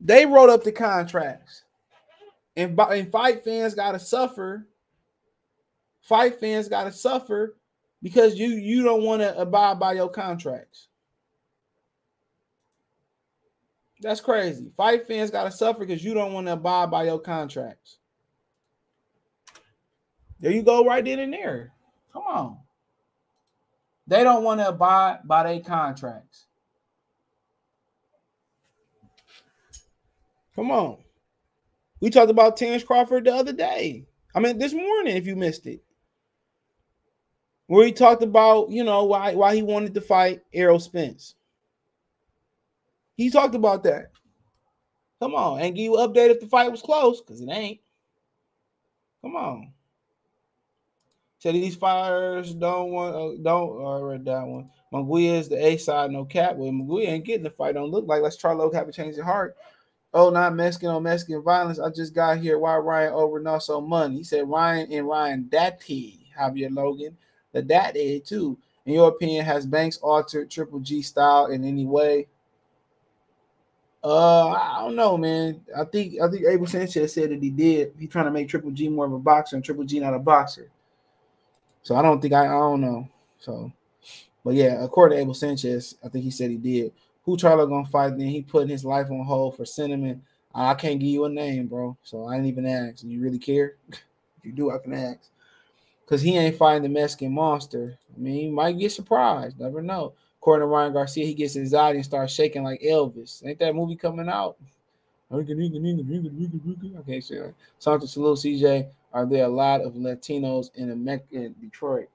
They 0.00 0.26
wrote 0.26 0.50
up 0.50 0.62
the 0.64 0.72
contracts. 0.72 1.62
And, 2.56 2.78
and 2.78 3.10
fight 3.10 3.44
fans 3.44 3.74
gotta 3.74 3.98
suffer 3.98 4.66
fight 6.06 6.38
fans 6.38 6.68
got 6.68 6.84
to 6.84 6.92
suffer 6.92 7.56
because 8.02 8.36
you 8.36 8.48
you 8.48 8.82
don't 8.82 9.02
want 9.02 9.22
to 9.22 9.36
abide 9.38 9.80
by 9.80 9.92
your 9.92 10.08
contracts. 10.08 10.88
That's 14.00 14.20
crazy. 14.20 14.70
Fight 14.76 15.06
fans 15.06 15.30
got 15.30 15.44
to 15.44 15.50
suffer 15.50 15.80
because 15.80 16.04
you 16.04 16.14
don't 16.14 16.32
want 16.32 16.46
to 16.46 16.52
abide 16.52 16.90
by 16.90 17.04
your 17.04 17.18
contracts. 17.18 17.98
There 20.38 20.52
you 20.52 20.62
go, 20.62 20.84
right 20.84 21.04
then 21.04 21.18
and 21.18 21.32
there. 21.32 21.72
Come 22.12 22.24
on. 22.28 22.58
They 24.06 24.22
don't 24.22 24.44
want 24.44 24.60
to 24.60 24.68
abide 24.68 25.20
by 25.24 25.42
their 25.44 25.60
contracts. 25.60 26.45
Come 30.56 30.70
on. 30.70 30.98
We 32.00 32.10
talked 32.10 32.30
about 32.30 32.56
Terence 32.56 32.82
Crawford 32.82 33.24
the 33.24 33.34
other 33.34 33.52
day. 33.52 34.06
I 34.34 34.40
mean, 34.40 34.58
this 34.58 34.74
morning, 34.74 35.16
if 35.16 35.26
you 35.26 35.36
missed 35.36 35.66
it 35.66 35.82
where 37.66 37.86
he 37.86 37.92
talked 37.92 38.22
about, 38.22 38.70
you 38.70 38.84
know, 38.84 39.04
why 39.04 39.34
why 39.34 39.54
he 39.54 39.62
wanted 39.62 39.94
to 39.94 40.00
fight 40.00 40.42
Errol 40.52 40.78
Spence. 40.78 41.34
He 43.16 43.30
talked 43.30 43.54
about 43.54 43.82
that. 43.84 44.10
Come 45.20 45.34
on, 45.34 45.60
and 45.60 45.74
give 45.74 45.84
you 45.84 45.98
an 45.98 46.08
update 46.08 46.30
if 46.30 46.40
the 46.40 46.46
fight 46.46 46.70
was 46.70 46.82
close, 46.82 47.20
because 47.20 47.40
it 47.40 47.48
ain't. 47.50 47.80
Come 49.22 49.34
on. 49.36 49.72
Said 51.38 51.54
these 51.54 51.76
fighters 51.76 52.54
don't 52.54 52.90
want 52.90 53.14
uh, 53.14 53.42
don't 53.42 53.70
oh, 53.70 53.98
I 53.98 54.00
read 54.00 54.24
that 54.26 54.46
one. 54.46 54.70
Munguia 54.92 55.38
is 55.38 55.48
the 55.48 55.64
A 55.64 55.76
side, 55.76 56.10
no 56.10 56.24
cap. 56.24 56.56
Well, 56.56 56.70
Munguia 56.70 57.08
ain't 57.08 57.24
getting 57.24 57.42
the 57.42 57.50
fight. 57.50 57.74
Don't 57.74 57.90
look 57.90 58.06
like. 58.06 58.22
Let's 58.22 58.36
try 58.36 58.52
low 58.52 58.70
cap 58.70 58.84
and 58.84 58.94
change 58.94 59.16
the 59.16 59.24
heart. 59.24 59.56
Oh, 60.18 60.30
not 60.30 60.54
Mexican 60.54 60.88
on 60.88 61.02
Mexican 61.02 61.42
violence. 61.42 61.78
I 61.78 61.90
just 61.90 62.14
got 62.14 62.38
here. 62.38 62.58
Why 62.58 62.78
Ryan 62.78 63.12
over 63.12 63.38
not 63.38 63.62
so 63.62 63.82
money? 63.82 64.16
He 64.16 64.24
said 64.24 64.48
Ryan 64.48 64.90
and 64.90 65.06
Ryan 65.06 65.46
Daddy, 65.50 66.30
Javier 66.34 66.74
Logan 66.74 67.14
that 67.52 67.68
that 67.68 68.22
too. 68.26 68.56
In 68.86 68.94
your 68.94 69.08
opinion, 69.08 69.44
has 69.44 69.66
Banks 69.66 69.98
altered 69.98 70.50
Triple 70.50 70.80
G 70.80 71.02
style 71.02 71.46
in 71.46 71.64
any 71.64 71.84
way? 71.84 72.28
Uh, 74.02 74.52
I 74.52 74.78
don't 74.82 74.96
know, 74.96 75.18
man. 75.18 75.60
I 75.76 75.84
think 75.84 76.14
I 76.22 76.30
think 76.30 76.46
Abel 76.46 76.66
Sanchez 76.66 77.12
said 77.12 77.30
that 77.30 77.42
he 77.42 77.50
did. 77.50 77.92
He's 77.98 78.08
trying 78.08 78.24
to 78.24 78.30
make 78.30 78.48
Triple 78.48 78.70
G 78.70 78.88
more 78.88 79.04
of 79.04 79.12
a 79.12 79.18
boxer 79.18 79.56
and 79.56 79.64
Triple 79.64 79.84
G 79.84 80.00
not 80.00 80.14
a 80.14 80.18
boxer. 80.18 80.70
So 81.82 81.94
I 81.94 82.00
don't 82.00 82.22
think 82.22 82.32
I, 82.32 82.46
I 82.46 82.58
don't 82.58 82.80
know. 82.80 83.06
So, 83.38 83.70
but 84.42 84.54
yeah, 84.54 84.82
according 84.82 85.18
to 85.18 85.22
Abel 85.22 85.34
Sanchez, 85.34 85.96
I 86.02 86.08
think 86.08 86.24
he 86.24 86.30
said 86.30 86.50
he 86.50 86.56
did. 86.56 86.92
Who 87.26 87.36
Charlo 87.36 87.68
gonna 87.68 87.86
fight? 87.86 88.16
Then 88.16 88.28
he 88.28 88.42
putting 88.42 88.68
his 88.68 88.84
life 88.84 89.10
on 89.10 89.24
hold 89.24 89.56
for 89.56 89.64
sentiment. 89.66 90.22
I 90.54 90.72
can't 90.74 90.98
give 90.98 91.10
you 91.10 91.26
a 91.26 91.28
name, 91.28 91.66
bro. 91.66 91.96
So 92.02 92.26
I 92.26 92.36
didn't 92.36 92.48
even 92.48 92.66
ask. 92.66 93.04
You 93.04 93.20
really 93.20 93.38
care? 93.38 93.74
if 93.90 94.00
you 94.44 94.52
do, 94.52 94.70
I 94.70 94.78
can 94.78 94.94
ask 94.94 95.28
because 96.06 96.22
he 96.22 96.38
ain't 96.38 96.56
fighting 96.56 96.84
the 96.84 96.88
Mexican 96.88 97.32
monster. 97.32 97.98
I 98.14 98.18
mean, 98.18 98.34
he 98.34 98.48
might 98.48 98.78
get 98.78 98.92
surprised. 98.92 99.58
Never 99.58 99.82
know. 99.82 100.12
According 100.38 100.62
to 100.62 100.66
Ryan 100.68 100.92
Garcia, 100.92 101.26
he 101.26 101.34
gets 101.34 101.56
anxiety 101.56 101.98
and 101.98 102.04
starts 102.04 102.32
shaking 102.32 102.62
like 102.62 102.80
Elvis. 102.80 103.44
Ain't 103.44 103.58
that 103.58 103.74
movie 103.74 103.96
coming 103.96 104.28
out? 104.28 104.56
Okay, 105.32 107.20
so 107.20 107.52
Something 107.80 108.08
salute 108.08 108.38
CJ. 108.38 108.88
Are 109.12 109.26
there 109.26 109.44
a 109.44 109.48
lot 109.48 109.80
of 109.80 109.94
Latinos 109.94 110.70
in, 110.76 110.90
a 110.90 110.94
in 111.34 111.54
Detroit? 111.60 112.08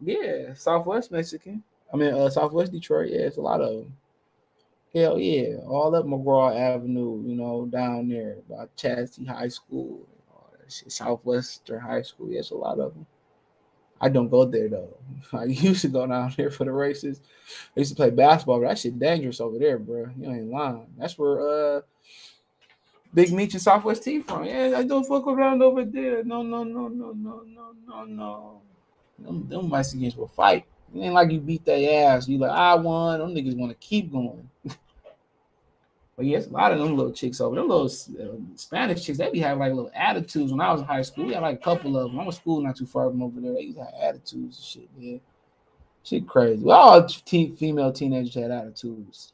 Yeah, 0.00 0.52
Southwest 0.54 1.10
Mexican. 1.10 1.62
I 1.92 1.96
mean, 1.96 2.12
uh, 2.12 2.28
Southwest 2.28 2.72
Detroit. 2.72 3.10
Yeah, 3.10 3.20
it's 3.20 3.38
a 3.38 3.40
lot 3.40 3.62
of 3.62 3.70
them. 3.70 3.96
Hell 4.94 5.20
yeah, 5.20 5.56
all 5.66 5.94
up 5.94 6.04
McGraw 6.04 6.56
Avenue, 6.56 7.22
you 7.24 7.36
know, 7.36 7.66
down 7.66 8.08
there 8.08 8.38
by 8.48 8.66
Chastity 8.76 9.24
High 9.24 9.48
School, 9.48 10.06
Southwestern 10.66 11.80
High 11.80 12.02
School. 12.02 12.30
Yeah, 12.30 12.42
a 12.50 12.54
lot 12.54 12.80
of 12.80 12.94
them. 12.94 13.06
I 14.00 14.08
don't 14.08 14.28
go 14.28 14.44
there 14.44 14.68
though. 14.68 14.96
I 15.32 15.44
used 15.44 15.82
to 15.82 15.88
go 15.88 16.06
down 16.06 16.34
there 16.36 16.50
for 16.50 16.64
the 16.64 16.72
races. 16.72 17.20
I 17.76 17.80
used 17.80 17.92
to 17.92 17.96
play 17.96 18.10
basketball, 18.10 18.60
but 18.60 18.68
that 18.68 18.78
shit 18.78 18.98
dangerous 18.98 19.40
over 19.40 19.58
there, 19.58 19.78
bro. 19.78 20.08
You 20.18 20.30
ain't 20.30 20.50
lying. 20.50 20.86
That's 20.98 21.16
where 21.18 21.40
uh 21.40 21.80
Big 23.12 23.32
Meech 23.32 23.54
and 23.54 23.62
Southwest 23.62 24.04
T 24.04 24.20
from. 24.20 24.44
Yeah, 24.44 24.74
I 24.76 24.84
don't 24.84 25.04
fuck 25.04 25.26
around 25.26 25.62
over 25.62 25.84
there. 25.84 26.22
No, 26.24 26.42
no, 26.42 26.62
no, 26.62 26.88
no, 26.88 27.12
no, 27.12 27.42
no, 27.44 27.74
no, 27.86 28.04
no. 28.04 28.62
Them, 29.18 29.48
them 29.48 29.68
Mexicans 29.68 30.16
will 30.16 30.28
fight. 30.28 30.64
It 30.94 31.00
ain't 31.00 31.14
like 31.14 31.30
you 31.30 31.40
beat 31.40 31.64
their 31.64 32.08
ass. 32.08 32.28
You 32.28 32.38
like, 32.38 32.50
I 32.50 32.74
won. 32.74 33.20
Them 33.20 33.34
niggas 33.34 33.56
want 33.56 33.72
to 33.72 33.86
keep 33.86 34.12
going. 34.12 34.48
But 36.20 36.26
yes, 36.26 36.48
a 36.48 36.50
lot 36.50 36.70
of 36.70 36.78
them 36.78 36.98
little 36.98 37.14
chicks 37.14 37.40
over 37.40 37.56
them 37.56 37.66
little 37.66 37.86
uh, 37.86 38.36
Spanish 38.54 39.06
chicks, 39.06 39.16
they 39.16 39.30
be 39.30 39.38
having 39.38 39.58
like 39.58 39.72
little 39.72 39.90
attitudes. 39.94 40.52
When 40.52 40.60
I 40.60 40.70
was 40.70 40.82
in 40.82 40.86
high 40.86 41.00
school, 41.00 41.24
we 41.24 41.32
had 41.32 41.40
like 41.40 41.56
a 41.56 41.64
couple 41.64 41.96
of 41.96 42.10
them. 42.10 42.20
I 42.20 42.26
was 42.26 42.36
school 42.36 42.60
not 42.60 42.76
too 42.76 42.84
far 42.84 43.08
from 43.08 43.22
over 43.22 43.40
there. 43.40 43.54
They 43.54 43.62
used 43.62 43.78
to 43.78 43.84
have 43.84 43.94
attitudes 44.02 44.58
and 44.58 44.66
shit, 44.66 44.88
man. 44.98 45.18
Shit 46.02 46.28
crazy. 46.28 46.62
All 46.70 47.08
female 47.08 47.90
teenagers 47.90 48.34
had 48.34 48.50
attitudes. 48.50 49.32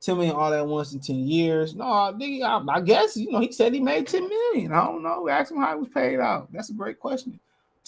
10 0.00 0.16
million 0.16 0.36
all 0.36 0.52
that 0.52 0.64
once 0.64 0.92
in 0.92 1.00
10 1.00 1.26
years. 1.26 1.74
No, 1.74 1.84
I, 1.84 2.12
I 2.68 2.80
guess, 2.80 3.16
you 3.16 3.32
know, 3.32 3.40
he 3.40 3.50
said 3.50 3.74
he 3.74 3.80
made 3.80 4.06
10 4.06 4.28
million. 4.28 4.72
I 4.72 4.84
don't 4.84 5.02
know. 5.02 5.28
Ask 5.28 5.50
him 5.50 5.58
how 5.58 5.72
it 5.72 5.80
was 5.80 5.88
paid 5.88 6.20
out. 6.20 6.52
That's 6.52 6.70
a 6.70 6.74
great 6.74 7.00
question. 7.00 7.40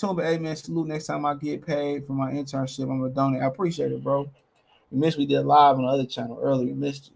Him, 0.03 0.19
hey, 0.19 0.37
man, 0.37 0.55
salute 0.57 0.89
next 0.89 1.07
time 1.07 1.25
I 1.25 1.35
get 1.35 1.67
paid 1.67 2.07
for 2.07 2.13
my 2.13 2.31
internship. 2.33 2.91
I'm 2.91 3.03
to 3.03 3.09
donate. 3.09 3.43
I 3.43 3.47
appreciate 3.47 3.93
it, 3.93 4.05
bro. 4.05 4.29
We 4.91 4.99
missed 4.99 5.17
we 5.17 5.25
did 5.25 5.41
live 5.41 5.77
on 5.77 5.83
the 5.83 5.89
other 5.89 6.05
channel 6.05 6.39
earlier. 6.43 6.67
We 6.67 6.75
missed 6.75 7.09
you. 7.09 7.13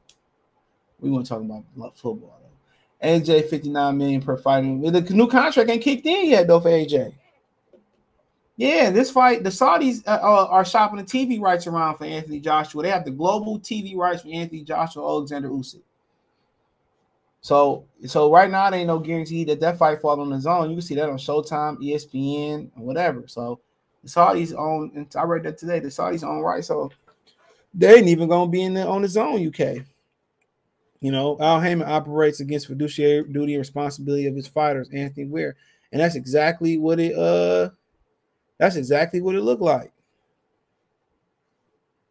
We 0.99 1.11
want 1.11 1.26
to 1.26 1.28
talk 1.28 1.43
about 1.43 1.97
football. 1.97 2.41
Though. 2.41 3.07
AJ 3.07 3.49
59 3.49 3.99
million 3.99 4.22
per 4.22 4.37
fight. 4.37 4.62
The 4.62 5.07
new 5.11 5.28
contract 5.28 5.68
ain't 5.68 5.83
kicked 5.83 6.07
in 6.07 6.31
yet 6.31 6.47
though 6.47 6.61
for 6.61 6.70
AJ. 6.70 7.14
Yeah, 8.57 8.91
this 8.91 9.11
fight, 9.11 9.43
the 9.43 9.49
Saudis 9.49 10.07
uh, 10.07 10.18
uh, 10.22 10.47
are 10.51 10.66
shopping 10.66 10.99
the 10.99 11.05
TV 11.05 11.41
rights 11.41 11.66
around 11.66 11.97
for 11.97 12.05
Anthony 12.05 12.41
Joshua. 12.41 12.83
They 12.83 12.91
have 12.91 13.07
the 13.07 13.11
global 13.11 13.59
TV 13.59 13.97
rights 13.97 14.20
for 14.20 14.28
Anthony 14.28 14.64
Joshua, 14.64 15.03
Alexander 15.03 15.49
Usyk. 15.49 15.81
So, 17.43 17.86
so 18.07 18.30
right 18.30 18.51
now, 18.51 18.68
there 18.70 18.80
ain't 18.80 18.86
no 18.86 18.99
guarantee 18.99 19.45
that 19.45 19.61
that 19.61 19.78
fight 19.78 20.01
fall 20.01 20.20
on 20.20 20.30
the 20.30 20.41
zone. 20.41 20.68
You 20.68 20.76
can 20.76 20.82
see 20.82 20.95
that 20.97 21.09
on 21.09 21.16
Showtime, 21.16 21.78
ESPN, 21.78 22.70
whatever. 22.76 23.24
So, 23.26 23.61
the 24.03 24.09
Saudis 24.09 24.55
own, 24.57 24.93
and 24.95 25.07
I 25.16 25.22
read 25.24 25.43
that 25.45 25.59
today. 25.59 25.78
The 25.78 25.88
Saudis 25.88 26.24
own 26.24 26.41
right, 26.41 26.64
so 26.64 26.91
they 27.74 27.97
ain't 27.97 28.09
even 28.09 28.28
gonna 28.28 28.51
be 28.51 28.62
in 28.62 28.74
the 28.74 28.86
on 28.86 29.03
the 29.03 29.09
zone. 29.09 29.47
UK. 29.47 29.84
You 31.01 31.12
know, 31.12 31.38
Al 31.41 31.61
Haymon 31.61 31.88
operates 31.88 32.41
against 32.41 32.66
fiduciary 32.66 33.24
duty 33.24 33.55
and 33.55 33.61
responsibility 33.61 34.26
of 34.26 34.36
his 34.36 34.47
fighters, 34.47 34.91
Anthony 34.93 35.26
Weir. 35.26 35.57
And 35.93 36.01
that's 36.01 36.14
exactly 36.14 36.76
what 36.76 37.01
it 37.01 37.16
uh 37.16 37.70
that's 38.59 38.76
exactly 38.76 39.22
what 39.22 39.34
it 39.34 39.41
looked 39.41 39.62
like. 39.62 39.93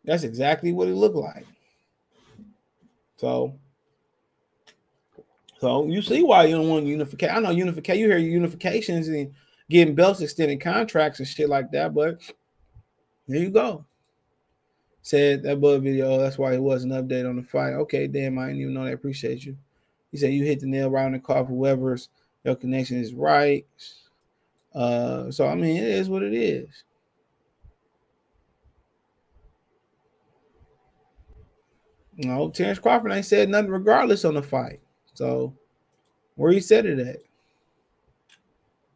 That's 0.04 0.24
exactly 0.24 0.74
what 0.74 0.88
it 0.88 0.96
looked 0.96 1.16
like. 1.16 1.46
So 3.18 3.54
so 5.60 5.86
you 5.86 6.02
see 6.02 6.24
why 6.24 6.46
you 6.46 6.56
don't 6.56 6.70
want 6.70 6.86
unification. 6.86 7.36
I 7.36 7.40
know 7.40 7.52
unification, 7.52 8.02
you 8.02 8.08
hear 8.08 8.20
unifications 8.20 9.08
and 9.08 9.34
getting 9.70 9.96
belts 9.96 10.22
extending 10.22 10.60
contracts 10.60 11.20
and 11.20 11.28
shit 11.28 11.50
like 11.50 11.72
that, 11.72 11.94
but 11.94 12.20
there 13.28 13.40
you 13.40 13.52
go 13.52 13.86
said 15.02 15.44
that 15.44 15.54
above 15.54 15.84
video. 15.84 16.18
That's 16.18 16.38
why 16.38 16.54
it 16.54 16.62
wasn't 16.62 16.94
update 16.94 17.28
on 17.28 17.36
the 17.36 17.44
fight. 17.44 17.74
Okay, 17.74 18.08
damn, 18.08 18.38
I 18.38 18.48
didn't 18.48 18.62
even 18.62 18.74
know 18.74 18.86
that. 18.86 18.94
Appreciate 18.94 19.46
you. 19.46 19.58
He 20.12 20.18
said 20.18 20.34
you 20.34 20.44
hit 20.44 20.60
the 20.60 20.68
nail 20.68 20.90
right 20.90 21.06
on 21.06 21.14
the 21.14 21.20
car. 21.20 21.44
Whoever's 21.44 22.10
your 22.44 22.56
connection 22.56 22.98
is 22.98 23.14
right. 23.14 23.66
Uh, 24.74 25.32
so 25.32 25.48
I 25.48 25.56
mean, 25.56 25.78
it 25.78 25.84
is 25.84 26.10
what 26.10 26.24
it 26.24 26.34
is. 26.34 26.68
No, 32.18 32.50
Terrence 32.50 32.80
Crawford 32.80 33.14
ain't 33.14 33.26
said 33.26 33.50
nothing 33.50 33.72
regardless 33.72 34.26
on 34.26 34.34
the 34.34 34.44
fight. 34.44 34.82
So 35.20 35.54
where 36.36 36.54
he 36.54 36.62
said 36.62 36.86
it 36.86 36.98
at? 36.98 37.18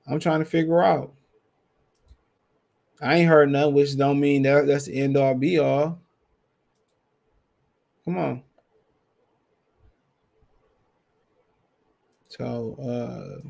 I'm 0.08 0.22
trying 0.22 0.40
to 0.40 0.46
figure 0.46 0.82
out. 0.82 1.12
I 3.02 3.16
ain't 3.16 3.28
heard 3.28 3.52
nothing, 3.52 3.74
which 3.74 3.98
don't 3.98 4.22
mean 4.22 4.44
that 4.44 4.66
that's 4.66 4.86
the 4.86 4.96
end 5.02 5.18
all 5.18 5.36
be 5.36 5.60
all. 5.60 6.00
Come 8.06 8.18
on. 8.18 8.44
So 12.30 12.78
uh 12.80 13.50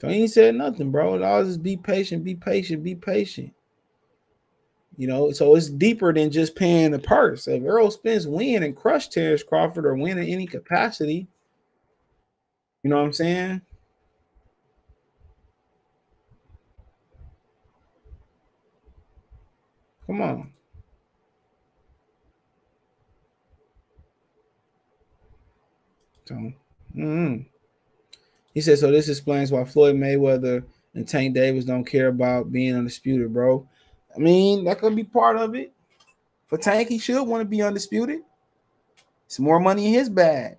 so 0.00 0.08
he 0.08 0.28
said 0.28 0.54
nothing, 0.54 0.92
bro. 0.92 1.16
It 1.16 1.22
all 1.22 1.42
just 1.42 1.64
be 1.64 1.76
patient, 1.76 2.22
be 2.22 2.36
patient, 2.36 2.84
be 2.84 2.94
patient. 2.94 3.52
You 4.98 5.06
know, 5.06 5.32
so 5.32 5.56
it's 5.56 5.70
deeper 5.70 6.12
than 6.12 6.30
just 6.30 6.54
paying 6.54 6.90
the 6.90 6.98
purse. 6.98 7.48
If 7.48 7.62
Errol 7.62 7.90
Spence 7.90 8.26
win 8.26 8.62
and 8.62 8.76
crush 8.76 9.08
Terrence 9.08 9.42
Crawford 9.42 9.86
or 9.86 9.94
win 9.94 10.18
in 10.18 10.28
any 10.28 10.46
capacity, 10.46 11.26
you 12.82 12.90
know 12.90 12.98
what 12.98 13.06
I'm 13.06 13.12
saying? 13.12 13.62
Come 20.06 20.20
on. 20.20 20.52
So, 26.24 26.34
mm-hmm. 26.34 27.42
he 28.54 28.60
said, 28.60 28.78
so 28.78 28.90
this 28.90 29.08
explains 29.08 29.50
why 29.50 29.64
Floyd 29.64 29.96
Mayweather 29.96 30.64
and 30.94 31.08
Tank 31.08 31.34
Davis 31.34 31.64
don't 31.64 31.84
care 31.84 32.08
about 32.08 32.52
being 32.52 32.76
undisputed, 32.76 33.32
bro. 33.32 33.66
I 34.14 34.18
mean, 34.18 34.64
that 34.64 34.78
could 34.78 34.96
be 34.96 35.04
part 35.04 35.36
of 35.36 35.54
it. 35.54 35.72
For 36.46 36.58
Tank, 36.58 36.88
he 36.88 36.98
should 36.98 37.22
want 37.22 37.40
to 37.40 37.46
be 37.46 37.62
undisputed. 37.62 38.20
It's 39.26 39.38
more 39.38 39.58
money 39.58 39.86
in 39.86 39.94
his 39.94 40.10
bag. 40.10 40.56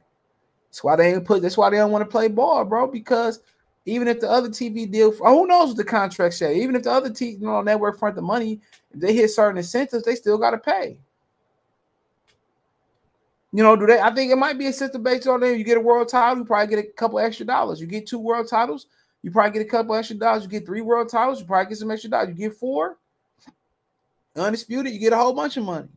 That's 0.69 0.83
why 0.83 0.95
they 0.95 1.13
ain't 1.13 1.25
put. 1.25 1.43
That's 1.43 1.57
why 1.57 1.69
they 1.69 1.77
don't 1.77 1.91
want 1.91 2.03
to 2.03 2.09
play 2.09 2.27
ball, 2.27 2.65
bro. 2.65 2.87
Because 2.87 3.41
even 3.85 4.07
if 4.07 4.19
the 4.19 4.29
other 4.29 4.49
TV 4.49 4.89
deal, 4.89 5.13
oh, 5.21 5.41
who 5.41 5.47
knows 5.47 5.69
what 5.69 5.77
the 5.77 5.83
contract 5.83 6.33
say? 6.33 6.59
Even 6.59 6.75
if 6.75 6.83
the 6.83 6.91
other 6.91 7.11
TV 7.11 7.39
you 7.39 7.45
know, 7.45 7.61
network 7.61 7.99
front 7.99 8.15
the 8.15 8.21
money, 8.21 8.59
if 8.91 8.99
they 8.99 9.13
hit 9.13 9.29
certain 9.29 9.57
incentives, 9.57 10.03
they 10.03 10.15
still 10.15 10.39
got 10.39 10.51
to 10.51 10.57
pay. 10.57 10.97
You 13.51 13.61
know, 13.61 13.75
do 13.75 13.85
they? 13.85 13.99
I 13.99 14.11
think 14.11 14.31
it 14.31 14.35
might 14.35 14.57
be 14.57 14.65
a 14.65 14.73
system 14.73 15.03
based 15.03 15.27
on 15.27 15.39
there. 15.39 15.53
You 15.53 15.63
get 15.63 15.77
a 15.77 15.81
world 15.81 16.09
title, 16.09 16.39
you 16.39 16.45
probably 16.45 16.75
get 16.75 16.83
a 16.83 16.87
couple 16.93 17.19
extra 17.19 17.45
dollars. 17.45 17.79
You 17.79 17.85
get 17.85 18.07
two 18.07 18.17
world 18.17 18.47
titles, 18.49 18.87
you 19.21 19.29
probably 19.29 19.51
get 19.51 19.67
a 19.67 19.69
couple 19.69 19.93
extra 19.93 20.15
dollars. 20.15 20.41
You 20.41 20.49
get 20.49 20.65
three 20.65 20.81
world 20.81 21.09
titles, 21.09 21.39
you 21.39 21.45
probably 21.45 21.69
get 21.69 21.77
some 21.77 21.91
extra 21.91 22.09
dollars. 22.09 22.29
You 22.29 22.33
get 22.33 22.55
four, 22.55 22.97
undisputed, 24.35 24.93
you 24.93 24.99
get 24.99 25.13
a 25.13 25.17
whole 25.17 25.33
bunch 25.33 25.57
of 25.57 25.63
money. 25.63 25.87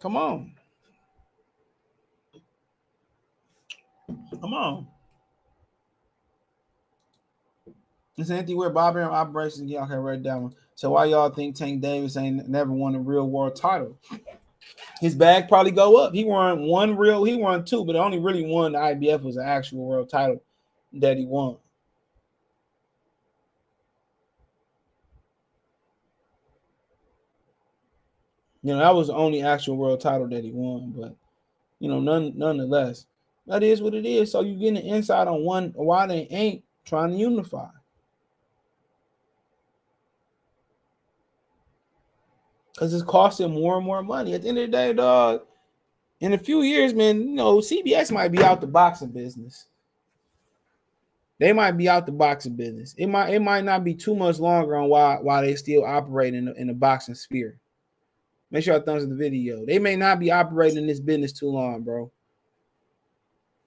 Come 0.00 0.16
on. 0.16 0.54
Come 4.40 4.54
on. 4.54 4.86
It's 8.16 8.30
Anthony 8.30 8.54
where 8.54 8.70
Bob 8.70 8.96
Arum 8.96 9.12
operations. 9.12 9.70
Y'all 9.70 9.86
can 9.86 9.98
write 9.98 10.22
that 10.24 10.40
one. 10.40 10.52
So 10.74 10.90
why 10.90 11.06
y'all 11.06 11.30
think 11.30 11.56
Tank 11.56 11.80
Davis 11.80 12.16
ain't 12.16 12.48
never 12.48 12.72
won 12.72 12.94
a 12.94 13.00
real 13.00 13.28
world 13.28 13.56
title? 13.56 13.98
His 15.00 15.14
bag 15.14 15.48
probably 15.48 15.70
go 15.70 15.96
up. 15.96 16.12
He 16.12 16.24
won 16.24 16.62
one 16.62 16.96
real, 16.96 17.24
he 17.24 17.36
won 17.36 17.64
two, 17.64 17.84
but 17.84 17.96
only 17.96 18.18
really 18.18 18.44
one 18.44 18.72
the 18.72 18.78
IBF 18.78 19.22
was 19.22 19.36
an 19.36 19.46
actual 19.46 19.84
world 19.84 20.10
title 20.10 20.42
that 20.94 21.16
he 21.16 21.26
won. 21.26 21.56
You 28.68 28.74
know, 28.74 28.80
that 28.80 28.94
was 28.94 29.06
the 29.06 29.14
only 29.14 29.42
actual 29.42 29.78
world 29.78 29.98
title 29.98 30.28
that 30.28 30.44
he 30.44 30.52
won, 30.52 30.92
but 30.94 31.16
you 31.80 31.88
know, 31.88 32.00
none 32.00 32.34
nonetheless. 32.36 33.06
That 33.46 33.62
is 33.62 33.80
what 33.80 33.94
it 33.94 34.04
is. 34.04 34.30
So 34.30 34.42
you 34.42 34.58
getting 34.58 34.76
an 34.76 34.94
insight 34.94 35.26
on 35.26 35.42
one 35.42 35.72
why 35.74 36.06
they 36.06 36.26
ain't 36.30 36.64
trying 36.84 37.12
to 37.12 37.16
unify. 37.16 37.70
Because 42.74 42.92
it's 42.92 43.02
costing 43.02 43.54
more 43.54 43.78
and 43.78 43.86
more 43.86 44.02
money. 44.02 44.34
At 44.34 44.42
the 44.42 44.48
end 44.50 44.58
of 44.58 44.66
the 44.66 44.70
day, 44.70 44.92
dog, 44.92 45.46
in 46.20 46.34
a 46.34 46.38
few 46.38 46.60
years, 46.60 46.92
man, 46.92 47.20
you 47.22 47.36
know, 47.36 47.60
CBS 47.60 48.12
might 48.12 48.32
be 48.32 48.44
out 48.44 48.60
the 48.60 48.66
boxing 48.66 49.12
business. 49.12 49.66
They 51.38 51.54
might 51.54 51.78
be 51.78 51.88
out 51.88 52.04
the 52.04 52.12
boxing 52.12 52.54
business. 52.54 52.94
It 52.98 53.06
might 53.06 53.30
it 53.30 53.40
might 53.40 53.64
not 53.64 53.82
be 53.82 53.94
too 53.94 54.14
much 54.14 54.38
longer 54.38 54.76
on 54.76 54.90
why 54.90 55.16
why 55.22 55.40
they 55.40 55.54
still 55.54 55.86
operate 55.86 56.34
in 56.34 56.44
the, 56.44 56.54
in 56.60 56.66
the 56.66 56.74
boxing 56.74 57.14
sphere. 57.14 57.58
Make 58.50 58.64
sure 58.64 58.74
I 58.74 58.80
thumbs 58.80 59.02
up 59.02 59.10
the 59.10 59.14
video. 59.14 59.64
They 59.66 59.78
may 59.78 59.96
not 59.96 60.18
be 60.18 60.30
operating 60.30 60.78
in 60.78 60.86
this 60.86 61.00
business 61.00 61.32
too 61.32 61.50
long, 61.50 61.82
bro. 61.82 62.10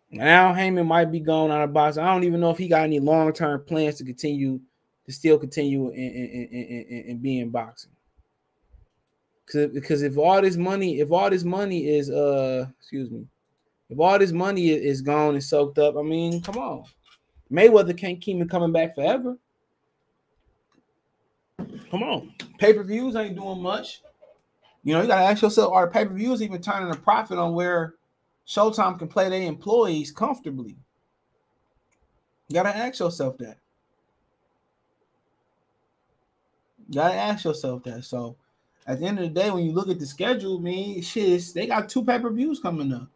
Now 0.10 0.54
Haymon 0.54 0.88
might 0.88 1.12
be 1.12 1.20
going 1.20 1.52
out 1.52 1.64
of 1.64 1.74
boxing. 1.74 2.04
I 2.04 2.14
don't 2.14 2.24
even 2.26 2.42
know 2.42 2.50
if 2.50 2.58
he 2.58 2.68
got 2.68 2.84
any 2.84 3.00
long 3.00 3.32
term 3.32 3.64
plans 3.66 3.96
to 3.96 4.04
continue 4.04 4.60
to 5.06 5.12
still 5.12 5.38
continue 5.38 5.90
in, 5.90 6.12
in, 6.12 6.48
in, 6.52 7.04
in 7.08 7.18
being 7.20 7.50
boxing. 7.50 7.92
Because 9.46 10.02
if 10.02 10.18
all 10.18 10.42
this 10.42 10.58
money, 10.58 11.00
if 11.00 11.12
all 11.12 11.30
this 11.30 11.44
money 11.44 11.88
is 11.88 12.10
uh, 12.10 12.68
excuse 12.80 13.10
me, 13.10 13.26
if 13.90 14.00
all 14.00 14.18
this 14.18 14.32
money 14.32 14.70
is 14.70 15.02
gone 15.02 15.34
and 15.34 15.44
soaked 15.44 15.78
up, 15.78 15.98
I 15.98 16.02
mean, 16.02 16.42
come 16.42 16.58
on, 16.58 16.86
Mayweather 17.52 17.98
can't 17.98 18.22
keep 18.22 18.38
him 18.38 18.48
coming 18.48 18.72
back 18.72 18.96
forever. 18.96 19.38
Come 21.90 22.04
on, 22.04 22.34
pay 22.58 22.74
per 22.74 22.84
views 22.84 23.16
ain't 23.16 23.36
doing 23.36 23.62
much. 23.62 24.02
You 24.84 24.94
know, 24.94 25.02
you 25.02 25.08
gotta 25.08 25.24
ask 25.24 25.42
yourself, 25.42 25.74
are 25.74 25.90
pay 25.90 26.06
per 26.06 26.14
views 26.14 26.42
even 26.42 26.62
turning 26.62 26.92
a 26.92 26.98
profit 26.98 27.38
on 27.38 27.54
where 27.54 27.96
Showtime 28.48 28.98
can 28.98 29.08
play 29.08 29.30
their 29.30 29.44
employees 29.44 30.12
comfortably. 30.12 30.76
You 32.48 32.54
gotta 32.54 32.76
ask 32.76 33.00
yourself 33.00 33.38
that. 33.38 33.58
You 36.90 36.96
gotta 36.96 37.16
ask 37.16 37.46
yourself 37.46 37.84
that. 37.84 38.04
So 38.04 38.36
at 38.88 39.00
the 39.00 39.06
end 39.06 39.20
of 39.20 39.24
the 39.26 39.40
day, 39.40 39.52
when 39.52 39.64
you 39.64 39.72
look 39.72 39.90
at 39.90 40.00
the 40.00 40.06
schedule, 40.06 40.60
man, 40.60 41.02
shit, 41.02 41.44
they 41.54 41.68
got 41.68 41.88
two 41.88 42.04
pay-per-views 42.04 42.60
coming 42.60 42.92
up. 42.92 43.08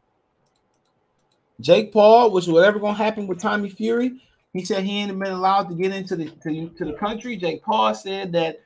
Jake 1.59 1.91
Paul, 1.91 2.32
which 2.32 2.47
whatever 2.47 2.80
gonna 2.80 2.93
happen 2.93 3.28
with 3.28 3.41
Tommy 3.41 3.70
Fury, 3.70 4.22
he 4.53 4.63
said 4.63 4.84
he 4.84 4.99
ain't 4.99 5.20
been 5.20 5.32
allowed 5.32 5.70
to 5.70 5.76
get 5.76 5.93
into 5.93 6.16
the 6.16 6.26
to, 6.43 6.70
to 6.70 6.86
the 6.86 6.93
country. 6.93 7.36
Jake 7.36 7.63
Paul 7.63 7.93
said 7.95 8.32
that 8.34 8.61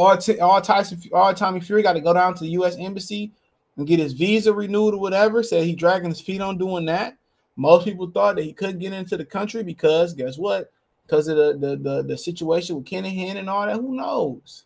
all, 0.00 0.16
t- 0.16 0.38
all 0.38 0.60
Tyson 0.60 1.00
all 1.12 1.34
Tommy 1.34 1.60
Fury 1.60 1.82
got 1.82 1.92
to 1.92 2.00
go 2.00 2.14
down 2.14 2.34
to 2.34 2.44
the 2.44 2.50
U.S. 2.50 2.76
embassy 2.78 3.32
and 3.76 3.86
get 3.86 3.98
his 3.98 4.12
visa 4.12 4.52
renewed 4.52 4.94
or 4.94 5.00
whatever. 5.00 5.42
Said 5.42 5.64
he 5.64 5.74
dragging 5.74 6.10
his 6.10 6.20
feet 6.20 6.40
on 6.40 6.58
doing 6.58 6.86
that. 6.86 7.16
Most 7.56 7.84
people 7.84 8.10
thought 8.10 8.36
that 8.36 8.44
he 8.44 8.52
couldn't 8.52 8.78
get 8.78 8.92
into 8.92 9.16
the 9.16 9.24
country 9.24 9.62
because 9.62 10.14
guess 10.14 10.38
what? 10.38 10.72
Because 11.06 11.28
of 11.28 11.36
the, 11.36 11.58
the 11.58 11.76
the 11.76 12.02
the 12.02 12.18
situation 12.18 12.76
with 12.76 12.86
Kinahan 12.86 13.36
and 13.36 13.50
all 13.50 13.66
that. 13.66 13.76
Who 13.76 13.94
knows? 13.94 14.64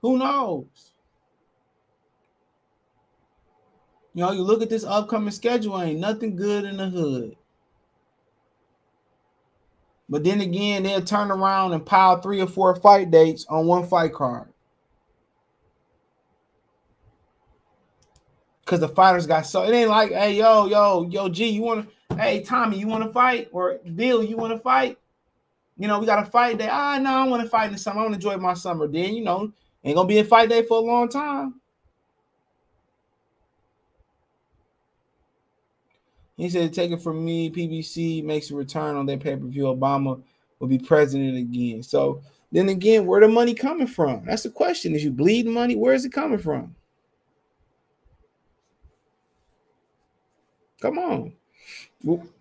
Who 0.00 0.16
knows? 0.18 0.92
You 4.14 4.22
know, 4.22 4.32
you 4.32 4.42
look 4.42 4.62
at 4.62 4.70
this 4.70 4.84
upcoming 4.84 5.30
schedule, 5.30 5.80
ain't 5.82 6.00
nothing 6.00 6.36
good 6.36 6.64
in 6.64 6.78
the 6.78 6.88
hood. 6.88 7.36
But 10.08 10.24
then 10.24 10.40
again, 10.40 10.84
they'll 10.84 11.02
turn 11.02 11.30
around 11.30 11.72
and 11.72 11.84
pile 11.84 12.20
three 12.20 12.40
or 12.40 12.46
four 12.46 12.76
fight 12.76 13.10
dates 13.10 13.44
on 13.48 13.66
one 13.66 13.86
fight 13.86 14.12
card. 14.12 14.52
because 18.66 18.80
the 18.80 18.88
fighters 18.88 19.26
got 19.28 19.46
so 19.46 19.62
it 19.62 19.72
ain't 19.72 19.88
like, 19.88 20.10
hey, 20.10 20.36
yo, 20.36 20.66
yo, 20.66 21.08
yo, 21.08 21.28
G, 21.28 21.46
you 21.46 21.62
want 21.62 21.88
to, 22.10 22.16
hey, 22.16 22.42
Tommy, 22.42 22.78
you 22.78 22.88
want 22.88 23.04
to 23.04 23.10
fight? 23.10 23.48
Or 23.52 23.78
Bill, 23.94 24.24
you 24.24 24.36
want 24.36 24.52
to 24.52 24.58
fight? 24.58 24.98
You 25.78 25.86
know, 25.86 26.00
we 26.00 26.06
got 26.06 26.26
a 26.26 26.28
fight 26.28 26.58
day. 26.58 26.68
Ah, 26.70 26.98
no, 26.98 27.10
I 27.10 27.28
want 27.28 27.42
to 27.42 27.48
fight 27.48 27.66
in 27.66 27.74
the 27.74 27.78
summer. 27.78 28.00
I 28.00 28.02
want 28.02 28.14
to 28.14 28.16
enjoy 28.16 28.42
my 28.42 28.54
summer. 28.54 28.88
Then, 28.88 29.14
you 29.14 29.22
know, 29.22 29.52
ain't 29.84 29.94
gonna 29.94 30.08
be 30.08 30.18
a 30.18 30.24
fight 30.24 30.48
day 30.48 30.64
for 30.64 30.78
a 30.78 30.80
long 30.80 31.08
time. 31.08 31.60
He 36.36 36.50
said, 36.50 36.72
take 36.74 36.90
it 36.90 37.00
from 37.00 37.24
me. 37.24 37.50
PBC 37.50 38.22
makes 38.22 38.50
a 38.50 38.54
return 38.54 38.96
on 38.96 39.06
their 39.06 39.16
pay-per-view. 39.16 39.64
Obama 39.64 40.22
will 40.58 40.68
be 40.68 40.78
president 40.78 41.36
again. 41.36 41.82
So 41.82 42.20
then 42.52 42.68
again, 42.68 43.06
where 43.06 43.20
the 43.20 43.28
money 43.28 43.54
coming 43.54 43.86
from? 43.86 44.24
That's 44.26 44.42
the 44.42 44.50
question. 44.50 44.94
Is 44.94 45.02
you 45.02 45.10
bleeding 45.10 45.52
money? 45.52 45.76
Where 45.76 45.94
is 45.94 46.04
it 46.04 46.12
coming 46.12 46.38
from? 46.38 46.74
Come 50.80 50.98
on. 50.98 51.32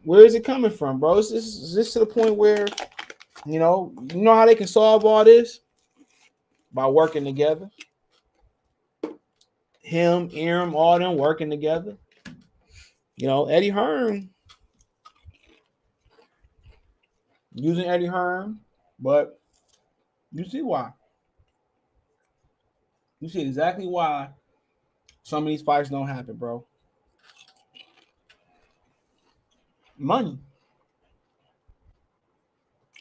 Where 0.03 0.25
is 0.25 0.35
it 0.35 0.43
coming 0.43 0.71
from, 0.71 0.99
bro? 0.99 1.17
Is 1.17 1.31
this, 1.31 1.45
is 1.45 1.73
this 1.73 1.93
to 1.93 1.99
the 1.99 2.05
point 2.05 2.35
where, 2.35 2.67
you 3.45 3.59
know, 3.59 3.93
you 4.13 4.21
know 4.21 4.35
how 4.35 4.45
they 4.45 4.55
can 4.55 4.67
solve 4.67 5.05
all 5.05 5.23
this? 5.23 5.61
By 6.73 6.85
working 6.87 7.23
together. 7.23 7.69
Him, 9.79 10.29
Arum, 10.33 10.75
all 10.75 10.99
them 10.99 11.15
working 11.15 11.49
together. 11.49 11.95
You 13.17 13.27
know, 13.27 13.45
Eddie 13.45 13.69
Hearn, 13.69 14.29
using 17.53 17.85
Eddie 17.85 18.07
Hearn, 18.07 18.59
but 18.99 19.39
you 20.33 20.43
see 20.43 20.61
why. 20.61 20.91
You 23.21 23.29
see 23.29 23.41
exactly 23.41 23.87
why 23.87 24.29
some 25.23 25.43
of 25.43 25.47
these 25.47 25.61
fights 25.61 25.89
don't 25.89 26.07
happen, 26.07 26.35
bro. 26.35 26.65
Money. 29.97 30.37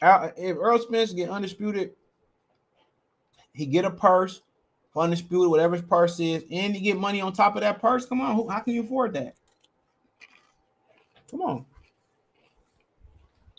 If 0.01 0.57
Errol 0.57 0.79
Spence 0.79 1.11
get 1.11 1.29
undisputed, 1.29 1.91
he 3.53 3.65
get 3.65 3.83
a 3.83 3.91
purse, 3.91 4.41
undisputed, 4.95 5.49
whatever 5.49 5.75
his 5.75 5.85
purse 5.85 6.19
is, 6.21 6.45
and 6.49 6.73
he 6.73 6.81
get 6.81 6.97
money 6.97 7.19
on 7.19 7.33
top 7.33 7.55
of 7.55 7.61
that 7.61 7.81
purse. 7.81 8.05
Come 8.05 8.21
on, 8.21 8.47
how 8.47 8.59
can 8.59 8.73
you 8.73 8.83
afford 8.83 9.13
that? 9.13 9.35
Come 11.29 11.41
on. 11.41 11.65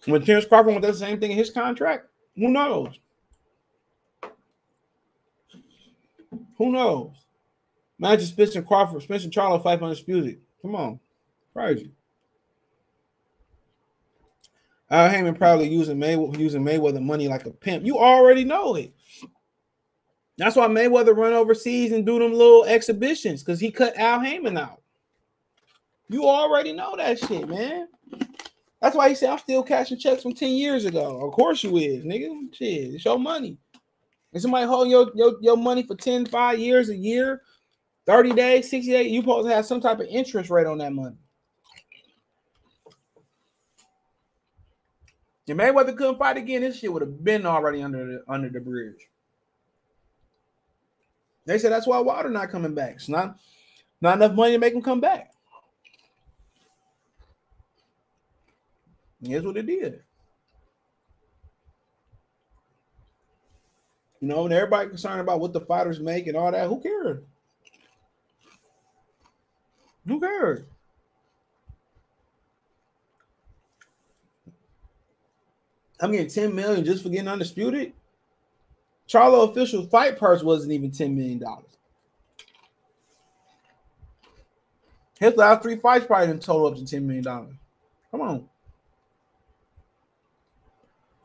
When 0.06 0.22
Terence 0.22 0.46
Crawford 0.46 0.72
went 0.72 0.82
the 0.82 0.94
same 0.94 1.18
thing 1.18 1.32
in 1.32 1.36
his 1.36 1.50
contract, 1.50 2.06
who 2.36 2.48
knows? 2.48 2.98
Who 6.58 6.72
knows? 6.72 7.12
Imagine 7.98 8.26
Spencer 8.26 8.62
Crawford, 8.62 9.02
Spencer 9.02 9.28
Charlo 9.28 9.62
fight 9.62 9.82
undisputed. 9.82 10.40
Come 10.62 10.74
on, 10.74 11.00
crazy. 11.52 11.90
Al 14.90 15.08
Haymon 15.08 15.34
probably 15.34 15.68
using 15.68 15.98
Mayweather 15.98 16.38
using 16.38 16.62
Mayweather 16.62 17.02
money 17.02 17.26
like 17.26 17.46
a 17.46 17.50
pimp. 17.50 17.84
You 17.84 17.98
already 17.98 18.44
know 18.44 18.76
it. 18.76 18.94
That's 20.38 20.54
why 20.54 20.68
Mayweather 20.68 21.16
run 21.16 21.32
overseas 21.32 21.92
and 21.92 22.04
do 22.04 22.18
them 22.18 22.32
little 22.32 22.64
exhibitions 22.64 23.42
because 23.42 23.58
he 23.58 23.70
cut 23.70 23.96
Al 23.96 24.20
Haymon 24.20 24.56
out. 24.56 24.82
You 26.08 26.24
already 26.28 26.72
know 26.72 26.94
that 26.96 27.18
shit, 27.18 27.48
man. 27.48 27.88
That's 28.80 28.94
why 28.94 29.08
he 29.08 29.14
said 29.14 29.30
I'm 29.30 29.38
still 29.38 29.62
cashing 29.62 29.98
checks 29.98 30.22
from 30.22 30.34
10 30.34 30.50
years 30.50 30.84
ago. 30.84 31.26
Of 31.26 31.32
course 31.32 31.64
you 31.64 31.76
is, 31.76 32.04
nigga. 32.04 32.54
Shit, 32.54 32.94
it's 32.94 33.04
your 33.04 33.18
money. 33.18 33.58
And 34.32 34.42
somebody 34.42 34.66
hold 34.66 34.88
your, 34.88 35.10
your, 35.14 35.34
your 35.40 35.56
money 35.56 35.82
for 35.82 35.96
10, 35.96 36.26
5 36.26 36.58
years, 36.58 36.90
a 36.90 36.96
year, 36.96 37.42
30 38.06 38.32
days, 38.34 38.70
60 38.70 38.90
days, 38.90 39.10
you 39.10 39.20
supposed 39.20 39.48
to 39.48 39.54
have 39.54 39.66
some 39.66 39.80
type 39.80 39.98
of 39.98 40.06
interest 40.06 40.50
rate 40.50 40.66
on 40.66 40.78
that 40.78 40.92
money. 40.92 41.16
If 45.46 45.56
Mayweather 45.56 45.96
couldn't 45.96 46.18
fight 46.18 46.36
again, 46.36 46.62
this 46.62 46.78
shit 46.78 46.92
would 46.92 47.02
have 47.02 47.22
been 47.22 47.46
already 47.46 47.82
under 47.82 48.04
the 48.04 48.24
under 48.28 48.48
the 48.48 48.60
bridge. 48.60 49.08
They 51.44 51.58
said 51.58 51.70
that's 51.70 51.86
why 51.86 51.98
Wilder 52.00 52.30
not 52.30 52.50
coming 52.50 52.74
back. 52.74 52.96
It's 52.96 53.08
not 53.08 53.38
not 54.00 54.16
enough 54.16 54.34
money 54.34 54.52
to 54.52 54.58
make 54.58 54.74
him 54.74 54.82
come 54.82 55.00
back. 55.00 55.30
Here's 59.22 59.44
what 59.44 59.56
it 59.56 59.66
did. 59.66 60.02
You 64.20 64.28
know, 64.28 64.44
and 64.44 64.52
everybody 64.52 64.88
concerned 64.88 65.20
about 65.20 65.40
what 65.40 65.52
the 65.52 65.60
fighters 65.60 66.00
make 66.00 66.26
and 66.26 66.36
all 66.36 66.50
that. 66.50 66.68
Who 66.68 66.80
cares? 66.80 67.22
Who 70.06 70.20
cares? 70.20 70.60
I'm 76.00 76.12
getting 76.12 76.28
10 76.28 76.54
million 76.54 76.84
just 76.84 77.02
for 77.02 77.08
getting 77.08 77.28
undisputed. 77.28 77.92
Charlo 79.08 79.48
official 79.48 79.86
fight 79.86 80.18
purse 80.18 80.42
wasn't 80.42 80.72
even 80.72 80.90
$10 80.90 81.14
million. 81.14 81.42
His 85.18 85.36
last 85.36 85.62
three 85.62 85.76
fights 85.76 86.06
probably 86.06 86.26
didn't 86.26 86.42
total 86.42 86.66
up 86.66 86.76
to 86.76 86.82
$10 86.82 87.02
million. 87.02 87.24
Come 87.24 88.20
on. 88.20 88.48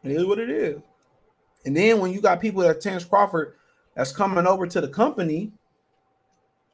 It 0.04 0.12
is 0.12 0.26
what 0.26 0.39
it 0.39 0.49
is. 0.49 0.82
And 1.66 1.78
then 1.78 1.99
when 1.99 2.12
you 2.12 2.22
got 2.22 2.41
people 2.41 2.64
like 2.64 2.80
Terence 2.80 3.06
Crawford 3.06 3.56
that's 3.95 4.12
coming 4.12 4.47
over 4.47 4.66
to 4.66 4.82
the 4.82 4.88
company, 4.88 5.52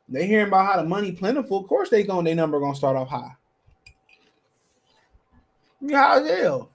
they 0.08 0.26
hearing 0.26 0.48
about 0.48 0.66
how 0.66 0.82
the 0.82 0.88
money 0.88 1.12
plentiful. 1.12 1.60
Of 1.60 1.68
course, 1.68 1.90
they 1.90 2.04
going 2.04 2.26
their 2.26 2.36
number 2.36 2.60
gonna 2.60 2.76
start 2.76 2.96
off 2.96 3.10
high. 3.10 3.36
Yeah, 5.82 6.24
hell. 6.24 6.70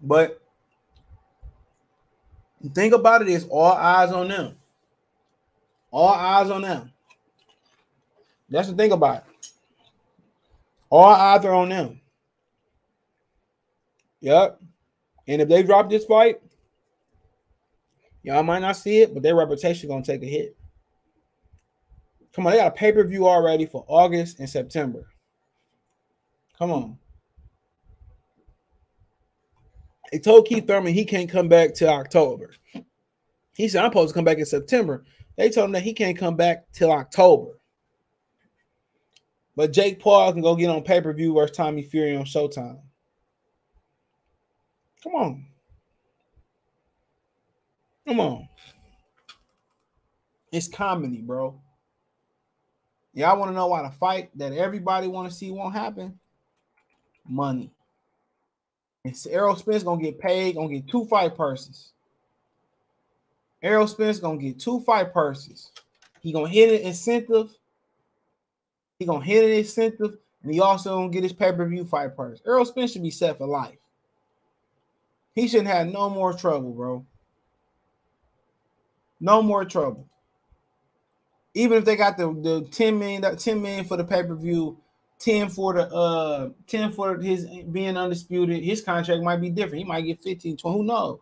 But 0.00 0.40
the 2.60 2.68
thing 2.70 2.92
about 2.92 3.22
it 3.22 3.28
is 3.28 3.46
all 3.48 3.72
eyes 3.72 4.12
on 4.12 4.28
them. 4.28 4.56
All 5.90 6.08
eyes 6.08 6.50
on 6.50 6.62
them. 6.62 6.92
That's 8.48 8.68
the 8.68 8.74
thing 8.74 8.92
about 8.92 9.18
it. 9.18 9.48
All 10.90 11.06
eyes 11.06 11.44
are 11.44 11.54
on 11.54 11.68
them. 11.68 12.01
Yep. 14.22 14.60
And 15.28 15.42
if 15.42 15.48
they 15.48 15.62
drop 15.62 15.90
this 15.90 16.04
fight, 16.04 16.40
y'all 18.22 18.42
might 18.42 18.60
not 18.60 18.76
see 18.76 19.02
it, 19.02 19.12
but 19.12 19.22
their 19.22 19.34
reputation 19.34 19.88
gonna 19.88 20.02
take 20.02 20.22
a 20.22 20.26
hit. 20.26 20.56
Come 22.32 22.46
on, 22.46 22.52
they 22.52 22.58
got 22.58 22.68
a 22.68 22.76
pay-per-view 22.76 23.26
already 23.26 23.66
for 23.66 23.84
August 23.88 24.38
and 24.38 24.48
September. 24.48 25.06
Come 26.56 26.70
on. 26.70 26.98
They 30.10 30.18
told 30.18 30.46
Keith 30.46 30.66
Thurman 30.66 30.94
he 30.94 31.04
can't 31.04 31.28
come 31.28 31.48
back 31.48 31.74
till 31.74 31.88
October. 31.88 32.50
He 33.56 33.68
said, 33.68 33.84
I'm 33.84 33.90
supposed 33.90 34.10
to 34.10 34.14
come 34.14 34.24
back 34.24 34.38
in 34.38 34.46
September. 34.46 35.04
They 35.36 35.50
told 35.50 35.66
him 35.66 35.72
that 35.72 35.82
he 35.82 35.92
can't 35.92 36.16
come 36.16 36.36
back 36.36 36.70
till 36.72 36.92
October. 36.92 37.58
But 39.56 39.72
Jake 39.72 40.00
Paul 40.00 40.32
can 40.32 40.42
go 40.42 40.54
get 40.54 40.70
on 40.70 40.82
pay-per-view 40.82 41.34
versus 41.34 41.56
Tommy 41.56 41.82
Fury 41.82 42.16
on 42.16 42.24
Showtime. 42.24 42.80
Come 45.02 45.14
on. 45.14 45.46
Come 48.06 48.20
on. 48.20 48.48
It's 50.50 50.68
comedy, 50.68 51.22
bro. 51.22 51.60
Y'all 53.14 53.38
want 53.38 53.50
to 53.50 53.54
know 53.54 53.66
why 53.66 53.82
the 53.82 53.90
fight 53.90 54.30
that 54.36 54.52
everybody 54.52 55.06
want 55.06 55.30
to 55.30 55.34
see 55.36 55.50
won't 55.50 55.74
happen? 55.74 56.18
Money. 57.28 57.70
And 59.04 59.16
Errol 59.28 59.56
Spence 59.56 59.82
gonna 59.82 60.00
get 60.00 60.18
paid, 60.18 60.54
gonna 60.54 60.72
get 60.72 60.88
two 60.88 61.04
fight 61.06 61.36
purses. 61.36 61.92
Errol 63.62 63.86
Spence 63.86 64.18
gonna 64.18 64.38
get 64.38 64.58
two 64.58 64.80
fight 64.80 65.12
purses. 65.12 65.72
He 66.20 66.32
gonna 66.32 66.48
hit 66.48 66.80
an 66.80 66.86
incentive. 66.86 67.50
He 68.98 69.06
gonna 69.06 69.24
hit 69.24 69.44
an 69.44 69.50
incentive, 69.50 70.18
and 70.42 70.52
he 70.52 70.60
also 70.60 70.96
gonna 70.96 71.10
get 71.10 71.24
his 71.24 71.32
pay-per-view 71.32 71.84
fight 71.84 72.16
purse. 72.16 72.40
Errol 72.46 72.64
Spence 72.64 72.92
should 72.92 73.02
be 73.02 73.10
set 73.10 73.38
for 73.38 73.46
life. 73.46 73.78
He 75.34 75.48
shouldn't 75.48 75.68
have 75.68 75.88
no 75.88 76.10
more 76.10 76.32
trouble, 76.32 76.72
bro. 76.72 77.06
No 79.20 79.42
more 79.42 79.64
trouble. 79.64 80.06
Even 81.54 81.78
if 81.78 81.84
they 81.84 81.96
got 81.96 82.16
the, 82.16 82.32
the 82.32 82.68
10 82.70 82.98
million, 82.98 83.36
10 83.36 83.62
million 83.62 83.84
for 83.84 83.96
the 83.96 84.04
pay-per-view, 84.04 84.78
10 85.18 85.50
for 85.50 85.74
the 85.74 85.88
uh 85.94 86.48
10 86.66 86.90
for 86.92 87.16
his 87.20 87.46
being 87.70 87.96
undisputed. 87.96 88.62
His 88.62 88.80
contract 88.80 89.22
might 89.22 89.40
be 89.40 89.50
different. 89.50 89.78
He 89.78 89.84
might 89.84 90.00
get 90.02 90.22
15, 90.22 90.56
20, 90.56 90.76
who 90.76 90.84
knows? 90.84 91.20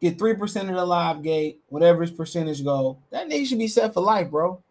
Get 0.00 0.16
3% 0.16 0.68
of 0.70 0.74
the 0.74 0.86
live 0.86 1.22
gate, 1.22 1.60
whatever 1.68 2.02
his 2.02 2.12
percentage 2.12 2.64
go. 2.64 2.98
That 3.10 3.28
nigga 3.28 3.46
should 3.46 3.58
be 3.58 3.68
set 3.68 3.92
for 3.92 4.00
life, 4.00 4.30
bro. 4.30 4.62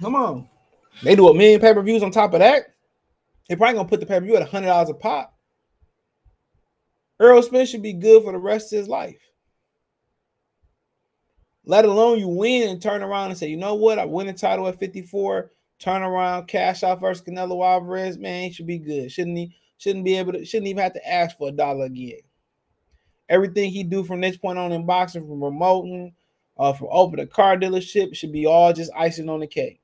Come 0.00 0.16
on. 0.16 0.48
They 1.02 1.14
do 1.14 1.28
a 1.28 1.34
million 1.34 1.60
pay-per-views 1.60 2.02
on 2.02 2.10
top 2.10 2.32
of 2.34 2.40
that. 2.40 2.74
They 3.48 3.54
probably 3.54 3.76
gonna 3.76 3.88
put 3.88 4.00
the 4.00 4.06
pay-per-view 4.06 4.36
at 4.36 4.48
hundred 4.48 4.68
dollars 4.68 4.90
a 4.90 4.94
pop. 4.94 5.35
Errol 7.20 7.42
Spence 7.42 7.70
should 7.70 7.82
be 7.82 7.92
good 7.92 8.22
for 8.22 8.32
the 8.32 8.38
rest 8.38 8.72
of 8.72 8.78
his 8.78 8.88
life. 8.88 9.20
Let 11.64 11.84
alone 11.84 12.18
you 12.18 12.28
win 12.28 12.68
and 12.68 12.80
turn 12.80 13.02
around 13.02 13.30
and 13.30 13.38
say, 13.38 13.48
you 13.48 13.56
know 13.56 13.74
what? 13.74 13.98
I 13.98 14.04
win 14.04 14.28
a 14.28 14.32
title 14.32 14.68
at 14.68 14.78
54 14.78 15.50
turn 15.78 16.02
around, 16.02 16.46
cash 16.46 16.82
out 16.82 17.00
versus 17.00 17.24
Canelo 17.24 17.64
Alvarez, 17.64 18.18
man, 18.18 18.44
he 18.44 18.52
should 18.52 18.66
be 18.66 18.78
good. 18.78 19.10
Shouldn't 19.10 19.36
he? 19.36 19.54
Shouldn't 19.78 20.04
be 20.04 20.16
able 20.16 20.32
to. 20.32 20.44
Shouldn't 20.44 20.68
even 20.68 20.82
have 20.82 20.94
to 20.94 21.08
ask 21.08 21.36
for 21.36 21.48
a 21.48 21.52
dollar 21.52 21.84
again. 21.84 22.20
Everything 23.28 23.70
he 23.70 23.82
do 23.82 24.04
from 24.04 24.20
this 24.20 24.36
point 24.36 24.58
on 24.58 24.72
in 24.72 24.86
boxing, 24.86 25.26
from 25.26 25.40
promoting, 25.40 26.14
uh, 26.56 26.72
from 26.72 26.88
opening 26.90 27.24
a 27.24 27.28
car 27.28 27.56
dealership, 27.56 28.14
should 28.14 28.32
be 28.32 28.46
all 28.46 28.72
just 28.72 28.90
icing 28.96 29.28
on 29.28 29.40
the 29.40 29.46
cake. 29.46 29.80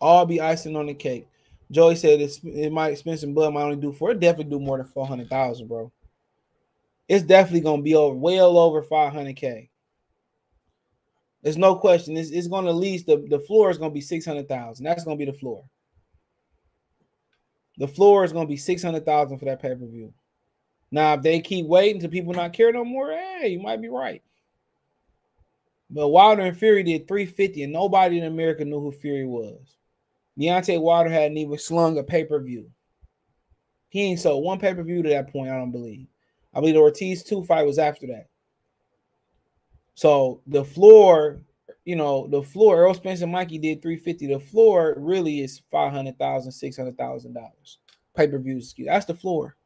All 0.00 0.24
be 0.24 0.40
icing 0.40 0.76
on 0.76 0.86
the 0.86 0.94
cake. 0.94 1.26
Joey 1.70 1.94
said 1.94 2.20
it's, 2.20 2.40
it 2.42 2.72
might 2.72 2.92
expensive 2.92 3.32
blood 3.32 3.54
might 3.54 3.62
only 3.62 3.76
do 3.76 3.92
for 3.92 4.10
it 4.10 4.20
definitely 4.20 4.50
do 4.50 4.60
more 4.60 4.78
than 4.78 4.86
four 4.86 5.06
hundred 5.06 5.28
thousand, 5.28 5.68
bro. 5.68 5.92
It's 7.08 7.24
definitely 7.24 7.60
gonna 7.60 7.82
be 7.82 7.94
over 7.94 8.14
well 8.14 8.58
over 8.58 8.82
five 8.82 9.12
hundred 9.12 9.36
k. 9.36 9.70
There's 11.42 11.56
no 11.56 11.76
question. 11.76 12.16
It's, 12.16 12.30
it's 12.30 12.52
at 12.52 12.74
least 12.74 13.06
the, 13.06 13.24
the 13.28 13.40
floor 13.40 13.70
is 13.70 13.78
to 13.78 13.90
be 13.90 14.00
600,000. 14.00 14.84
That's 14.84 15.04
going 15.04 15.18
to 15.18 15.24
be 15.24 15.30
the 15.30 15.36
floor. 15.36 15.64
The 17.78 17.88
floor 17.88 18.24
is 18.24 18.32
to 18.32 18.46
be 18.46 18.58
600,000 18.58 19.38
for 19.38 19.44
that 19.46 19.62
pay 19.62 19.70
per 19.70 19.86
view. 19.86 20.12
Now, 20.90 21.14
if 21.14 21.22
they 21.22 21.40
keep 21.40 21.66
waiting 21.66 22.00
till 22.00 22.10
people 22.10 22.34
not 22.34 22.52
care 22.52 22.72
no 22.72 22.84
more, 22.84 23.10
hey, 23.10 23.48
you 23.48 23.60
might 23.60 23.80
be 23.80 23.88
right. 23.88 24.22
But 25.88 26.08
Wilder 26.08 26.42
and 26.42 26.56
Fury 26.56 26.82
did 26.82 27.08
350, 27.08 27.62
and 27.62 27.72
nobody 27.72 28.18
in 28.18 28.24
America 28.24 28.64
knew 28.64 28.80
who 28.80 28.92
Fury 28.92 29.24
was. 29.24 29.76
Deontay 30.38 30.80
Wilder 30.80 31.10
hadn't 31.10 31.38
even 31.38 31.58
slung 31.58 31.98
a 31.98 32.02
pay 32.02 32.24
per 32.24 32.40
view. 32.40 32.70
He 33.88 34.02
ain't 34.02 34.20
sold 34.20 34.44
one 34.44 34.58
pay 34.58 34.74
per 34.74 34.82
view 34.82 35.02
to 35.02 35.08
that 35.08 35.32
point. 35.32 35.50
I 35.50 35.56
don't 35.56 35.72
believe. 35.72 36.06
I 36.54 36.60
believe 36.60 36.74
the 36.74 36.80
Ortiz 36.80 37.22
two 37.22 37.44
fight 37.44 37.66
was 37.66 37.78
after 37.78 38.06
that. 38.08 38.28
So 39.94 40.40
the 40.46 40.64
floor, 40.64 41.40
you 41.84 41.96
know, 41.96 42.26
the 42.28 42.42
floor. 42.42 42.76
Errol 42.76 42.94
Spence 42.94 43.20
and 43.20 43.32
Mikey 43.32 43.58
did 43.58 43.82
three 43.82 43.96
fifty. 43.96 44.26
The 44.26 44.40
floor 44.40 44.94
really 44.96 45.40
is 45.40 45.62
five 45.70 45.92
hundred 45.92 46.18
thousand, 46.18 46.52
six 46.52 46.76
hundred 46.76 46.96
thousand 46.96 47.34
dollars 47.34 47.78
pay 48.16 48.28
per 48.28 48.38
views. 48.38 48.74
That's 48.78 49.06
the 49.06 49.14
floor. 49.14 49.56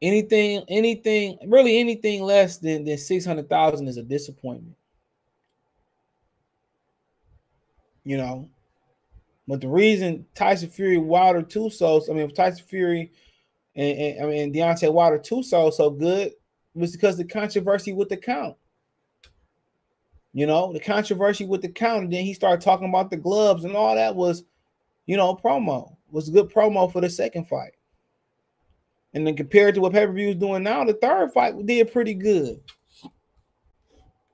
Anything, 0.00 0.64
anything, 0.68 1.38
really 1.46 1.80
anything 1.80 2.22
less 2.22 2.58
than 2.58 2.84
than 2.84 2.98
six 2.98 3.24
hundred 3.24 3.48
thousand 3.48 3.88
is 3.88 3.96
a 3.96 4.02
disappointment. 4.02 4.76
You 8.04 8.16
know, 8.16 8.48
but 9.48 9.62
the 9.62 9.68
reason 9.68 10.26
Tyson 10.34 10.68
Fury, 10.68 10.98
Wilder, 10.98 11.42
two 11.42 11.70
souls, 11.70 12.10
I 12.10 12.12
mean, 12.12 12.30
Tyson 12.32 12.66
Fury 12.66 13.10
and, 13.74 13.98
and 13.98 14.22
I 14.22 14.26
mean 14.28 14.52
Deontay 14.52 14.92
Wilder, 14.92 15.18
two 15.18 15.42
souls 15.42 15.78
so 15.78 15.88
good 15.88 16.32
was 16.74 16.92
because 16.92 17.16
the 17.16 17.24
controversy 17.24 17.92
with 17.92 18.10
the 18.10 18.16
count. 18.18 18.56
You 20.34 20.46
know, 20.46 20.72
the 20.72 20.78
controversy 20.78 21.46
with 21.46 21.62
the 21.62 21.70
count, 21.70 22.04
and 22.04 22.12
then 22.12 22.24
he 22.24 22.34
started 22.34 22.60
talking 22.60 22.88
about 22.90 23.10
the 23.10 23.16
gloves 23.16 23.64
and 23.64 23.74
all 23.74 23.94
that 23.94 24.14
was, 24.14 24.44
you 25.06 25.16
know, 25.16 25.34
promo 25.34 25.96
was 26.10 26.28
a 26.28 26.32
good 26.32 26.52
promo 26.52 26.92
for 26.92 27.00
the 27.00 27.08
second 27.08 27.48
fight. 27.48 27.72
And 29.14 29.26
then 29.26 29.34
compared 29.34 29.74
to 29.74 29.80
what 29.80 29.94
pay 29.94 30.06
per 30.06 30.12
view 30.12 30.28
is 30.28 30.36
doing 30.36 30.62
now, 30.62 30.84
the 30.84 30.92
third 30.92 31.32
fight 31.32 31.54
did 31.66 31.90
pretty 31.90 32.14
good. 32.14 32.60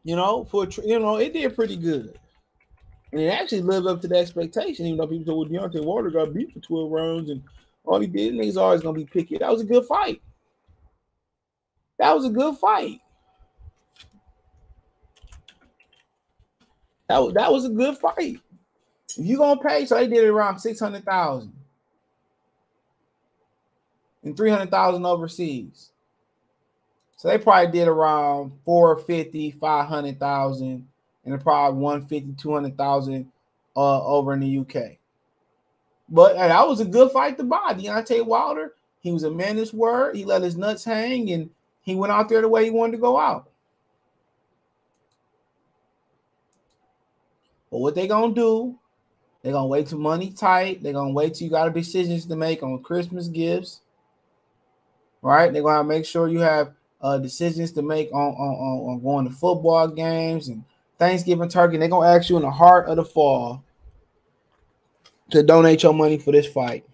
You 0.03 0.17
know, 0.17 0.45
for 0.45 0.67
you 0.85 0.99
know, 0.99 1.17
it 1.17 1.33
did 1.33 1.55
pretty 1.55 1.77
good. 1.77 2.19
And 3.15 3.23
it 3.23 3.29
actually 3.29 3.63
lived 3.63 3.87
up 3.87 4.01
to 4.01 4.09
the 4.09 4.17
expectation, 4.17 4.87
even 4.87 4.99
though 4.99 5.07
people 5.07 5.25
said, 5.25 5.35
well, 5.37 5.69
Deontay 5.69 5.85
Wilder 5.85 6.11
got 6.11 6.35
beat 6.35 6.53
for 6.53 6.59
12 6.59 6.91
rounds 6.91 7.31
and 7.31 7.45
all 7.85 8.01
he 8.01 8.09
did, 8.09 8.35
niggas 8.35 8.57
always 8.57 8.81
gonna 8.81 8.99
be 8.99 9.05
picky. 9.05 9.39
That 9.39 9.53
was 9.53 9.61
a 9.61 9.67
good 9.67 9.87
fight. 9.87 10.21
That 12.01 12.13
was 12.13 12.25
a 12.25 12.31
good 12.31 12.57
fight. 12.57 13.01
That 17.09 17.19
was, 17.19 17.35
that 17.35 17.53
was 17.53 17.65
a 17.67 17.69
good 17.69 17.97
fight. 17.99 18.41
If 19.17 19.25
you 19.25 19.37
gonna 19.37 19.61
pay, 19.61 19.87
so 19.87 19.95
they 19.95 20.09
did 20.09 20.25
it 20.25 20.29
around 20.31 20.59
600,000 20.59 21.53
and 24.25 24.37
300,000 24.37 25.07
overseas. 25.07 25.93
So 27.17 27.29
they 27.29 27.39
probably 27.39 27.71
did 27.71 27.87
around 27.87 28.55
450, 28.65 29.53
500,000 29.53 30.89
and 31.25 31.41
probably 31.41 31.81
150, 31.81 32.35
200,000 32.41 33.31
uh, 33.77 34.05
over 34.05 34.33
in 34.33 34.41
the 34.41 34.59
UK. 34.59 34.99
But 36.09 36.37
uh, 36.37 36.49
that 36.49 36.69
was 36.69 36.81
a 36.81 36.85
good 36.85 37.11
fight 37.13 37.39
to 37.39 37.45
buy. 37.45 37.75
Deontay 37.75 38.25
Wilder, 38.25 38.75
he 39.01 39.13
was 39.13 39.25
a 39.25 39.31
man 39.31 39.57
his 39.57 39.73
word. 39.73 40.17
He 40.17 40.25
let 40.25 40.43
his 40.43 40.57
nuts 40.57 40.85
hang 40.85 41.31
and 41.31 41.51
he 41.83 41.95
went 41.95 42.13
out 42.13 42.29
there 42.29 42.41
the 42.41 42.49
way 42.49 42.65
he 42.65 42.71
wanted 42.71 42.93
to 42.93 42.99
go 42.99 43.19
out. 43.19 43.49
But 47.71 47.79
what 47.79 47.95
they 47.95 48.07
gonna 48.07 48.35
do? 48.35 48.79
They're 49.43 49.53
gonna 49.53 49.67
wait 49.67 49.89
till 49.89 49.99
money 49.99 50.31
tight. 50.31 50.83
They're 50.83 50.93
gonna 50.93 51.13
wait 51.13 51.35
till 51.35 51.47
you 51.47 51.51
got 51.51 51.73
decisions 51.75 52.25
to 52.27 52.37
make 52.37 52.63
on 52.63 52.83
Christmas 52.83 53.29
gifts. 53.29 53.81
Right? 55.23 55.53
They're 55.53 55.63
gonna 55.63 55.85
make 55.85 56.07
sure 56.07 56.29
you 56.29 56.41
have 56.41 56.73
uh, 57.01 57.19
decisions 57.19 57.73
to 57.73 57.83
make 57.83 58.13
on, 58.13 58.33
on, 58.35 58.91
on 58.91 59.03
going 59.03 59.29
to 59.29 59.35
football 59.35 59.89
games 59.89 60.49
and 60.49 60.65
Thanksgiving 60.99 61.49
turkey. 61.49 61.77
They're 61.77 61.89
gonna 61.89 62.09
ask 62.09 62.29
you 62.31 62.37
in 62.37 62.43
the 62.43 62.51
heart 62.51 62.89
of 62.89 62.97
the 62.97 63.05
fall 63.05 63.63
to 65.31 65.43
donate 65.43 65.83
your 65.83 65.95
money 65.95 66.19
for 66.19 66.33
this 66.33 66.47
fight. 66.47 66.85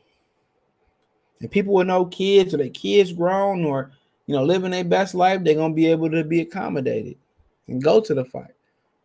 And 1.41 1.51
people 1.51 1.75
with 1.75 1.87
no 1.87 2.07
kids 2.07 2.55
or 2.55 2.59
their 2.59 2.69
kids 2.69 3.13
grown 3.13 3.65
or 3.65 3.91
you 4.27 4.35
know 4.35 4.45
living 4.45 4.71
their 4.71 4.85
best 4.85 5.15
life, 5.15 5.43
they're 5.43 5.55
gonna 5.55 5.75
be 5.75 5.87
able 5.87 6.11
to 6.11 6.25
be 6.25 6.41
accommodated 6.41 7.17
and 7.69 7.83
go 7.83 8.01
to 8.01 8.15
the 8.15 8.25
fight. 8.25 8.55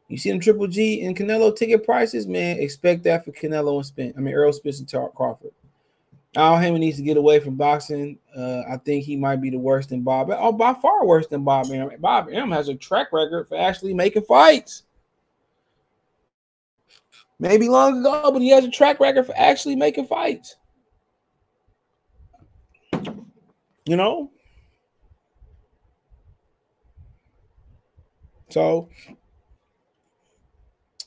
You 0.07 0.17
see 0.17 0.29
them 0.29 0.39
Triple 0.39 0.67
G 0.67 1.03
and 1.05 1.17
Canelo 1.17 1.55
ticket 1.55 1.83
prices, 1.83 2.27
man. 2.27 2.59
Expect 2.59 3.03
that 3.03 3.25
for 3.25 3.31
Canelo 3.31 3.77
and 3.77 3.85
Spence. 3.85 4.13
I 4.17 4.21
mean 4.21 4.33
Errol 4.33 4.53
Spence 4.53 4.79
and 4.79 5.13
Crawford. 5.15 5.51
Al 6.35 6.57
Haymon 6.57 6.81
needs 6.81 6.97
to 6.97 7.03
get 7.03 7.17
away 7.17 7.39
from 7.39 7.55
boxing. 7.55 8.17
Uh, 8.35 8.61
I 8.69 8.77
think 8.77 9.05
he 9.05 9.15
might 9.15 9.41
be 9.41 9.49
the 9.49 9.57
worst 9.57 9.89
than 9.89 10.01
Bob. 10.01 10.29
Oh, 10.31 10.51
by 10.51 10.73
far 10.73 11.05
worse 11.05 11.27
than 11.27 11.43
Bob 11.43 11.71
Arum. 11.71 11.91
Bob 11.99 12.27
Arum 12.29 12.51
has 12.51 12.67
a 12.67 12.75
track 12.75 13.13
record 13.13 13.47
for 13.47 13.57
actually 13.57 13.93
making 13.93 14.23
fights. 14.23 14.83
Maybe 17.39 17.69
long 17.69 17.99
ago, 17.99 18.31
but 18.31 18.41
he 18.41 18.49
has 18.49 18.65
a 18.65 18.71
track 18.71 18.99
record 18.99 19.25
for 19.25 19.35
actually 19.37 19.75
making 19.75 20.07
fights. 20.07 20.55
You 23.85 23.95
know? 23.95 24.31
So 28.49 28.89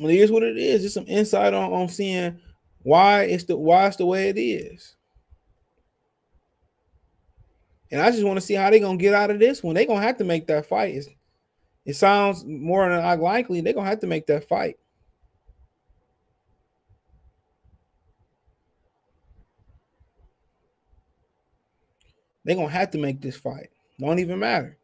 well, 0.00 0.10
here's 0.10 0.30
what 0.30 0.42
it 0.42 0.56
is. 0.56 0.82
Just 0.82 0.94
some 0.94 1.06
insight 1.08 1.54
on, 1.54 1.72
on 1.72 1.88
seeing 1.88 2.38
why 2.82 3.22
it's 3.22 3.44
the 3.44 3.56
why 3.56 3.86
it's 3.86 3.96
the 3.96 4.06
way 4.06 4.28
it 4.28 4.38
is. 4.38 4.94
And 7.91 8.01
I 8.01 8.11
just 8.11 8.24
want 8.24 8.39
to 8.39 8.45
see 8.45 8.55
how 8.55 8.70
they're 8.70 8.80
gonna 8.80 8.99
get 8.99 9.14
out 9.14 9.30
of 9.30 9.39
this 9.39 9.62
one. 9.62 9.74
They're 9.74 9.86
gonna 9.86 10.03
have 10.03 10.18
to 10.18 10.24
make 10.24 10.47
that 10.49 10.66
fight. 10.66 10.95
It's, 10.95 11.09
it 11.84 11.95
sounds 11.95 12.45
more 12.45 12.89
than 12.89 13.20
likely 13.20 13.61
they're 13.61 13.72
gonna 13.72 13.89
have 13.89 14.01
to 14.01 14.07
make 14.07 14.26
that 14.26 14.47
fight. 14.47 14.76
They're 22.45 22.57
gonna 22.57 22.68
have 22.68 22.91
to 22.93 22.99
make 22.99 23.20
this 23.20 23.36
fight. 23.36 23.70
Don't 23.99 24.18
even 24.18 24.39
matter. 24.39 24.78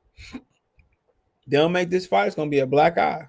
They'll 1.46 1.68
make 1.68 1.90
this 1.90 2.06
fight. 2.06 2.26
It's 2.26 2.36
gonna 2.36 2.50
be 2.50 2.58
a 2.60 2.66
black 2.66 2.98
eye, 2.98 3.28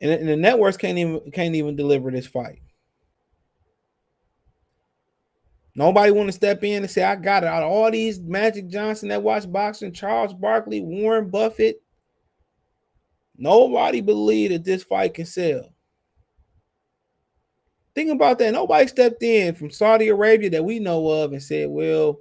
and, 0.00 0.10
and 0.10 0.28
the 0.28 0.36
networks 0.36 0.76
can't 0.76 0.98
even 0.98 1.30
can't 1.32 1.54
even 1.54 1.76
deliver 1.76 2.10
this 2.10 2.26
fight. 2.26 2.60
Nobody 5.80 6.12
want 6.12 6.28
to 6.28 6.32
step 6.32 6.62
in 6.62 6.82
and 6.82 6.90
say, 6.90 7.02
I 7.02 7.16
got 7.16 7.42
it. 7.42 7.46
Out 7.46 7.62
of 7.62 7.70
all 7.70 7.90
these 7.90 8.20
Magic 8.20 8.68
Johnson 8.68 9.08
that 9.08 9.22
watch 9.22 9.50
boxing, 9.50 9.94
Charles 9.94 10.34
Barkley, 10.34 10.82
Warren 10.82 11.30
Buffett, 11.30 11.82
nobody 13.38 14.02
believed 14.02 14.52
that 14.52 14.62
this 14.62 14.82
fight 14.82 15.14
can 15.14 15.24
sell. 15.24 15.72
Think 17.94 18.10
about 18.10 18.38
that. 18.40 18.52
Nobody 18.52 18.88
stepped 18.88 19.22
in 19.22 19.54
from 19.54 19.70
Saudi 19.70 20.08
Arabia 20.08 20.50
that 20.50 20.66
we 20.66 20.80
know 20.80 21.08
of 21.08 21.32
and 21.32 21.42
said, 21.42 21.70
Well, 21.70 22.18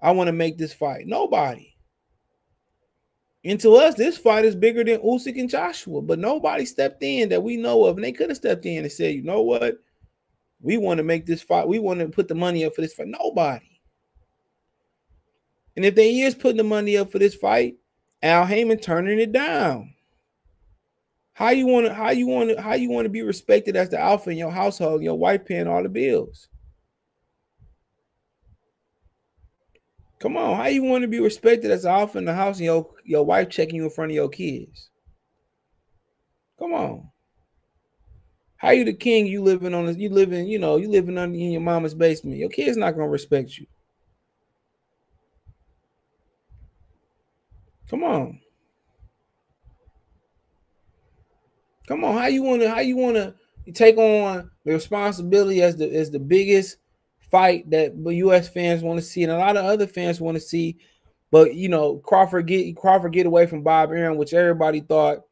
I 0.00 0.12
want 0.12 0.28
to 0.28 0.32
make 0.32 0.56
this 0.56 0.72
fight. 0.72 1.06
Nobody. 1.06 1.76
And 3.44 3.60
to 3.60 3.74
us, 3.74 3.96
this 3.96 4.16
fight 4.16 4.46
is 4.46 4.56
bigger 4.56 4.82
than 4.82 5.00
Usyk 5.00 5.38
and 5.38 5.50
Joshua, 5.50 6.00
but 6.00 6.18
nobody 6.18 6.64
stepped 6.64 7.02
in 7.02 7.28
that 7.28 7.42
we 7.42 7.58
know 7.58 7.84
of, 7.84 7.98
and 7.98 8.04
they 8.04 8.12
could 8.12 8.30
have 8.30 8.38
stepped 8.38 8.64
in 8.64 8.82
and 8.82 8.90
said, 8.90 9.14
"You 9.14 9.24
know 9.24 9.42
what? 9.42 9.76
We 10.64 10.78
want 10.78 10.98
to 10.98 11.04
make 11.04 11.26
this 11.26 11.42
fight. 11.42 11.68
We 11.68 11.78
want 11.78 12.00
to 12.00 12.08
put 12.08 12.26
the 12.26 12.34
money 12.34 12.64
up 12.64 12.74
for 12.74 12.80
this 12.80 12.94
fight." 12.94 13.08
Nobody. 13.08 13.80
And 15.76 15.84
if 15.84 15.94
they 15.94 16.20
is 16.20 16.34
putting 16.34 16.56
the 16.56 16.64
money 16.64 16.96
up 16.96 17.12
for 17.12 17.18
this 17.18 17.34
fight, 17.34 17.76
Al 18.22 18.46
Haymon 18.46 18.78
turning 18.78 19.18
it 19.20 19.32
down. 19.32 19.94
How 21.34 21.50
you 21.50 21.66
want 21.66 21.86
to? 21.86 21.94
How 21.94 22.10
you 22.10 22.26
want 22.26 22.50
to? 22.50 22.60
How 22.60 22.74
you 22.74 22.90
want 22.90 23.04
to 23.04 23.10
be 23.10 23.22
respected 23.22 23.76
as 23.76 23.90
the 23.90 24.00
alpha 24.00 24.30
in 24.30 24.38
your 24.38 24.52
household? 24.52 25.02
Your 25.02 25.18
wife 25.18 25.44
paying 25.44 25.66
all 25.66 25.82
the 25.82 25.88
bills. 25.88 26.48
Come 30.24 30.38
on, 30.38 30.56
how 30.56 30.68
you 30.68 30.82
want 30.82 31.02
to 31.02 31.08
be 31.08 31.20
respected 31.20 31.70
as 31.70 31.84
alpha 31.84 32.16
in 32.16 32.24
the 32.24 32.32
house 32.32 32.56
and 32.56 32.64
your, 32.64 32.88
your 33.04 33.26
wife 33.26 33.50
checking 33.50 33.74
you 33.74 33.84
in 33.84 33.90
front 33.90 34.10
of 34.10 34.14
your 34.14 34.30
kids? 34.30 34.88
Come 36.58 36.72
on. 36.72 37.10
How 38.56 38.70
you 38.70 38.84
the 38.84 38.94
king? 38.94 39.26
You 39.26 39.42
living 39.42 39.74
on 39.74 39.86
this 39.86 39.96
you 39.96 40.08
living, 40.08 40.46
you 40.46 40.58
know, 40.58 40.76
you 40.76 40.88
living 40.88 41.18
under 41.18 41.36
in 41.36 41.52
your 41.52 41.60
mama's 41.60 41.94
basement. 41.94 42.38
Your 42.38 42.48
kid's 42.48 42.76
not 42.76 42.92
gonna 42.92 43.08
respect 43.08 43.58
you. 43.58 43.66
Come 47.90 48.04
on. 48.04 48.40
Come 51.86 52.04
on, 52.04 52.16
how 52.16 52.26
you 52.26 52.42
wanna 52.42 52.68
how 52.68 52.80
you 52.80 52.96
wanna 52.96 53.34
take 53.74 53.98
on 53.98 54.50
the 54.64 54.72
responsibility 54.72 55.62
as 55.62 55.76
the 55.76 55.94
as 55.94 56.10
the 56.10 56.18
biggest 56.18 56.78
fight 57.30 57.68
that 57.70 57.94
U.S. 57.96 58.48
fans 58.48 58.82
want 58.82 58.98
to 58.98 59.04
see, 59.04 59.22
and 59.22 59.32
a 59.32 59.38
lot 59.38 59.56
of 59.56 59.64
other 59.64 59.86
fans 59.86 60.20
want 60.20 60.36
to 60.36 60.40
see. 60.40 60.78
But 61.30 61.54
you 61.54 61.68
know, 61.68 61.96
Crawford 61.96 62.46
get 62.46 62.76
Crawford 62.76 63.12
get 63.12 63.26
away 63.26 63.46
from 63.46 63.62
Bob 63.62 63.90
Arum, 63.90 64.16
which 64.16 64.32
everybody 64.32 64.80
thought, 64.80 65.22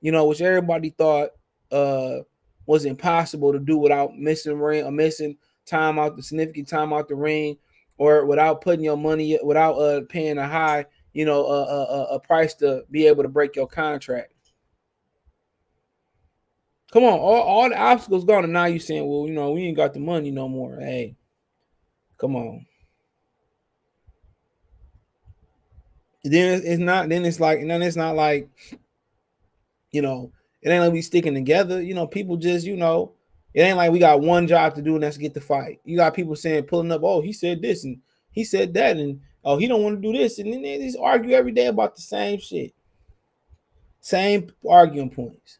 you 0.00 0.10
know, 0.12 0.26
which 0.26 0.40
everybody 0.40 0.90
thought 0.90 1.30
uh 1.72 2.18
was 2.66 2.84
impossible 2.84 3.52
to 3.52 3.58
do 3.58 3.78
without 3.78 4.16
missing 4.16 4.58
ring 4.58 4.84
or 4.84 4.90
missing 4.90 5.36
time 5.64 5.98
out 5.98 6.16
the 6.16 6.22
significant 6.22 6.68
time 6.68 6.92
out 6.92 7.08
the 7.08 7.14
ring, 7.14 7.56
or 7.96 8.26
without 8.26 8.60
putting 8.60 8.84
your 8.84 8.96
money 8.96 9.38
without 9.42 9.74
uh 9.74 10.00
paying 10.08 10.38
a 10.38 10.46
high, 10.46 10.84
you 11.12 11.24
know, 11.24 11.46
a, 11.46 11.64
a, 11.64 12.04
a 12.14 12.20
price 12.20 12.54
to 12.54 12.84
be 12.90 13.06
able 13.06 13.22
to 13.22 13.28
break 13.28 13.56
your 13.56 13.66
contract. 13.66 14.32
Come 16.90 17.04
on, 17.04 17.18
all, 17.18 17.42
all 17.42 17.68
the 17.68 17.78
obstacles 17.78 18.24
gone, 18.24 18.44
and 18.44 18.52
now 18.52 18.64
you 18.64 18.78
saying, 18.78 19.06
well, 19.06 19.28
you 19.28 19.34
know, 19.34 19.52
we 19.52 19.64
ain't 19.64 19.76
got 19.76 19.92
the 19.92 20.00
money 20.00 20.30
no 20.30 20.48
more. 20.48 20.78
Hey, 20.80 21.16
come 22.16 22.34
on. 22.34 22.64
Then 26.24 26.62
it's 26.64 26.80
not. 26.80 27.08
Then 27.08 27.24
it's 27.24 27.40
like. 27.40 27.60
Then 27.66 27.82
it's 27.82 27.96
not 27.96 28.16
like. 28.16 28.48
You 29.92 30.02
know, 30.02 30.32
it 30.62 30.70
ain't 30.70 30.82
like 30.82 30.92
we 30.92 31.02
sticking 31.02 31.34
together. 31.34 31.82
You 31.82 31.94
know, 31.94 32.06
people 32.06 32.36
just. 32.36 32.66
You 32.66 32.76
know, 32.76 33.12
it 33.54 33.62
ain't 33.62 33.76
like 33.76 33.90
we 33.90 33.98
got 33.98 34.20
one 34.20 34.46
job 34.46 34.74
to 34.74 34.82
do 34.82 34.94
and 34.94 35.02
that's 35.02 35.16
get 35.16 35.34
the 35.34 35.40
fight. 35.40 35.80
You 35.84 35.96
got 35.96 36.14
people 36.14 36.36
saying 36.36 36.64
pulling 36.64 36.92
up. 36.92 37.02
Oh, 37.02 37.20
he 37.20 37.32
said 37.32 37.62
this 37.62 37.84
and 37.84 37.98
he 38.30 38.44
said 38.44 38.74
that 38.74 38.96
and 38.96 39.20
oh 39.44 39.56
he 39.56 39.66
don't 39.66 39.82
want 39.82 40.00
to 40.00 40.12
do 40.12 40.16
this 40.16 40.38
and 40.38 40.52
then 40.52 40.62
they 40.62 40.78
just 40.78 40.98
argue 40.98 41.32
every 41.32 41.52
day 41.52 41.66
about 41.66 41.96
the 41.96 42.02
same 42.02 42.38
shit. 42.38 42.74
Same 44.00 44.50
arguing 44.68 45.10
points. 45.10 45.58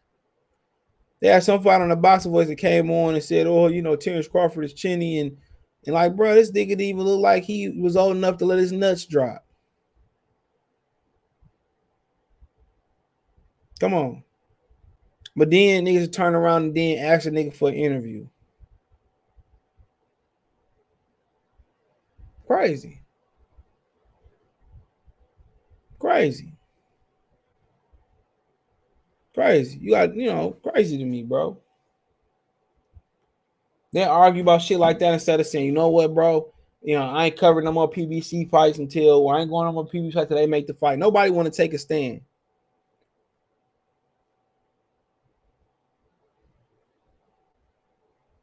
They 1.20 1.28
had 1.28 1.42
some 1.42 1.60
fight 1.62 1.80
on 1.80 1.88
the 1.88 1.96
boxing 1.96 2.30
voice 2.30 2.46
that 2.46 2.56
came 2.56 2.90
on 2.90 3.14
and 3.14 3.24
said, 3.24 3.48
"Oh, 3.48 3.66
you 3.66 3.82
know, 3.82 3.96
Terrence 3.96 4.28
Crawford 4.28 4.64
is 4.64 4.74
chinny 4.74 5.18
and 5.18 5.36
and 5.84 5.94
like, 5.94 6.14
bro, 6.14 6.34
this 6.34 6.50
nigga 6.50 6.68
didn't 6.68 6.82
even 6.82 7.02
look 7.02 7.20
like 7.20 7.44
he 7.44 7.68
was 7.68 7.96
old 7.96 8.16
enough 8.16 8.36
to 8.38 8.44
let 8.44 8.58
his 8.58 8.72
nuts 8.72 9.06
drop." 9.06 9.44
Come 13.80 13.94
on. 13.94 14.22
But 15.38 15.50
then 15.50 15.84
niggas 15.84 16.12
turn 16.12 16.34
around 16.34 16.64
and 16.64 16.74
then 16.74 16.98
ask 16.98 17.24
a 17.24 17.30
nigga 17.30 17.54
for 17.54 17.68
an 17.68 17.76
interview. 17.76 18.26
Crazy. 22.44 23.00
Crazy. 26.00 26.52
Crazy. 29.32 29.78
You 29.80 29.92
got, 29.92 30.16
you 30.16 30.26
know, 30.26 30.56
crazy 30.60 30.98
to 30.98 31.04
me, 31.04 31.22
bro. 31.22 31.56
They 33.92 34.02
argue 34.02 34.42
about 34.42 34.62
shit 34.62 34.80
like 34.80 34.98
that 34.98 35.14
instead 35.14 35.38
of 35.38 35.46
saying, 35.46 35.66
you 35.66 35.72
know 35.72 35.88
what, 35.88 36.12
bro? 36.12 36.52
You 36.82 36.98
know, 36.98 37.06
I 37.06 37.26
ain't 37.26 37.36
covering 37.36 37.64
no 37.64 37.70
more 37.70 37.88
PBC 37.88 38.50
fights 38.50 38.78
until 38.78 39.20
or 39.20 39.36
I 39.36 39.40
ain't 39.42 39.50
going 39.50 39.68
on 39.68 39.74
more 39.74 39.86
PBC 39.86 40.14
fights 40.14 40.24
until 40.24 40.38
they 40.38 40.46
make 40.48 40.66
the 40.66 40.74
fight. 40.74 40.98
Nobody 40.98 41.30
want 41.30 41.46
to 41.46 41.56
take 41.56 41.74
a 41.74 41.78
stand. 41.78 42.22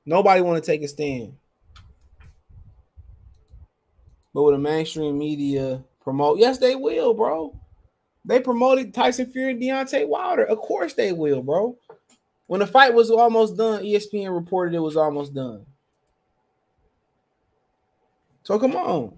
Nobody 0.06 0.42
want 0.42 0.64
to 0.64 0.72
take 0.72 0.84
a 0.84 0.88
stand. 0.88 1.34
But 4.34 4.44
with 4.44 4.56
the 4.56 4.60
mainstream 4.60 5.18
media 5.18 5.84
promote, 6.02 6.40
yes, 6.40 6.58
they 6.58 6.76
will, 6.76 7.14
bro. 7.14 7.58
They 8.26 8.40
promoted 8.40 8.94
Tyson 8.94 9.32
Fury 9.32 9.52
and 9.52 9.62
Deontay 9.62 10.08
Wilder. 10.08 10.44
Of 10.44 10.60
course 10.60 10.94
they 10.94 11.12
will, 11.12 11.42
bro. 11.42 11.78
When 12.48 12.60
the 12.60 12.68
fight 12.68 12.94
was 12.94 13.10
almost 13.10 13.58
done, 13.58 13.84
ESPN 13.84 14.34
reported 14.34 14.76
it 14.76 14.80
was 14.80 14.98
almost 14.98 15.34
done. 15.34 15.66
So 18.44 18.60
come 18.60 18.76
on. 18.76 19.18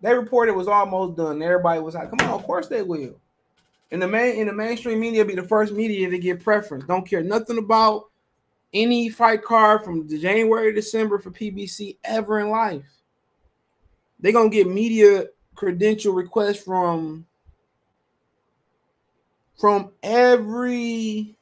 They 0.00 0.14
reported 0.14 0.52
it 0.52 0.56
was 0.56 0.68
almost 0.68 1.16
done. 1.16 1.42
Everybody 1.42 1.80
was 1.80 1.94
like, 1.94 2.10
come 2.10 2.26
on, 2.28 2.34
of 2.34 2.44
course 2.44 2.68
they 2.68 2.82
will. 2.82 3.20
In 3.90 4.00
the 4.00 4.08
main 4.08 4.36
in 4.36 4.46
the 4.46 4.52
mainstream 4.52 5.00
media, 5.00 5.24
be 5.24 5.34
the 5.34 5.42
first 5.42 5.72
media 5.72 6.08
to 6.08 6.18
get 6.18 6.44
preference. 6.44 6.84
Don't 6.84 7.08
care 7.08 7.22
nothing 7.22 7.58
about 7.58 8.07
any 8.72 9.08
fight 9.08 9.42
card 9.42 9.84
from 9.84 10.08
January 10.08 10.72
December 10.72 11.18
for 11.18 11.30
PBC 11.30 11.98
ever 12.04 12.40
in 12.40 12.50
life. 12.50 12.84
They're 14.20 14.32
gonna 14.32 14.48
get 14.48 14.68
media 14.68 15.26
credential 15.54 16.12
requests 16.14 16.62
from 16.62 17.26
from 19.58 19.90
every 20.02 21.36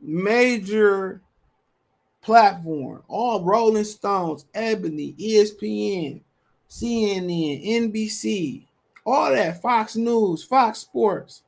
major 0.00 1.20
platform, 2.20 3.02
all 3.08 3.44
Rolling 3.44 3.84
Stones, 3.84 4.46
Ebony, 4.54 5.14
ESPN, 5.18 6.20
CNN, 6.68 7.66
NBC, 7.66 8.66
all 9.04 9.32
that, 9.32 9.60
Fox 9.60 9.96
News, 9.96 10.44
Fox 10.44 10.78
Sports. 10.78 11.42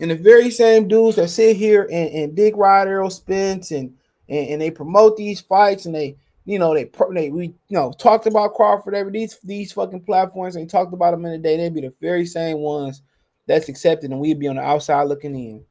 And 0.00 0.10
the 0.10 0.16
very 0.16 0.50
same 0.50 0.88
dudes 0.88 1.16
that 1.16 1.28
sit 1.28 1.56
here 1.56 1.82
and, 1.92 2.10
and 2.10 2.34
dig 2.34 2.56
ride 2.56 2.88
Errol 2.88 3.10
Spence 3.10 3.70
and, 3.70 3.94
and, 4.28 4.48
and 4.48 4.62
they 4.62 4.70
promote 4.70 5.16
these 5.16 5.40
fights 5.42 5.84
and 5.84 5.94
they 5.94 6.16
you 6.46 6.58
know 6.58 6.74
they 6.74 6.90
they 7.12 7.30
we 7.30 7.46
you 7.46 7.54
know 7.70 7.92
talked 7.92 8.26
about 8.26 8.54
Crawford 8.54 8.94
every 8.94 9.12
these 9.12 9.38
these 9.44 9.72
fucking 9.72 10.02
platforms 10.02 10.56
and 10.56 10.68
talked 10.68 10.92
about 10.92 11.12
them 11.12 11.24
in 11.26 11.32
a 11.32 11.38
day. 11.38 11.56
They'd 11.56 11.74
be 11.74 11.82
the 11.82 11.94
very 12.00 12.26
same 12.26 12.58
ones 12.58 13.02
that's 13.46 13.68
accepted, 13.68 14.10
and 14.10 14.20
we'd 14.20 14.38
be 14.38 14.48
on 14.48 14.56
the 14.56 14.62
outside 14.62 15.04
looking 15.04 15.34
in. 15.34 15.64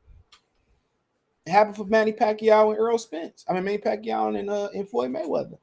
It 1.46 1.52
happened 1.52 1.76
for 1.76 1.86
Manny 1.86 2.14
Pacquiao 2.14 2.70
and 2.70 2.78
Errol 2.78 3.00
Spence. 3.00 3.44
I 3.50 3.54
mean 3.54 3.64
Manny 3.64 3.78
Pacquiao 3.80 4.38
and 4.38 4.50
uh 4.50 4.70
and 4.76 4.88
Floyd 4.88 5.12
Mayweather. 5.12 5.58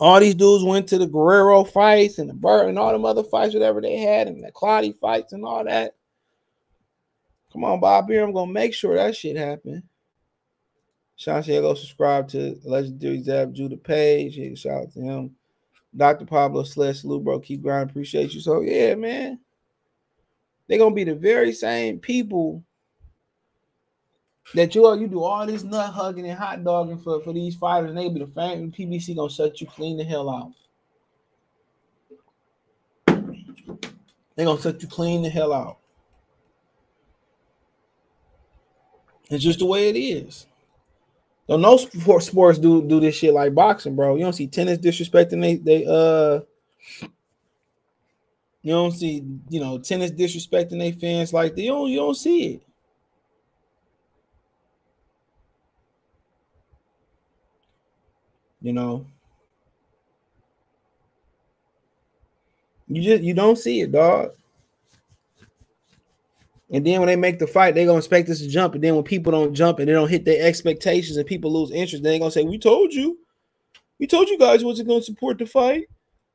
All 0.00 0.18
these 0.18 0.34
dudes 0.34 0.64
went 0.64 0.88
to 0.88 0.98
the 0.98 1.06
Guerrero 1.06 1.64
fights 1.64 2.18
and 2.18 2.28
the 2.28 2.34
Berto 2.34 2.68
and 2.68 2.78
all 2.78 2.92
them 2.92 3.04
other 3.04 3.22
fights, 3.22 3.54
whatever 3.54 3.80
they 3.80 3.98
had, 3.98 4.26
and 4.26 4.42
the 4.42 4.50
Clottey 4.50 4.98
fights 4.98 5.32
and 5.32 5.44
all 5.44 5.64
that. 5.64 5.94
Come 7.54 7.62
on, 7.62 7.78
Bob 7.78 8.10
here. 8.10 8.24
I'm 8.24 8.32
gonna 8.32 8.50
make 8.50 8.74
sure 8.74 8.96
that 8.96 9.14
shit 9.14 9.36
happen. 9.36 9.84
Sean 11.14 11.40
said, 11.40 11.62
go 11.62 11.74
subscribe 11.74 12.26
to 12.30 12.58
Legendary 12.64 13.22
Zab 13.22 13.54
Judah 13.54 13.76
page. 13.76 14.36
Yeah, 14.36 14.56
shout 14.56 14.82
out 14.82 14.92
to 14.94 15.00
him. 15.00 15.36
Dr. 15.96 16.26
Pablo 16.26 16.64
Slash 16.64 17.04
Lou, 17.04 17.20
bro. 17.20 17.38
Keep 17.38 17.62
grinding. 17.62 17.90
Appreciate 17.90 18.34
you. 18.34 18.40
So, 18.40 18.62
yeah, 18.62 18.96
man. 18.96 19.38
They're 20.66 20.78
gonna 20.78 20.96
be 20.96 21.04
the 21.04 21.14
very 21.14 21.52
same 21.52 22.00
people 22.00 22.64
that 24.54 24.74
you 24.74 24.86
are. 24.86 24.96
You 24.96 25.06
do 25.06 25.22
all 25.22 25.46
this 25.46 25.62
nut 25.62 25.94
hugging 25.94 26.26
and 26.28 26.36
hot 26.36 26.64
dogging 26.64 26.98
for, 26.98 27.22
for 27.22 27.32
these 27.32 27.54
fighters, 27.54 27.90
and 27.90 27.98
they 27.98 28.08
be 28.08 28.18
the 28.18 28.26
fan. 28.26 28.72
PBC 28.72 29.14
gonna 29.14 29.30
shut 29.30 29.60
you 29.60 29.68
clean 29.68 29.96
the 29.96 30.02
hell 30.02 30.28
out. 30.28 30.52
They're 34.34 34.46
gonna 34.46 34.60
shut 34.60 34.82
you 34.82 34.88
clean 34.88 35.22
the 35.22 35.30
hell 35.30 35.52
out. 35.52 35.78
It's 39.30 39.44
just 39.44 39.58
the 39.58 39.66
way 39.66 39.88
it 39.88 39.96
is. 39.96 40.46
Don't 41.48 41.60
no 41.60 41.76
sports 41.76 42.26
sports 42.26 42.58
do 42.58 42.82
do 42.82 43.00
this 43.00 43.14
shit 43.16 43.34
like 43.34 43.54
boxing, 43.54 43.94
bro. 43.96 44.16
You 44.16 44.22
don't 44.24 44.32
see 44.32 44.46
tennis 44.46 44.78
disrespecting 44.78 45.40
they 45.42 45.56
they 45.56 45.84
uh 45.86 46.40
you 48.62 48.72
don't 48.72 48.92
see 48.92 49.22
you 49.50 49.60
know 49.60 49.78
tennis 49.78 50.10
disrespecting 50.10 50.78
their 50.78 50.92
fans 50.92 51.32
like 51.32 51.54
they 51.54 51.66
don't 51.66 51.88
you 51.90 51.96
don't 51.98 52.14
see 52.16 52.54
it. 52.54 52.62
You 58.60 58.72
know. 58.72 59.06
You 62.88 63.02
just 63.02 63.22
you 63.22 63.34
don't 63.34 63.56
see 63.56 63.80
it, 63.82 63.92
dog. 63.92 64.32
And 66.74 66.84
then 66.84 66.98
when 66.98 67.06
they 67.06 67.14
make 67.14 67.38
the 67.38 67.46
fight, 67.46 67.76
they're 67.76 67.86
gonna 67.86 67.98
expect 67.98 68.28
us 68.28 68.40
to 68.40 68.48
jump. 68.48 68.74
And 68.74 68.82
then 68.82 68.96
when 68.96 69.04
people 69.04 69.30
don't 69.30 69.54
jump 69.54 69.78
and 69.78 69.86
they 69.86 69.92
don't 69.92 70.10
hit 70.10 70.24
their 70.24 70.44
expectations 70.44 71.16
and 71.16 71.24
people 71.24 71.52
lose 71.52 71.70
interest, 71.70 72.02
they're 72.02 72.18
gonna 72.18 72.32
say, 72.32 72.42
We 72.42 72.58
told 72.58 72.92
you. 72.92 73.16
We 74.00 74.08
told 74.08 74.28
you 74.28 74.36
guys 74.36 74.64
wasn't 74.64 74.88
gonna 74.88 75.00
support 75.00 75.38
the 75.38 75.46
fight. 75.46 75.88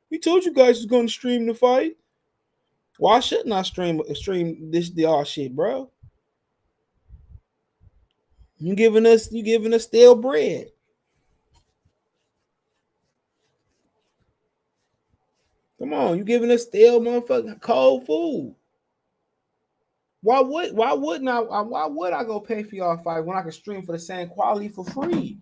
We 0.09 0.17
told 0.17 0.45
you 0.45 0.53
guys 0.53 0.77
was 0.77 0.85
gonna 0.85 1.09
stream 1.09 1.45
the 1.45 1.53
fight. 1.53 1.97
Why 2.99 3.19
shouldn't 3.19 3.51
I 3.51 3.63
stream 3.63 4.01
stream 4.15 4.71
this 4.71 4.89
the 4.91 5.03
all 5.03 5.25
shit, 5.25 5.53
bro? 5.53 5.91
You 8.59 8.75
giving 8.75 9.05
us 9.05 9.29
you 9.33 9.43
giving 9.43 9.73
us 9.73 9.83
stale 9.83 10.15
bread. 10.15 10.69
Come 15.79 15.93
on, 15.93 16.17
you 16.17 16.23
giving 16.23 16.49
us 16.49 16.63
stale 16.63 17.01
motherfucking 17.01 17.59
cold 17.59 18.05
food. 18.05 18.55
Why 20.21 20.41
would 20.41 20.75
why 20.75 20.93
wouldn't 20.93 21.29
I 21.29 21.37
uh, 21.37 21.63
why 21.63 21.85
would 21.87 22.13
I 22.13 22.23
go 22.23 22.39
pay 22.39 22.63
for 22.63 22.75
y'all 22.75 22.97
fight 22.97 23.21
when 23.21 23.37
I 23.37 23.41
can 23.41 23.51
stream 23.51 23.83
for 23.83 23.93
the 23.93 23.99
same 23.99 24.27
quality 24.27 24.67
for 24.67 24.83
free? 24.83 25.39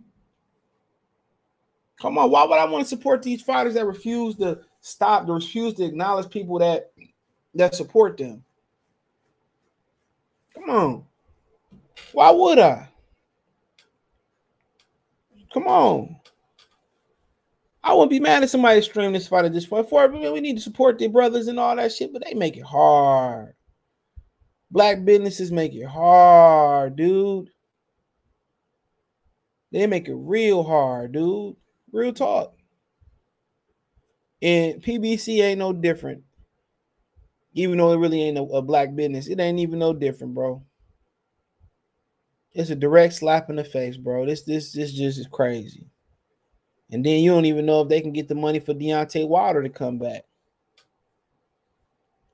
Come 1.99 2.19
on, 2.19 2.29
why 2.29 2.43
would 2.43 2.59
I 2.59 2.65
want 2.65 2.83
to 2.83 2.89
support 2.89 3.23
these 3.23 3.41
fighters 3.41 3.73
that 3.73 3.85
refuse 3.85 4.35
to 4.35 4.59
stop, 4.81 5.25
to 5.25 5.33
refuse 5.33 5.73
to 5.75 5.83
acknowledge 5.83 6.29
people 6.29 6.59
that 6.59 6.91
that 7.55 7.73
support 7.73 8.17
them? 8.17 8.43
Come 10.53 10.69
on. 10.69 11.03
Why 12.11 12.29
would 12.29 12.59
I? 12.59 12.87
Come 15.51 15.67
on. 15.67 16.17
I 17.83 17.93
wouldn't 17.93 18.11
be 18.11 18.19
mad 18.19 18.43
if 18.43 18.49
somebody 18.49 18.81
streamed 18.81 19.15
this 19.15 19.27
fight 19.27 19.45
at 19.45 19.53
this 19.53 19.65
point. 19.65 19.89
For 19.89 20.07
we 20.07 20.41
need 20.41 20.57
to 20.57 20.61
support 20.61 20.99
their 20.99 21.09
brothers 21.09 21.47
and 21.47 21.59
all 21.59 21.75
that 21.75 21.93
shit, 21.93 22.13
but 22.13 22.23
they 22.23 22.33
make 22.35 22.57
it 22.57 22.63
hard. 22.63 23.53
Black 24.69 25.05
businesses 25.05 25.51
make 25.51 25.73
it 25.73 25.85
hard, 25.85 26.95
dude. 26.95 27.49
They 29.71 29.87
make 29.87 30.07
it 30.07 30.15
real 30.15 30.63
hard, 30.63 31.13
dude. 31.13 31.55
Real 31.91 32.13
talk. 32.13 32.53
And 34.41 34.81
PBC 34.81 35.41
ain't 35.41 35.59
no 35.59 35.73
different. 35.73 36.23
Even 37.53 37.77
though 37.77 37.91
it 37.91 37.97
really 37.97 38.21
ain't 38.21 38.37
a, 38.37 38.43
a 38.43 38.61
black 38.61 38.95
business, 38.95 39.27
it 39.27 39.39
ain't 39.39 39.59
even 39.59 39.79
no 39.79 39.93
different, 39.93 40.35
bro. 40.35 40.63
It's 42.53 42.69
a 42.69 42.75
direct 42.75 43.15
slap 43.15 43.49
in 43.49 43.55
the 43.55 43.63
face, 43.63 43.97
bro. 43.97 44.25
This 44.25 44.43
this 44.43 44.73
this 44.73 44.91
just 44.91 45.19
is 45.19 45.27
crazy. 45.27 45.87
And 46.91 47.05
then 47.05 47.19
you 47.23 47.31
don't 47.31 47.45
even 47.45 47.65
know 47.65 47.81
if 47.81 47.89
they 47.89 48.01
can 48.01 48.13
get 48.13 48.27
the 48.27 48.35
money 48.35 48.59
for 48.59 48.73
Deontay 48.73 49.27
Wilder 49.27 49.61
to 49.61 49.69
come 49.69 49.97
back. 49.97 50.23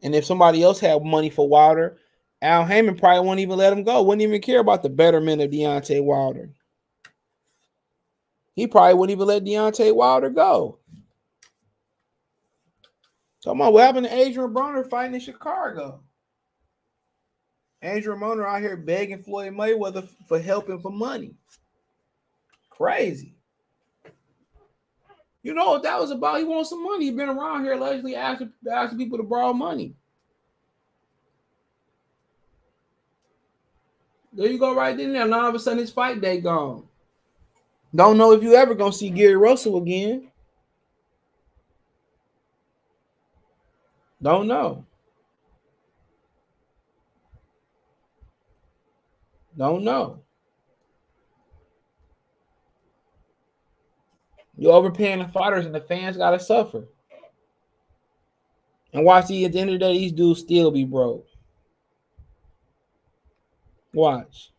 And 0.02 0.14
if 0.14 0.26
somebody 0.26 0.62
else 0.62 0.80
had 0.80 1.04
money 1.04 1.30
for 1.30 1.48
Wilder, 1.48 1.98
Al 2.44 2.66
Haymon 2.66 2.98
probably 2.98 3.22
wouldn't 3.22 3.40
even 3.40 3.58
let 3.58 3.72
him 3.72 3.84
go. 3.84 4.04
Wouldn't 4.04 4.22
even 4.22 4.42
care 4.42 4.60
about 4.60 4.84
the 4.84 4.90
betterment 4.90 5.42
of 5.42 5.50
Deontay 5.50 6.04
Wilder. 6.04 6.50
He 8.54 8.68
probably 8.68 8.96
wouldn't 8.96 9.16
even 9.16 9.28
let 9.28 9.46
Deontay 9.46 9.96
Wilder 9.96 10.30
go. 10.30 10.80
Talking 13.42 13.62
about 13.62 13.72
what 13.72 13.84
happened 13.84 14.08
to 14.08 14.14
Adrian 14.14 14.54
Broner 14.54 14.88
fighting 14.90 15.16
in 15.16 15.22
Chicago. 15.22 16.02
Adrian 17.82 18.20
Broner 18.20 18.46
out 18.46 18.62
here 18.62 18.76
begging 18.76 19.24
Floyd 19.24 19.54
Mayweather 19.54 20.06
for 20.28 20.38
helping 20.38 20.80
for 20.80 20.92
money. 20.92 21.36
Crazy. 22.70 23.36
You 25.44 25.54
know 25.54 25.72
what 25.72 25.84
that 25.84 26.00
was 26.00 26.12
about? 26.12 26.40
He 26.40 26.44
wants 26.44 26.70
some 26.70 26.84
money. 26.84 27.06
He's 27.06 27.16
been 27.16 27.30
around 27.30 27.64
here 27.64 27.74
allegedly 27.74 28.18
asking, 28.18 28.52
asking 28.70 28.98
people 28.98 29.18
to 29.18 29.24
borrow 29.24 29.54
money. 29.54 29.96
There 34.34 34.48
you 34.48 34.58
go, 34.58 34.74
right 34.74 34.98
there. 34.98 35.08
Now 35.08 35.42
all 35.42 35.50
of 35.50 35.56
a 35.56 35.60
sudden 35.60 35.80
his 35.80 35.92
fight 35.92 36.20
day 36.20 36.42
gone. 36.42 36.88
Don't 37.96 38.18
know 38.18 38.32
if 38.32 38.42
you 38.42 38.56
ever 38.56 38.74
gonna 38.74 38.92
see 38.92 39.10
Gary 39.10 39.36
Russell 39.36 39.78
again. 39.78 40.32
Don't 44.22 44.48
know. 44.48 44.86
Don't 49.56 49.84
know. 49.84 50.24
You're 54.58 54.74
overpaying 54.74 55.20
the 55.20 55.28
fighters, 55.28 55.66
and 55.66 55.76
the 55.76 55.82
fans 55.82 56.18
gotta 56.18 56.40
suffer. 56.40 56.86
And 58.94 59.04
watch 59.06 59.26
see 59.26 59.46
at 59.46 59.52
the 59.52 59.60
end 59.60 59.72
of 59.72 59.74
the 59.74 59.80
day, 59.80 59.94
these 59.98 60.12
dudes 60.12 60.40
still 60.40 60.72
be 60.72 60.86
broke. 60.86 61.28
Watch. 63.94 64.52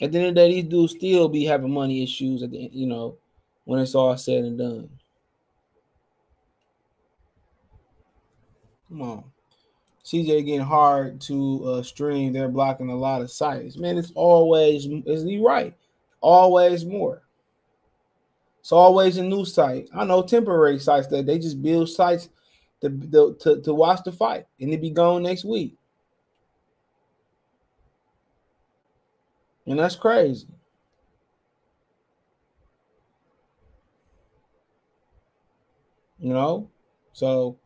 At 0.00 0.12
the 0.12 0.18
end 0.18 0.28
of 0.28 0.34
the 0.34 0.40
day, 0.40 0.52
these 0.52 0.64
dudes 0.64 0.92
still 0.92 1.28
be 1.28 1.44
having 1.44 1.72
money 1.72 2.02
issues 2.02 2.42
at 2.42 2.50
the 2.50 2.70
you 2.72 2.86
know 2.86 3.16
when 3.64 3.80
it's 3.80 3.94
all 3.94 4.16
said 4.16 4.44
and 4.44 4.58
done. 4.58 4.88
Come 8.88 9.02
on. 9.02 9.24
CJ 10.04 10.46
getting 10.46 10.60
hard 10.60 11.20
to 11.22 11.64
uh, 11.66 11.82
stream. 11.82 12.32
They're 12.32 12.48
blocking 12.48 12.88
a 12.88 12.96
lot 12.96 13.20
of 13.20 13.30
sites. 13.30 13.76
Man, 13.76 13.98
it's 13.98 14.12
always, 14.14 14.86
is 15.04 15.22
he 15.22 15.38
right? 15.38 15.74
Always 16.22 16.86
more. 16.86 17.22
It's 18.60 18.72
always 18.72 19.18
a 19.18 19.22
new 19.22 19.44
site. 19.44 19.90
I 19.94 20.04
know 20.04 20.22
temporary 20.22 20.78
sites 20.78 21.08
that 21.08 21.26
they 21.26 21.38
just 21.38 21.60
build 21.60 21.90
sites 21.90 22.30
to, 22.80 22.88
to, 22.88 23.36
to, 23.40 23.60
to 23.60 23.74
watch 23.74 24.00
the 24.02 24.12
fight 24.12 24.46
and 24.58 24.72
it 24.72 24.80
be 24.80 24.90
gone 24.90 25.24
next 25.24 25.44
week. 25.44 25.77
And 29.68 29.78
that's 29.78 29.96
crazy. 29.96 30.48
You 36.18 36.32
know? 36.32 36.70
So 37.12 37.58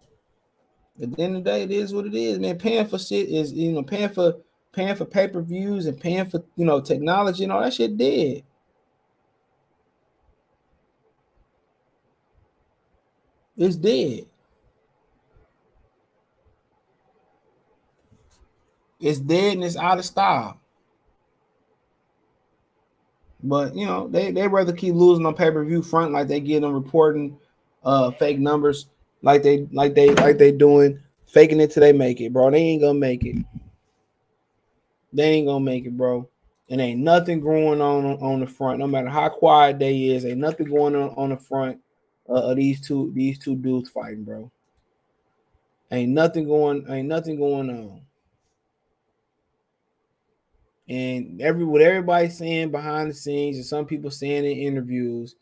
at 1.01 1.13
the 1.13 1.23
end 1.23 1.37
of 1.37 1.45
the 1.45 1.51
day, 1.51 1.63
it 1.63 1.71
is 1.71 1.95
what 1.95 2.07
it 2.07 2.15
is, 2.15 2.41
man. 2.41 2.59
Paying 2.59 2.87
for 2.87 2.99
shit 2.99 3.29
is 3.29 3.53
you 3.53 3.71
know, 3.71 3.85
paying 3.85 4.09
for 4.09 4.39
paying 4.73 4.97
for 4.97 5.05
pay-per-views 5.05 5.87
and 5.87 6.01
paying 6.01 6.25
for 6.29 6.43
you 6.57 6.65
know 6.65 6.81
technology 6.81 7.45
and 7.45 7.53
all 7.53 7.63
that 7.63 7.73
shit 7.73 7.97
dead. 7.97 8.43
It's 13.57 13.77
dead. 13.77 14.27
It's 19.01 19.21
dead 19.21 19.55
and 19.55 19.65
it's 19.65 19.77
out 19.77 19.99
of 19.99 20.05
style. 20.05 20.62
But 23.43 23.75
you 23.75 23.87
know, 23.87 24.09
they 24.09 24.31
they 24.31 24.47
rather 24.47 24.73
keep 24.73 24.95
losing 24.95 25.27
on 25.27 25.35
pay-per-view 25.35 25.83
front 25.83 26.13
like 26.13 26.29
they 26.29 26.41
get 26.41 26.61
them 26.61 26.73
reporting 26.73 27.39
uh 27.85 28.13
fake 28.13 28.39
numbers 28.39 28.87
like 29.23 29.43
they 29.43 29.67
like 29.73 29.95
they 29.95 30.15
like 30.15 30.39
they 30.39 30.53
doing 30.53 31.01
faking 31.27 31.61
it 31.61 31.71
till 31.71 31.81
they 31.81 31.93
make 31.93 32.21
it, 32.21 32.33
bro. 32.33 32.51
They 32.51 32.59
ain't 32.59 32.83
gonna 32.83 32.99
make 32.99 33.25
it. 33.25 33.37
They 35.13 35.25
ain't 35.25 35.47
gonna 35.47 35.65
make 35.65 35.87
it, 35.87 35.97
bro. 35.97 36.29
And 36.71 36.81
ain't 36.81 37.01
nothing 37.01 37.41
going 37.41 37.81
on 37.81 38.05
on 38.05 38.41
the 38.41 38.47
front. 38.47 38.79
No 38.79 38.87
matter 38.87 39.09
how 39.09 39.29
quiet 39.29 39.79
they 39.79 40.05
is, 40.05 40.25
ain't 40.25 40.39
nothing 40.39 40.67
going 40.67 40.95
on 40.95 41.11
on 41.17 41.31
the 41.31 41.37
front 41.37 41.81
uh, 42.29 42.51
of 42.51 42.57
these 42.57 42.81
two 42.81 43.13
these 43.15 43.39
two 43.39 43.57
dudes 43.57 43.91
fighting, 43.91 44.25
bro. 44.25 44.51
Ain't 45.91 46.13
nothing 46.13 46.47
going. 46.47 46.87
Ain't 46.89 47.09
nothing 47.09 47.37
going 47.37 47.69
on. 47.71 48.01
And 50.89 51.41
every 51.41 51.65
what 51.65 51.81
everybody's 51.81 52.37
saying 52.37 52.71
behind 52.71 53.11
the 53.11 53.15
scenes, 53.15 53.57
and 53.57 53.65
some 53.65 53.87
people 53.87 54.11
saying 54.11 54.45
in 54.45 54.59
interviews, 54.59 55.37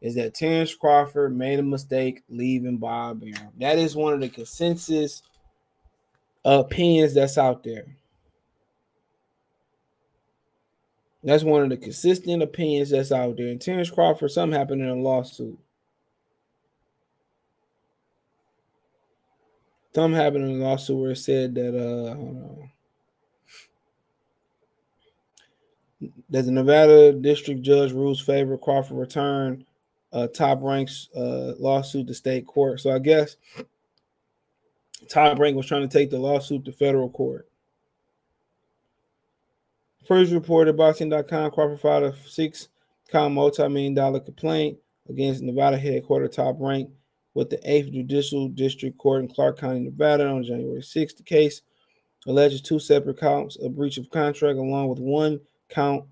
is 0.00 0.14
that 0.14 0.34
Terence 0.34 0.74
Crawford 0.74 1.36
made 1.36 1.58
a 1.58 1.62
mistake 1.62 2.22
leaving 2.28 2.78
Bob 2.78 3.22
Arum. 3.22 3.52
That 3.60 3.78
is 3.78 3.96
one 3.96 4.12
of 4.12 4.20
the 4.20 4.28
consensus 4.28 5.22
opinions 6.44 7.14
that's 7.14 7.38
out 7.38 7.62
there. 7.62 7.96
That's 11.22 11.42
one 11.42 11.62
of 11.64 11.70
the 11.70 11.76
consistent 11.76 12.42
opinions 12.42 12.90
that's 12.90 13.10
out 13.10 13.36
there. 13.36 13.48
And 13.48 13.60
Terence 13.60 13.90
Crawford, 13.90 14.30
something 14.30 14.56
happened 14.56 14.82
in 14.82 14.88
a 14.88 14.94
lawsuit. 14.94 15.58
Something 19.92 20.20
happened 20.20 20.44
in 20.44 20.60
a 20.60 20.64
lawsuit 20.64 20.98
where 20.98 21.10
it 21.12 21.16
said 21.16 21.54
that 21.56 21.74
uh 21.74 22.66
That 26.30 26.42
the 26.42 26.50
Nevada 26.50 27.12
district 27.12 27.62
judge 27.62 27.92
rules 27.92 28.20
favor 28.20 28.58
Crawford 28.58 28.96
return 28.96 29.64
uh, 30.12 30.26
Top 30.28 30.60
Rank's 30.62 31.08
uh, 31.14 31.52
lawsuit 31.58 32.06
to 32.08 32.14
state 32.14 32.46
court. 32.46 32.80
So 32.80 32.90
I 32.90 32.98
guess 32.98 33.36
Top 35.08 35.38
Rank 35.38 35.56
was 35.56 35.66
trying 35.66 35.88
to 35.88 35.98
take 35.98 36.10
the 36.10 36.18
lawsuit 36.18 36.64
to 36.64 36.72
federal 36.72 37.10
court. 37.10 37.48
First 40.06 40.32
reported 40.32 40.76
boxing.com 40.76 41.50
Crawford 41.50 41.80
filed 41.80 42.04
a 42.04 42.16
six 42.26 42.68
count 43.10 43.34
multi 43.34 43.68
million 43.68 43.94
dollar 43.94 44.20
complaint 44.20 44.78
against 45.08 45.42
Nevada 45.42 45.78
headquarters 45.78 46.34
Top 46.34 46.56
Rank 46.58 46.90
with 47.34 47.50
the 47.50 47.58
8th 47.58 47.92
Judicial 47.92 48.48
District 48.48 48.96
Court 48.96 49.22
in 49.22 49.28
Clark 49.28 49.58
County, 49.58 49.80
Nevada 49.80 50.26
on 50.26 50.42
January 50.42 50.80
6th. 50.80 51.18
The 51.18 51.22
case 51.22 51.60
alleges 52.26 52.62
two 52.62 52.78
separate 52.78 53.20
counts 53.20 53.56
of 53.56 53.76
breach 53.76 53.98
of 53.98 54.08
contract, 54.10 54.58
along 54.58 54.88
with 54.88 54.98
one 54.98 55.40
count 55.68 56.04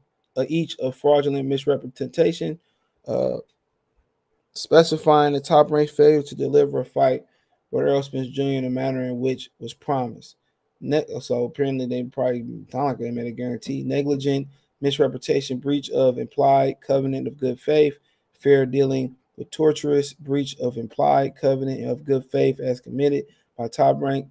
each 0.43 0.79
of 0.79 0.97
fraudulent 0.97 1.47
misrepresentation, 1.47 2.59
uh, 3.07 3.39
specifying 4.53 5.33
the 5.33 5.41
top 5.41 5.71
rank 5.71 5.91
failure 5.91 6.23
to 6.23 6.35
deliver 6.35 6.81
a 6.81 6.85
fight 6.85 7.25
with 7.71 7.87
Errol 7.87 8.03
Spence 8.03 8.29
Jr. 8.29 8.43
in 8.43 8.65
a 8.65 8.71
manner 8.71 9.05
in 9.05 9.21
which 9.21 9.51
was 9.59 9.75
promised. 9.75 10.37
Ne- 10.81 11.05
so 11.21 11.45
apparently 11.45 11.87
they 11.87 12.03
probably 12.05 12.45
sound 12.71 12.89
like 12.89 12.99
they 12.99 13.11
made 13.11 13.27
a 13.27 13.33
guarantee. 13.33 13.83
Negligent 13.83 14.49
misrepresentation, 14.81 15.59
breach 15.59 15.91
of 15.91 16.19
implied 16.19 16.81
covenant 16.81 17.27
of 17.27 17.39
good 17.39 17.59
faith, 17.59 17.95
fair 18.35 18.67
dealing 18.67 19.17
with 19.37 19.51
torturous 19.51 20.13
breach 20.13 20.57
of 20.59 20.77
implied 20.77 21.35
covenant 21.37 21.89
of 21.89 22.05
good 22.05 22.25
faith 22.31 22.61
as 22.61 22.81
committed 22.81 23.25
by 23.57 23.67
top 23.67 24.01
rank 24.01 24.27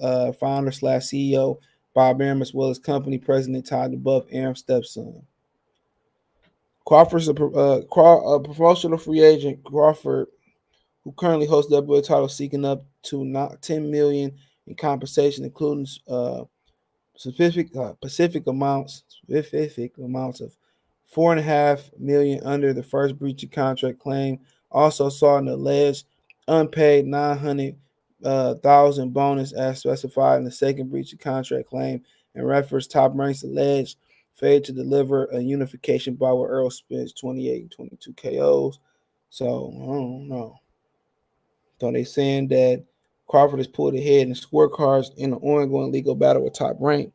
uh, 0.00 0.32
founder 0.32 0.72
slash 0.72 1.02
CEO 1.02 1.58
Bob 1.96 2.20
Arum 2.20 2.42
as 2.42 2.52
well 2.52 2.68
as 2.68 2.78
company 2.78 3.16
president 3.16 3.66
Todd 3.66 3.90
duBoef, 3.92 4.26
Arum's 4.30 4.58
stepson. 4.58 5.22
Crawford's 6.86 7.28
a, 7.28 7.32
uh, 7.32 7.80
a 7.80 8.40
promotional 8.40 8.98
free 8.98 9.20
agent. 9.20 9.62
Crawford, 9.64 10.28
who 11.04 11.12
currently 11.12 11.46
holds 11.46 11.68
the 11.68 12.02
title, 12.02 12.28
seeking 12.28 12.64
up 12.64 12.86
to 13.02 13.24
not 13.24 13.60
10 13.60 13.90
million 13.90 14.32
in 14.66 14.74
compensation, 14.76 15.44
including 15.44 15.86
uh, 16.08 16.44
specific 17.16 17.74
uh, 17.76 17.92
Pacific 18.00 18.46
amounts, 18.46 19.02
specific 19.08 19.98
amounts 19.98 20.40
of 20.40 20.56
four 21.08 21.32
and 21.32 21.40
a 21.40 21.42
half 21.42 21.90
million 21.98 22.40
under 22.44 22.72
the 22.72 22.82
first 22.82 23.18
breach 23.18 23.42
of 23.42 23.50
contract 23.50 23.98
claim. 23.98 24.38
Also 24.70 25.08
saw 25.08 25.38
an 25.38 25.48
alleged 25.48 26.06
unpaid 26.48 27.06
900 27.06 27.76
uh, 28.24 28.54
bonus 29.06 29.52
as 29.52 29.80
specified 29.80 30.38
in 30.38 30.44
the 30.44 30.50
second 30.50 30.90
breach 30.90 31.12
of 31.12 31.18
contract 31.18 31.68
claim 31.68 32.02
and 32.34 32.46
reference 32.46 32.86
top 32.86 33.12
ranks 33.14 33.42
alleged 33.42 33.96
failed 34.36 34.64
to 34.64 34.72
deliver 34.72 35.26
a 35.26 35.40
unification 35.40 36.14
bout 36.14 36.36
with 36.36 36.50
Errol 36.50 36.70
Spence 36.70 37.12
28 37.12 37.62
and 37.62 37.72
22 37.72 38.12
KOs. 38.14 38.78
So 39.30 39.72
I 39.74 39.86
don't 39.86 40.28
know. 40.28 40.60
So 41.80 41.90
they 41.90 42.04
saying 42.04 42.48
that 42.48 42.84
Crawford 43.26 43.58
has 43.58 43.66
pulled 43.66 43.94
ahead 43.94 44.28
in 44.28 44.34
scorecards 44.34 45.14
in 45.16 45.30
the 45.30 45.36
ongoing 45.38 45.92
legal 45.92 46.14
battle 46.14 46.44
with 46.44 46.54
top 46.54 46.76
rank. 46.78 47.12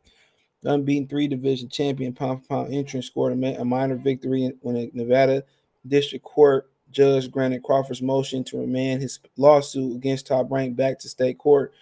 unbeaten 0.64 1.08
three 1.08 1.28
division 1.28 1.70
champion 1.70 2.14
pound 2.14 2.42
for 2.42 2.48
pound 2.48 2.74
entrant 2.74 3.06
scored 3.06 3.32
a, 3.32 3.66
minor 3.66 3.96
victory 3.96 4.52
when 4.62 4.76
a 4.76 4.92
Nevada 4.94 5.44
District 5.88 6.24
Court 6.24 6.70
judge 6.92 7.32
granted 7.32 7.64
Crawford's 7.64 8.02
motion 8.02 8.44
to 8.46 8.60
remand 8.60 9.02
his 9.02 9.20
lawsuit 9.38 9.96
against 9.96 10.28
Top 10.28 10.52
Rank 10.52 10.76
back 10.76 11.00
to 11.00 11.10
state 11.10 11.38
court. 11.38 11.74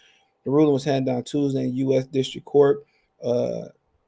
The 0.46 0.52
ruling 0.52 0.74
was 0.74 0.84
handed 0.84 1.12
down 1.12 1.24
Tuesday 1.24 1.64
in 1.64 1.76
U.S. 1.76 2.06
District 2.06 2.46
Court, 2.46 2.86
uh, 3.24 3.66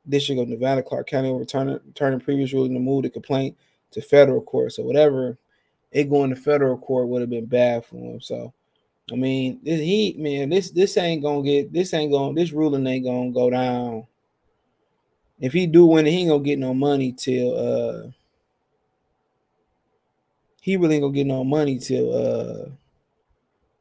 District 0.07 0.41
of 0.41 0.49
Nevada, 0.49 0.83
Clark 0.83 1.07
County, 1.07 1.31
returning, 1.31 1.79
returning 1.85 2.19
previous 2.19 2.53
ruling 2.53 2.73
to 2.73 2.79
move 2.79 3.03
the 3.03 3.09
complaint 3.09 3.55
to 3.91 4.01
federal 4.01 4.41
court. 4.41 4.73
So 4.73 4.83
whatever 4.83 5.37
it 5.91 6.09
going 6.09 6.29
to 6.29 6.35
federal 6.35 6.77
court 6.77 7.07
would 7.07 7.21
have 7.21 7.29
been 7.29 7.45
bad 7.45 7.85
for 7.85 7.97
him. 7.97 8.21
So 8.21 8.53
I 9.11 9.15
mean, 9.15 9.59
this 9.63 9.79
he 9.79 10.15
man, 10.17 10.49
this 10.49 10.71
this 10.71 10.97
ain't 10.97 11.21
gonna 11.21 11.43
get 11.43 11.73
this 11.73 11.93
ain't 11.93 12.11
gonna 12.11 12.33
this 12.33 12.51
ruling 12.51 12.87
ain't 12.87 13.05
gonna 13.05 13.31
go 13.31 13.49
down. 13.49 14.07
If 15.39 15.53
he 15.53 15.67
do 15.67 15.85
win 15.85 16.05
he 16.05 16.19
ain't 16.19 16.29
gonna 16.29 16.43
get 16.43 16.59
no 16.59 16.73
money 16.73 17.11
till 17.11 17.57
uh 17.57 18.11
he 20.61 20.77
really 20.77 20.95
ain't 20.95 21.03
gonna 21.03 21.13
get 21.13 21.27
no 21.27 21.43
money 21.43 21.77
till 21.77 22.13
uh 22.13 22.69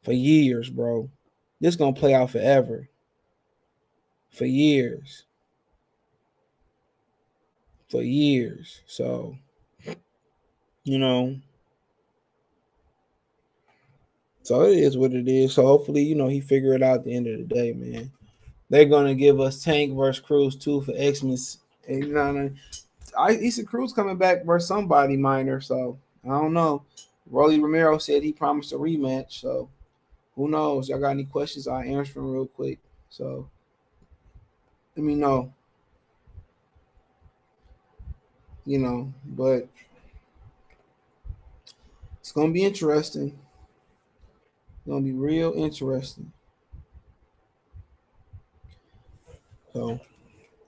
for 0.03 0.12
years, 0.12 0.71
bro. 0.71 1.09
This 1.61 1.77
gonna 1.77 1.93
play 1.93 2.14
out 2.14 2.31
forever. 2.31 2.89
For 4.33 4.47
years. 4.47 5.25
For 7.91 8.03
years. 8.03 8.80
So 8.86 9.36
you 10.84 10.99
know, 10.99 11.36
so 14.43 14.62
it 14.62 14.78
is 14.78 14.97
what 14.97 15.12
it 15.12 15.28
is. 15.28 15.53
So 15.53 15.66
hopefully, 15.66 16.03
you 16.03 16.14
know, 16.14 16.28
he 16.28 16.41
figure 16.41 16.74
it 16.74 16.82
out 16.82 17.01
at 17.01 17.05
the 17.05 17.14
end 17.14 17.26
of 17.26 17.38
the 17.38 17.55
day, 17.55 17.72
man. 17.72 18.11
They're 18.68 18.86
gonna 18.86 19.14
give 19.14 19.41
us 19.41 19.62
Tank 19.62 19.97
versus 19.97 20.24
Cruz 20.24 20.57
too 20.57 20.80
for 20.82 20.93
Xmas. 20.93 21.59
And 21.88 22.05
you 22.05 22.14
know, 22.14 22.51
I 23.18 23.32
Issa 23.32 23.64
Cruz 23.64 23.93
coming 23.93 24.16
back 24.16 24.45
versus 24.45 24.68
somebody 24.68 25.16
minor. 25.16 25.61
So 25.61 25.99
I 26.24 26.28
don't 26.28 26.53
know. 26.53 26.84
Rolly 27.28 27.61
Romero 27.61 27.99
said 27.99 28.22
he 28.22 28.32
promised 28.32 28.72
a 28.72 28.76
rematch. 28.76 29.41
So 29.41 29.68
who 30.36 30.49
knows? 30.49 30.88
Y'all 30.88 31.01
got 31.01 31.11
any 31.11 31.24
questions? 31.24 31.68
I'll 31.68 31.80
answer 31.80 32.14
them 32.14 32.32
real 32.32 32.47
quick. 32.47 32.78
So 33.09 33.49
let 34.97 35.05
me 35.05 35.14
know. 35.14 35.53
You 38.71 38.79
know, 38.79 39.12
but 39.25 39.66
it's 42.21 42.31
gonna 42.31 42.53
be 42.53 42.62
interesting 42.62 43.37
gonna 44.91 45.05
be 45.05 45.12
real 45.12 45.53
interesting. 45.57 46.33
So 49.73 50.01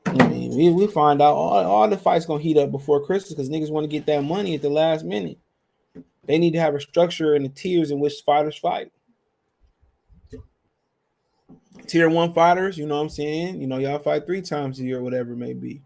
I 0.07 0.29
mean, 0.29 0.57
we, 0.57 0.71
we 0.71 0.87
find 0.87 1.21
out 1.21 1.35
all, 1.35 1.65
all 1.65 1.89
the 1.89 1.97
fights 1.97 2.25
gonna 2.25 2.43
heat 2.43 2.57
up 2.57 2.71
before 2.71 3.05
Christmas 3.05 3.35
because 3.35 3.51
niggas 3.51 3.71
want 3.71 3.85
to 3.85 3.89
get 3.89 4.07
that 4.07 4.23
money 4.23 4.55
at 4.55 4.63
the 4.63 4.71
last 4.71 5.05
minute. 5.05 5.39
They 6.25 6.39
need 6.39 6.53
to 6.53 6.61
have 6.61 6.75
a 6.75 6.81
structure 6.81 7.35
and 7.35 7.45
the 7.45 7.49
tiers 7.49 7.91
in 7.91 7.99
which 7.99 8.23
fighters 8.25 8.57
fight. 8.57 8.93
Tier 11.89 12.09
one 12.09 12.33
fighters, 12.33 12.79
you 12.79 12.87
know 12.87 12.97
what 12.97 13.03
I'm 13.03 13.09
saying? 13.09 13.61
You 13.61 13.67
know, 13.67 13.79
y'all 13.79 13.99
fight 13.99 14.25
three 14.25 14.41
times 14.41 14.79
a 14.79 14.85
year 14.85 15.03
whatever 15.03 15.33
it 15.33 15.37
may 15.37 15.53
be. 15.53 15.83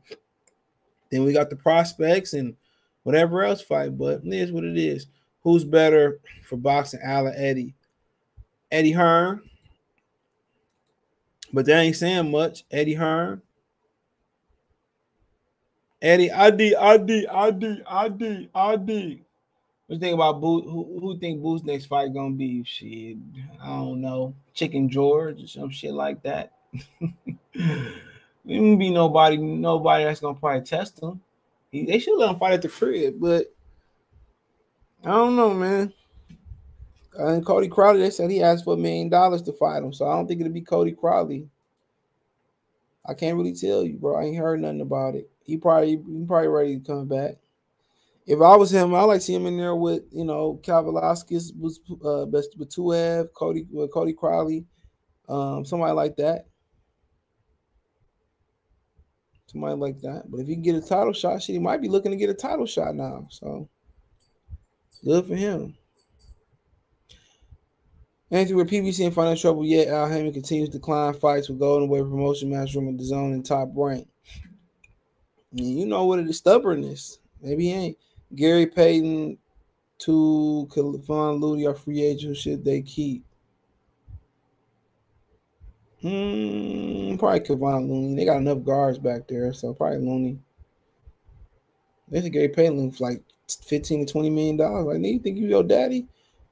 Then 1.11 1.25
we 1.25 1.33
got 1.33 1.51
the 1.51 1.57
prospects 1.57 2.33
and 2.33 2.57
whatever 3.03 3.45
else 3.45 3.63
fight, 3.63 3.97
but 3.97 4.25
it 4.25 4.33
is 4.33 4.53
what 4.53 4.65
it 4.65 4.77
is. 4.77 5.07
Who's 5.43 5.65
better 5.65 6.21
for 6.43 6.57
boxing, 6.57 7.01
Al 7.05 7.29
Eddie? 7.29 7.75
Eddie 8.71 8.93
Hearn. 8.93 9.43
But 11.53 11.67
they 11.67 11.75
ain't 11.75 11.97
saying 11.97 12.31
much. 12.31 12.65
Eddie 12.71 12.95
Hearn. 12.95 13.43
Eddie, 16.03 16.31
ID, 16.31 16.75
ID, 16.75 17.27
ID, 17.29 18.51
ID. 18.55 19.23
What 19.87 19.95
you 19.95 20.01
think 20.01 20.15
about 20.15 20.41
Boo? 20.41 20.63
Who, 20.63 20.99
who 21.01 21.19
think 21.19 21.41
Boo's 21.41 21.63
next 21.63 21.87
fight 21.87 22.13
gonna 22.13 22.35
be? 22.35 22.65
Shit, 22.65 23.17
I 23.63 23.67
don't 23.69 24.01
know. 24.01 24.35
Chicken 24.53 24.89
George 24.89 25.43
or 25.43 25.47
some 25.47 25.71
shit 25.71 25.93
like 25.93 26.23
that. 26.25 26.53
there 28.47 28.63
won't 28.63 28.79
be 28.79 28.91
nobody, 28.91 29.37
nobody 29.37 30.05
that's 30.05 30.21
gonna 30.21 30.39
probably 30.39 30.63
test 30.63 31.03
him. 31.03 31.21
He, 31.71 31.85
they 31.85 31.99
should 31.99 32.17
let 32.17 32.31
him 32.31 32.39
fight 32.39 32.55
at 32.55 32.63
the 32.63 32.69
crib, 32.69 33.17
but 33.19 33.53
I 35.05 35.11
don't 35.11 35.37
know, 35.37 35.53
man. 35.53 35.93
And 37.19 37.45
Cody 37.45 37.69
Crowley, 37.69 38.01
they 38.01 38.11
said 38.11 38.31
he 38.31 38.43
asked 38.43 38.65
for 38.65 38.75
a 38.75 38.77
million 38.79 39.09
dollars 39.09 39.43
to 39.43 39.53
fight 39.53 39.83
him. 39.83 39.93
So 39.93 40.07
I 40.07 40.15
don't 40.15 40.27
think 40.27 40.41
it'll 40.41 40.53
be 40.53 40.61
Cody 40.61 40.93
Crowley. 40.93 41.49
I 43.05 43.15
can't 43.15 43.37
really 43.37 43.55
tell 43.55 43.85
you, 43.85 43.99
bro. 43.99 44.17
I 44.17 44.25
ain't 44.25 44.37
heard 44.37 44.61
nothing 44.61 44.81
about 44.81 45.15
it. 45.15 45.31
He 45.45 45.57
probably 45.57 45.91
he 45.91 46.25
probably 46.27 46.49
ready 46.49 46.79
to 46.79 46.85
come 46.85 47.07
back. 47.07 47.37
If 48.27 48.41
I 48.41 48.57
was 48.57 48.73
him, 48.73 48.95
I 48.95 49.03
like 49.03 49.23
see 49.23 49.35
him 49.35 49.47
in 49.47 49.57
there 49.57 49.77
with 49.77 50.03
you 50.11 50.25
know 50.25 50.61
Velasquez 50.65 51.53
was 51.59 51.81
uh 52.05 52.27
best 52.27 52.59
with 52.59 52.71
Tuev, 52.71 53.33
Cody 53.33 53.67
Cody 53.93 54.13
Crowley, 54.13 54.65
um, 55.29 55.65
somebody 55.65 55.93
like 55.93 56.17
that. 56.17 56.47
Somebody 59.47 59.77
like 59.77 60.01
that. 60.01 60.31
But 60.31 60.41
if 60.41 60.49
he 60.49 60.55
can 60.55 60.63
get 60.63 60.75
a 60.75 60.81
title 60.81 61.13
shot, 61.13 61.43
shit, 61.43 61.55
he 61.55 61.61
might 61.61 61.81
be 61.81 61.89
looking 61.89 62.11
to 62.11 62.17
get 62.17 62.31
a 62.31 62.35
title 62.35 62.67
shot 62.67 62.95
now. 62.95 63.27
So 63.31 63.69
good 65.05 65.27
for 65.27 65.37
him. 65.37 65.77
Andrew, 68.31 68.57
with 68.57 68.69
PBC 68.69 69.01
in 69.01 69.13
financial 69.13 69.53
trouble 69.53 69.65
yet, 69.65 69.87
Al 69.87 70.09
Haymon 70.09 70.33
continues 70.33 70.69
to 70.71 70.81
climb 70.81 71.15
fights 71.15 71.49
with 71.49 71.61
Golden 71.61 71.89
Way 71.89 72.01
promotion 72.01 72.51
Matchroom 72.51 72.89
at 72.91 72.99
the 72.99 73.05
zone 73.05 73.33
and 73.33 73.47
top 73.47 73.69
rank. 73.75 74.09
And 75.53 75.79
you 75.79 75.87
know 75.87 76.07
what 76.07 76.19
it 76.19 76.29
is 76.29 76.39
stubbornness. 76.39 77.19
Maybe 77.41 77.67
he 77.67 77.73
ain't. 77.73 77.99
Gary 78.35 78.67
Payton 78.67 79.39
to 79.99 80.69
Kevon 80.71 81.41
Looney 81.41 81.67
are 81.67 81.75
free 81.75 82.03
agents 82.03 82.41
should 82.41 82.65
they 82.65 82.83
keep? 82.83 83.25
Hmm, 86.03 87.17
probably 87.17 87.41
Kevon 87.41 87.89
Looney. 87.89 88.17
They 88.17 88.25
got 88.25 88.37
enough 88.37 88.63
guards 88.65 88.99
back 88.99 89.27
there, 89.29 89.53
so 89.53 89.73
probably 89.73 89.99
Looney. 89.99 90.39
They 92.09 92.21
think 92.21 92.35
Gary 92.35 92.49
Payton 92.49 92.93
for 92.93 93.05
like 93.05 93.23
15 93.49 94.07
to 94.07 94.13
20 94.13 94.31
million 94.31 94.57
dollars. 94.57 94.87
Like, 94.87 95.05
you 95.05 95.19
think 95.19 95.39
you 95.39 95.49
your 95.49 95.63
daddy? 95.63 96.07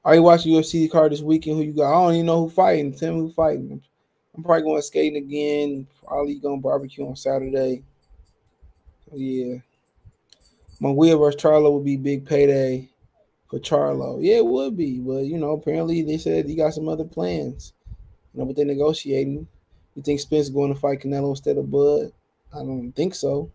Are 0.04 0.14
you 0.14 0.22
watching 0.22 0.52
UFC 0.52 0.90
card 0.90 1.12
this 1.12 1.22
weekend? 1.22 1.56
Who 1.56 1.62
you 1.62 1.72
got? 1.72 1.90
I 1.90 2.04
don't 2.04 2.14
even 2.14 2.26
know 2.26 2.44
who 2.44 2.50
fighting. 2.50 2.92
Tell 2.92 3.14
me 3.14 3.20
who 3.20 3.32
fighting. 3.32 3.82
I'm 4.36 4.42
probably 4.42 4.62
going 4.62 4.82
skating 4.82 5.22
again. 5.22 5.86
Probably 6.06 6.34
going 6.34 6.60
barbecue 6.60 7.06
on 7.06 7.16
Saturday. 7.16 7.82
yeah. 9.12 9.56
My 10.80 10.90
wheel 10.90 11.18
versus 11.18 11.40
Charlo 11.40 11.72
would 11.72 11.84
be 11.84 11.96
big 11.96 12.26
payday 12.26 12.90
for 13.48 13.60
Charlo. 13.60 14.18
Yeah, 14.20 14.36
it 14.36 14.46
would 14.46 14.76
be. 14.76 14.98
But 14.98 15.20
you 15.24 15.38
know, 15.38 15.52
apparently 15.52 16.02
they 16.02 16.18
said 16.18 16.46
he 16.46 16.56
got 16.56 16.74
some 16.74 16.88
other 16.88 17.04
plans. 17.04 17.72
You 18.34 18.40
know, 18.40 18.46
but 18.46 18.56
they're 18.56 18.64
negotiating. 18.64 19.46
You 19.94 20.02
think 20.02 20.20
Spence 20.20 20.48
going 20.48 20.74
to 20.74 20.78
fight 20.78 21.00
Canelo 21.00 21.30
instead 21.30 21.56
of 21.56 21.70
Bud? 21.70 22.12
I 22.52 22.58
don't 22.58 22.92
think 22.92 23.14
so. 23.14 23.50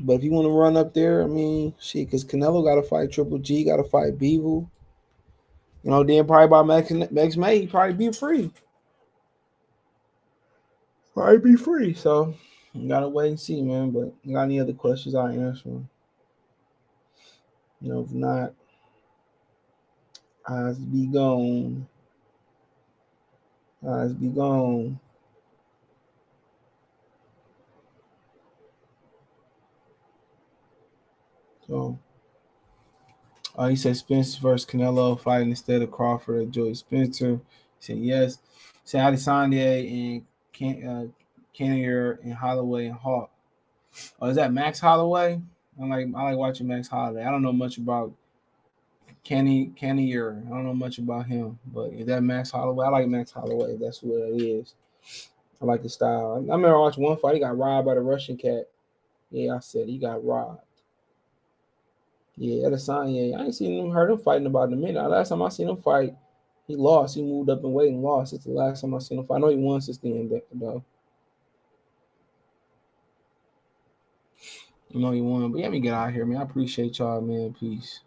But 0.00 0.14
if 0.14 0.24
you 0.24 0.32
want 0.32 0.46
to 0.46 0.50
run 0.50 0.76
up 0.76 0.92
there, 0.92 1.22
I 1.22 1.26
mean, 1.26 1.72
shit, 1.80 2.06
because 2.06 2.24
Canelo 2.24 2.64
got 2.64 2.74
to 2.74 2.82
fight 2.82 3.10
Triple 3.10 3.38
G, 3.38 3.64
got 3.64 3.76
to 3.76 3.84
fight 3.84 4.18
Bivol. 4.18 4.68
You 5.82 5.90
know, 5.90 6.04
then 6.04 6.26
probably 6.26 6.48
by 6.48 6.62
Max, 6.62 6.90
Max 7.10 7.36
May, 7.36 7.60
he 7.60 7.66
probably 7.66 7.94
be 7.94 8.12
free. 8.12 8.50
Probably 11.14 11.38
be 11.38 11.56
free. 11.56 11.94
So, 11.94 12.34
you 12.74 12.88
got 12.88 13.00
to 13.00 13.08
wait 13.08 13.28
and 13.28 13.40
see, 13.40 13.62
man. 13.62 13.90
But 13.90 14.12
you 14.22 14.34
got 14.34 14.42
any 14.42 14.60
other 14.60 14.72
questions, 14.72 15.14
I'll 15.14 15.28
answer. 15.28 15.68
You 15.68 15.88
know, 17.80 18.00
if 18.00 18.10
not, 18.10 18.52
eyes 20.48 20.78
be 20.78 21.06
gone. 21.06 21.86
Eyes 23.86 24.12
be 24.12 24.28
gone. 24.28 24.98
So 31.66 31.98
uh, 33.56 33.68
he 33.68 33.76
said 33.76 33.96
Spence 33.96 34.36
versus 34.36 34.68
Canelo 34.68 35.20
fighting 35.20 35.50
instead 35.50 35.82
of 35.82 35.90
Crawford 35.90 36.36
or 36.36 36.46
Joey 36.46 36.74
Spencer. 36.74 37.36
He 37.36 37.40
said 37.80 37.98
yes. 37.98 38.38
He 38.62 38.80
said 38.84 39.00
Adesanya 39.02 39.90
and 39.90 40.24
Can 40.52 40.86
uh 40.86 41.06
and 41.60 42.34
Holloway 42.34 42.86
and 42.86 42.96
Hawk. 42.96 43.30
Oh, 44.20 44.28
is 44.28 44.36
that 44.36 44.52
Max 44.52 44.80
Holloway? 44.80 45.40
I 45.80 45.86
like 45.86 46.06
I 46.16 46.22
like 46.30 46.36
watching 46.36 46.66
Max 46.66 46.88
Holloway. 46.88 47.24
I 47.24 47.30
don't 47.30 47.42
know 47.42 47.52
much 47.52 47.78
about 47.78 48.12
Kenny 49.24 49.72
Cannonier. 49.76 50.42
I 50.46 50.50
don't 50.50 50.64
know 50.64 50.74
much 50.74 50.98
about 50.98 51.26
him, 51.26 51.58
but 51.66 51.92
is 51.92 52.06
that 52.06 52.22
Max 52.22 52.50
Holloway? 52.50 52.86
I 52.86 52.90
like 52.90 53.08
Max 53.08 53.30
Holloway. 53.30 53.76
That's 53.76 54.02
what 54.02 54.30
it 54.30 54.42
is. 54.42 54.74
I 55.60 55.64
like 55.64 55.82
the 55.82 55.88
style. 55.88 56.34
I 56.36 56.54
remember 56.54 56.78
watching 56.78 57.02
one 57.02 57.16
fight. 57.16 57.34
He 57.34 57.40
got 57.40 57.58
robbed 57.58 57.86
by 57.86 57.94
the 57.94 58.00
Russian 58.00 58.36
cat. 58.36 58.68
Yeah, 59.30 59.56
I 59.56 59.58
said 59.58 59.88
he 59.88 59.98
got 59.98 60.24
robbed. 60.24 60.62
Yeah, 62.36 62.68
Adesanya. 62.68 63.36
I 63.36 63.44
ain't 63.44 63.54
seen 63.54 63.84
him 63.84 63.90
heard 63.90 64.10
him 64.10 64.18
fighting 64.18 64.46
about 64.46 64.68
in 64.68 64.74
a 64.74 64.76
minute. 64.76 65.08
Last 65.08 65.30
time 65.30 65.42
I 65.42 65.48
seen 65.48 65.68
him 65.68 65.76
fight, 65.76 66.14
he 66.68 66.76
lost. 66.76 67.16
He 67.16 67.22
moved 67.22 67.50
up 67.50 67.64
and 67.64 67.74
weight 67.74 67.92
and 67.92 68.02
lost. 68.02 68.32
It's 68.32 68.44
the 68.44 68.52
last 68.52 68.80
time 68.80 68.94
I 68.94 68.98
seen 68.98 69.18
him 69.18 69.26
fight. 69.26 69.36
I 69.36 69.38
know 69.40 69.48
he 69.48 69.56
won 69.56 69.80
since 69.80 69.98
then 69.98 70.30
though. 70.52 70.84
You 74.90 75.00
know 75.00 75.12
you 75.12 75.24
won. 75.24 75.50
But 75.50 75.60
let 75.60 75.72
me 75.72 75.80
get 75.80 75.92
out 75.92 76.08
of 76.08 76.14
here, 76.14 76.24
man. 76.24 76.38
I 76.38 76.44
appreciate 76.44 76.98
y'all, 76.98 77.20
man. 77.20 77.54
Peace. 77.58 78.00